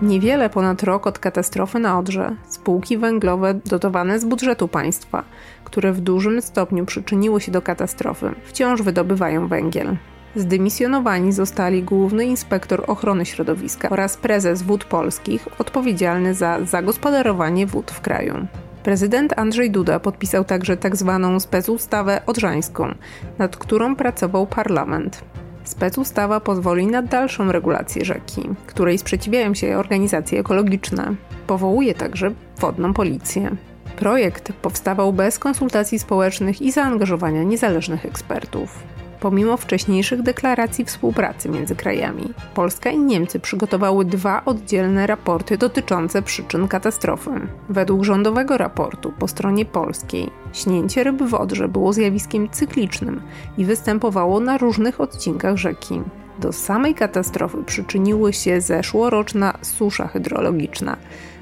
Niewiele 0.04 0.50
ponad 0.50 0.84
rok 0.84 1.08
od 1.08 1.20
katastrofy 1.20 1.80
na 1.80 2.00
Odrze 2.00 2.36
spółki 2.48 2.98
węglowe 2.98 3.54
dotowane 3.54 4.20
z 4.20 4.26
budżetu 4.26 4.68
państwa, 4.68 5.24
które 5.64 5.94
w 5.94 6.02
dużym 6.02 6.42
stopniu 6.42 6.86
przyczyniły 6.86 7.42
się 7.42 7.52
do 7.52 7.62
katastrofy, 7.62 8.32
wciąż 8.44 8.82
wydobywają 8.82 9.48
węgiel. 9.48 9.98
Zdymisjonowani 10.36 11.32
zostali 11.32 11.84
główny 11.84 12.26
inspektor 12.26 12.84
ochrony 12.88 13.26
środowiska 13.26 13.90
oraz 13.90 14.18
prezes 14.18 14.62
wód 14.62 14.86
polskich 14.86 15.48
odpowiedzialny 15.60 16.34
za 16.34 16.66
zagospodarowanie 16.66 17.68
wód 17.68 17.92
w 17.92 18.02
kraju. 18.02 18.48
Prezydent 18.84 19.40
Andrzej 19.40 19.72
Duda 19.72 20.00
podpisał 20.00 20.44
także 20.44 20.78
tzw. 20.78 21.20
Tak 21.22 21.42
specustawę 21.42 22.22
odrzańską, 22.26 22.96
nad 23.38 23.58
którą 23.58 23.96
pracował 23.96 24.48
parlament. 24.48 25.24
Specustawa 25.64 26.40
pozwoli 26.40 26.88
na 26.88 27.02
dalszą 27.02 27.52
regulację 27.52 28.06
rzeki, 28.06 28.50
której 28.68 28.98
sprzeciwiają 28.98 29.54
się 29.54 29.78
organizacje 29.78 30.40
ekologiczne. 30.40 31.16
Powołuje 31.48 31.94
także 31.94 32.32
wodną 32.60 32.94
policję. 32.94 33.56
Projekt 33.96 34.54
powstawał 34.54 35.14
bez 35.14 35.40
konsultacji 35.40 36.00
społecznych 36.00 36.62
i 36.62 36.72
zaangażowania 36.72 37.44
niezależnych 37.44 38.06
ekspertów 38.06 38.93
pomimo 39.24 39.58
wcześniejszych 39.58 40.22
deklaracji 40.22 40.86
współpracy 40.86 41.50
między 41.50 41.76
krajami. 41.76 42.34
Polska 42.54 42.90
i 42.90 42.98
Niemcy 43.00 43.40
przygotowały 43.40 44.06
dwa 44.06 44.46
oddzielne 44.46 45.08
raporty 45.08 45.58
dotyczące 45.58 46.22
przyczyn 46.22 46.68
katastrofy. 46.68 47.32
Według 47.70 48.04
rządowego 48.04 48.58
raportu 48.58 49.14
po 49.20 49.28
stronie 49.28 49.66
polskiej 49.66 50.30
śnięcie 50.54 51.04
ryb 51.04 51.24
w 51.24 51.34
Odrze 51.34 51.68
było 51.68 51.94
zjawiskiem 51.94 52.50
cyklicznym 52.50 53.22
i 53.58 53.66
występowało 53.66 54.40
na 54.40 54.58
różnych 54.58 55.02
odcinkach 55.02 55.58
rzeki. 55.58 56.02
Do 56.40 56.52
samej 56.52 56.96
katastrofy 56.96 57.64
przyczyniły 57.66 58.34
się 58.34 58.62
zeszłoroczna 58.62 59.54
susza 59.62 60.08
hydrologiczna. 60.08 60.98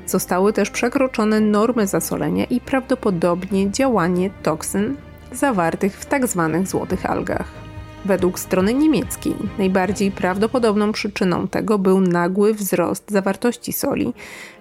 Zostały 0.05 0.53
też 0.53 0.69
przekroczone 0.69 1.39
normy 1.39 1.87
zasolenia 1.87 2.45
i 2.45 2.59
prawdopodobnie 2.59 3.71
działanie 3.71 4.29
toksyn 4.43 4.95
zawartych 5.31 5.97
w 5.97 6.05
tzw. 6.05 6.49
Tak 6.53 6.67
złotych 6.67 7.05
algach. 7.05 7.70
Według 8.05 8.39
strony 8.39 8.73
niemieckiej 8.73 9.35
najbardziej 9.57 10.11
prawdopodobną 10.11 10.91
przyczyną 10.91 11.47
tego 11.47 11.79
był 11.79 12.01
nagły 12.01 12.53
wzrost 12.53 13.11
zawartości 13.11 13.73
soli, 13.73 14.13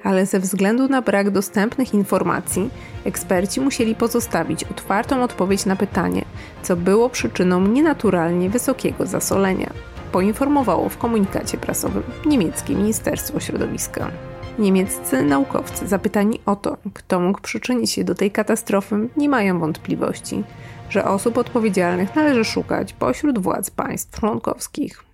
ale 0.05 0.27
ze 0.27 0.41
względu 0.41 0.89
na 0.89 1.03
brak 1.03 1.31
dostępnych 1.31 1.95
informacji, 1.95 2.71
eksperci 3.05 3.61
musieli 3.61 3.95
pozostawić 3.95 4.65
otwartą 4.65 5.23
odpowiedź 5.23 5.67
na 5.67 5.77
pytanie, 5.77 6.25
co 6.63 6.77
było 6.77 7.09
przyczyną 7.09 7.61
nienaturalnie 7.61 8.51
wysokiego 8.51 9.07
zasolenia. 9.07 9.71
Poinformowało 10.13 10.89
w 10.89 10.99
komunikacie 10.99 11.59
prasowym 11.59 12.03
niemieckie 12.27 12.75
Ministerstwo 12.75 13.41
Środowiska. 13.41 14.11
Niemieccy 14.59 15.23
naukowcy 15.23 15.89
zapytani 15.89 16.41
o 16.47 16.57
to, 16.57 16.77
kto 16.95 17.21
mógł 17.21 17.41
przyczynić 17.41 17.91
się 17.91 18.05
do 18.05 18.15
tej 18.15 18.31
katastrofy, 18.31 19.09
nie 19.17 19.29
mają 19.29 19.59
wątpliwości 19.59 20.45
że 20.91 21.05
osób 21.05 21.39
odpowiedzialnych 21.39 22.17
należy 22.17 22.45
szukać 22.45 22.93
pośród 22.93 23.39
władz 23.39 23.71
państw 23.71 24.21
członkowskich. 24.21 25.10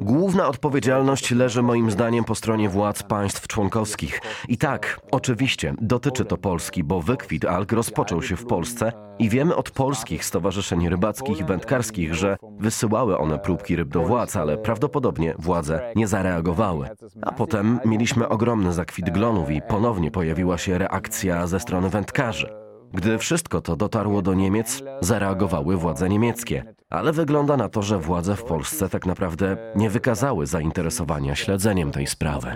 Główna 0.00 0.48
odpowiedzialność 0.48 1.30
leży 1.30 1.62
moim 1.62 1.90
zdaniem 1.90 2.24
po 2.24 2.34
stronie 2.34 2.68
władz 2.68 3.02
państw 3.02 3.46
członkowskich. 3.46 4.20
I 4.48 4.58
tak, 4.58 5.00
oczywiście, 5.10 5.74
dotyczy 5.80 6.24
to 6.24 6.36
Polski, 6.36 6.84
bo 6.84 7.02
wykwit 7.02 7.44
alg 7.44 7.72
rozpoczął 7.72 8.22
się 8.22 8.36
w 8.36 8.46
Polsce 8.46 8.92
i 9.18 9.28
wiemy 9.28 9.56
od 9.56 9.70
polskich 9.70 10.24
stowarzyszeń 10.24 10.88
rybackich 10.88 11.40
i 11.40 11.44
wędkarskich, 11.44 12.14
że 12.14 12.36
wysyłały 12.58 13.18
one 13.18 13.38
próbki 13.38 13.76
ryb 13.76 13.88
do 13.88 14.02
władz, 14.02 14.36
ale 14.36 14.58
prawdopodobnie 14.58 15.34
władze 15.38 15.92
nie 15.96 16.06
zareagowały. 16.06 16.88
A 17.22 17.32
potem 17.32 17.80
mieliśmy 17.84 18.28
ogromny 18.28 18.72
zakwit 18.72 19.10
glonów 19.10 19.50
i 19.50 19.62
ponownie 19.62 20.10
pojawiła 20.10 20.58
się 20.58 20.78
reakcja 20.78 21.46
ze 21.46 21.60
strony 21.60 21.88
wędkarzy. 21.88 22.63
Gdy 22.94 23.18
wszystko 23.18 23.60
to 23.60 23.76
dotarło 23.76 24.22
do 24.22 24.34
Niemiec, 24.34 24.82
zareagowały 25.00 25.76
władze 25.76 26.08
niemieckie. 26.08 26.74
Ale 26.90 27.12
wygląda 27.12 27.56
na 27.56 27.68
to, 27.68 27.82
że 27.82 27.98
władze 27.98 28.36
w 28.36 28.44
Polsce 28.44 28.88
tak 28.88 29.06
naprawdę 29.06 29.56
nie 29.76 29.90
wykazały 29.90 30.46
zainteresowania 30.46 31.34
śledzeniem 31.34 31.90
tej 31.90 32.06
sprawy. 32.06 32.48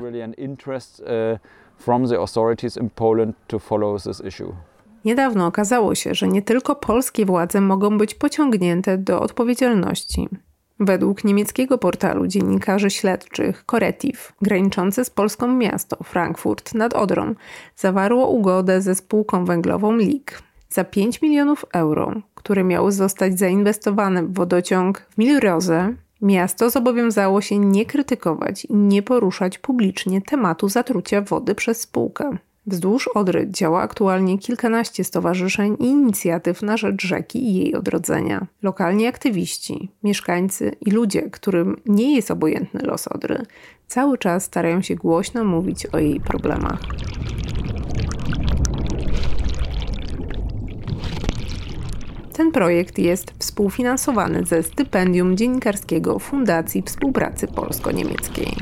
Niedawno 5.05 5.47
okazało 5.47 5.95
się, 5.95 6.15
że 6.15 6.29
nie 6.29 6.43
tylko 6.43 6.77
polskie 6.77 7.27
władze 7.27 7.61
mogą 7.61 7.99
być 7.99 8.15
pociągnięte 8.15 8.99
do 8.99 9.21
odpowiedzialności. 9.21 10.29
Według 10.81 11.25
niemieckiego 11.25 11.79
portalu 11.79 12.27
dziennikarzy 12.27 12.91
śledczych 12.91 13.67
Koretiv, 13.67 14.33
graniczące 14.43 15.05
z 15.05 15.11
polską 15.11 15.49
miasto 15.49 15.97
Frankfurt 16.05 16.75
nad 16.75 16.95
Odrą, 16.95 17.35
zawarło 17.77 18.29
ugodę 18.29 18.83
ze 18.83 18.95
spółką 18.95 19.45
węglową 19.45 19.97
LIG 19.97 20.43
za 20.71 20.85
5 20.85 21.23
milionów 21.23 21.65
euro, 21.73 22.15
które 22.35 22.65
miały 22.65 22.93
zostać 22.93 23.39
zainwestowane 23.39 24.23
w 24.23 24.35
wodociąg 24.35 25.07
w 25.11 25.19
Milrose. 25.19 25.95
Miasto 26.23 26.71
zobowiązało 26.71 27.41
się 27.41 27.59
nie 27.59 27.87
krytykować 27.87 28.65
i 28.65 28.75
nie 28.75 29.03
poruszać 29.03 29.59
publicznie 29.59 30.23
tematu 30.23 30.69
zatrucia 30.69 31.21
wody 31.21 31.55
przez 31.55 31.81
spółkę. 31.81 32.39
Wzdłuż 32.69 33.09
Odry 33.09 33.47
działa 33.51 33.81
aktualnie 33.81 34.39
kilkanaście 34.39 35.05
stowarzyszeń 35.05 35.77
i 35.81 35.85
inicjatyw 35.85 36.63
na 36.63 36.77
rzecz 36.77 37.03
rzeki 37.03 37.39
i 37.39 37.55
jej 37.55 37.75
odrodzenia. 37.75 38.47
Lokalni 38.63 39.07
aktywiści, 39.07 39.89
mieszkańcy 40.03 40.77
i 40.81 40.91
ludzie, 40.91 41.23
którym 41.23 41.77
nie 41.87 42.17
jest 42.17 42.31
obojętny 42.31 42.81
los 42.83 43.09
Odry, 43.09 43.43
cały 43.87 44.19
czas 44.19 44.45
starają 44.45 44.83
się 44.83 44.95
głośno 44.95 45.45
mówić 45.45 45.87
o 45.87 45.99
jej 45.99 46.21
problemach. 46.21 46.81
Ten 52.33 52.53
projekt 52.53 52.99
jest 52.99 53.33
współfinansowany 53.39 54.45
ze 54.45 54.63
stypendium 54.63 55.37
dziennikarskiego 55.37 56.19
Fundacji 56.19 56.83
Współpracy 56.83 57.47
Polsko-Niemieckiej. 57.47 58.57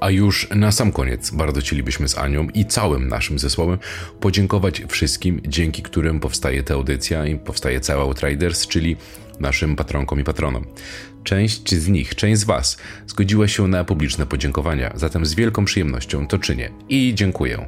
A 0.00 0.10
już 0.10 0.48
na 0.50 0.72
sam 0.72 0.92
koniec 0.92 1.30
bardzo 1.30 1.60
chcielibyśmy 1.60 2.08
z 2.08 2.18
Anią 2.18 2.48
i 2.54 2.64
całym 2.66 3.08
naszym 3.08 3.38
zespołem 3.38 3.78
podziękować 4.20 4.82
wszystkim, 4.88 5.40
dzięki 5.46 5.82
którym 5.82 6.20
powstaje 6.20 6.62
ta 6.62 6.74
audycja 6.74 7.26
i 7.26 7.36
powstaje 7.36 7.80
cała 7.80 8.02
Outriders, 8.02 8.66
czyli 8.66 8.96
naszym 9.40 9.76
patronkom 9.76 10.20
i 10.20 10.24
patronom. 10.24 10.64
Część 11.28 11.74
z 11.74 11.88
nich, 11.88 12.14
część 12.14 12.40
z 12.40 12.44
Was 12.44 12.76
zgodziła 13.06 13.48
się 13.48 13.68
na 13.68 13.84
publiczne 13.84 14.26
podziękowania, 14.26 14.92
zatem 14.94 15.26
z 15.26 15.34
wielką 15.34 15.64
przyjemnością 15.64 16.26
to 16.26 16.38
czynię 16.38 16.70
i 16.88 17.14
dziękuję. 17.14 17.66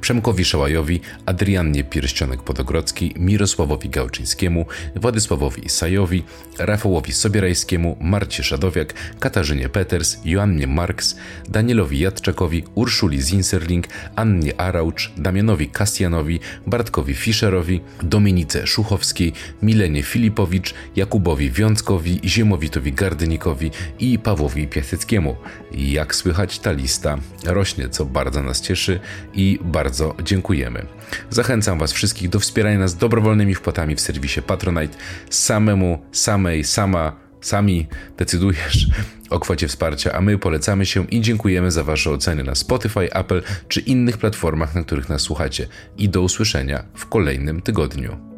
Przemkowi 0.00 0.44
Szałajowi, 0.44 1.00
Adriannie 1.26 1.84
Pierścionek-Podogrodzki, 1.84 3.12
Mirosławowi 3.16 3.88
Gałczyńskiemu, 3.88 4.66
Władysławowi 4.96 5.66
Isajowi, 5.66 6.24
Rafałowi 6.58 7.12
Sobierajskiemu, 7.12 7.96
Marcie 8.00 8.42
Szadowiak, 8.42 8.94
Katarzynie 9.20 9.68
Peters, 9.68 10.16
Joannie 10.24 10.66
Marks, 10.66 11.16
Danielowi 11.48 11.98
Jadczakowi, 11.98 12.64
Urszuli 12.74 13.22
Zinserling, 13.22 13.86
Annie 14.16 14.60
Araucz, 14.60 15.12
Damianowi 15.16 15.68
Kastianowi, 15.68 16.40
Bartkowi 16.66 17.14
Fischerowi, 17.14 17.80
Dominice 18.02 18.66
Szuchowskiej, 18.66 19.32
Milenie 19.62 20.02
Filipowicz, 20.02 20.74
Jakubowi 20.96 21.50
Wiąckowi, 21.50 22.20
Ziemowitowi 22.24 22.92
Gardynikowi 22.94 23.70
i 23.98 24.18
Pawłowi 24.18 24.68
Piaseckiemu. 24.68 25.36
Jak 25.72 26.14
słychać, 26.14 26.58
ta 26.58 26.72
lista 26.72 27.18
rośnie, 27.44 27.88
co 27.88 28.04
bardzo 28.04 28.42
nas 28.42 28.60
cieszy 28.60 29.00
i 29.34 29.58
bardzo 29.62 30.14
dziękujemy. 30.24 30.86
Zachęcam 31.30 31.78
Was 31.78 31.92
wszystkich 31.92 32.28
do 32.28 32.40
wspierania 32.40 32.78
nas 32.78 32.96
dobrowolnymi 32.96 33.54
wpłatami 33.54 33.96
w 33.96 34.00
serwisie 34.00 34.42
Patronite. 34.42 34.96
Samemu, 35.30 36.02
samej, 36.12 36.64
sama, 36.64 37.16
sami 37.40 37.86
decydujesz 38.16 38.88
o 39.30 39.40
kwocie 39.40 39.68
wsparcia, 39.68 40.12
a 40.12 40.20
my 40.20 40.38
polecamy 40.38 40.86
się 40.86 41.06
i 41.06 41.20
dziękujemy 41.20 41.70
za 41.70 41.84
Wasze 41.84 42.10
oceny 42.10 42.44
na 42.44 42.54
Spotify, 42.54 43.12
Apple 43.12 43.42
czy 43.68 43.80
innych 43.80 44.18
platformach, 44.18 44.74
na 44.74 44.82
których 44.82 45.08
nas 45.08 45.22
słuchacie. 45.22 45.66
I 45.96 46.08
do 46.08 46.22
usłyszenia 46.22 46.84
w 46.94 47.06
kolejnym 47.06 47.62
tygodniu. 47.62 48.33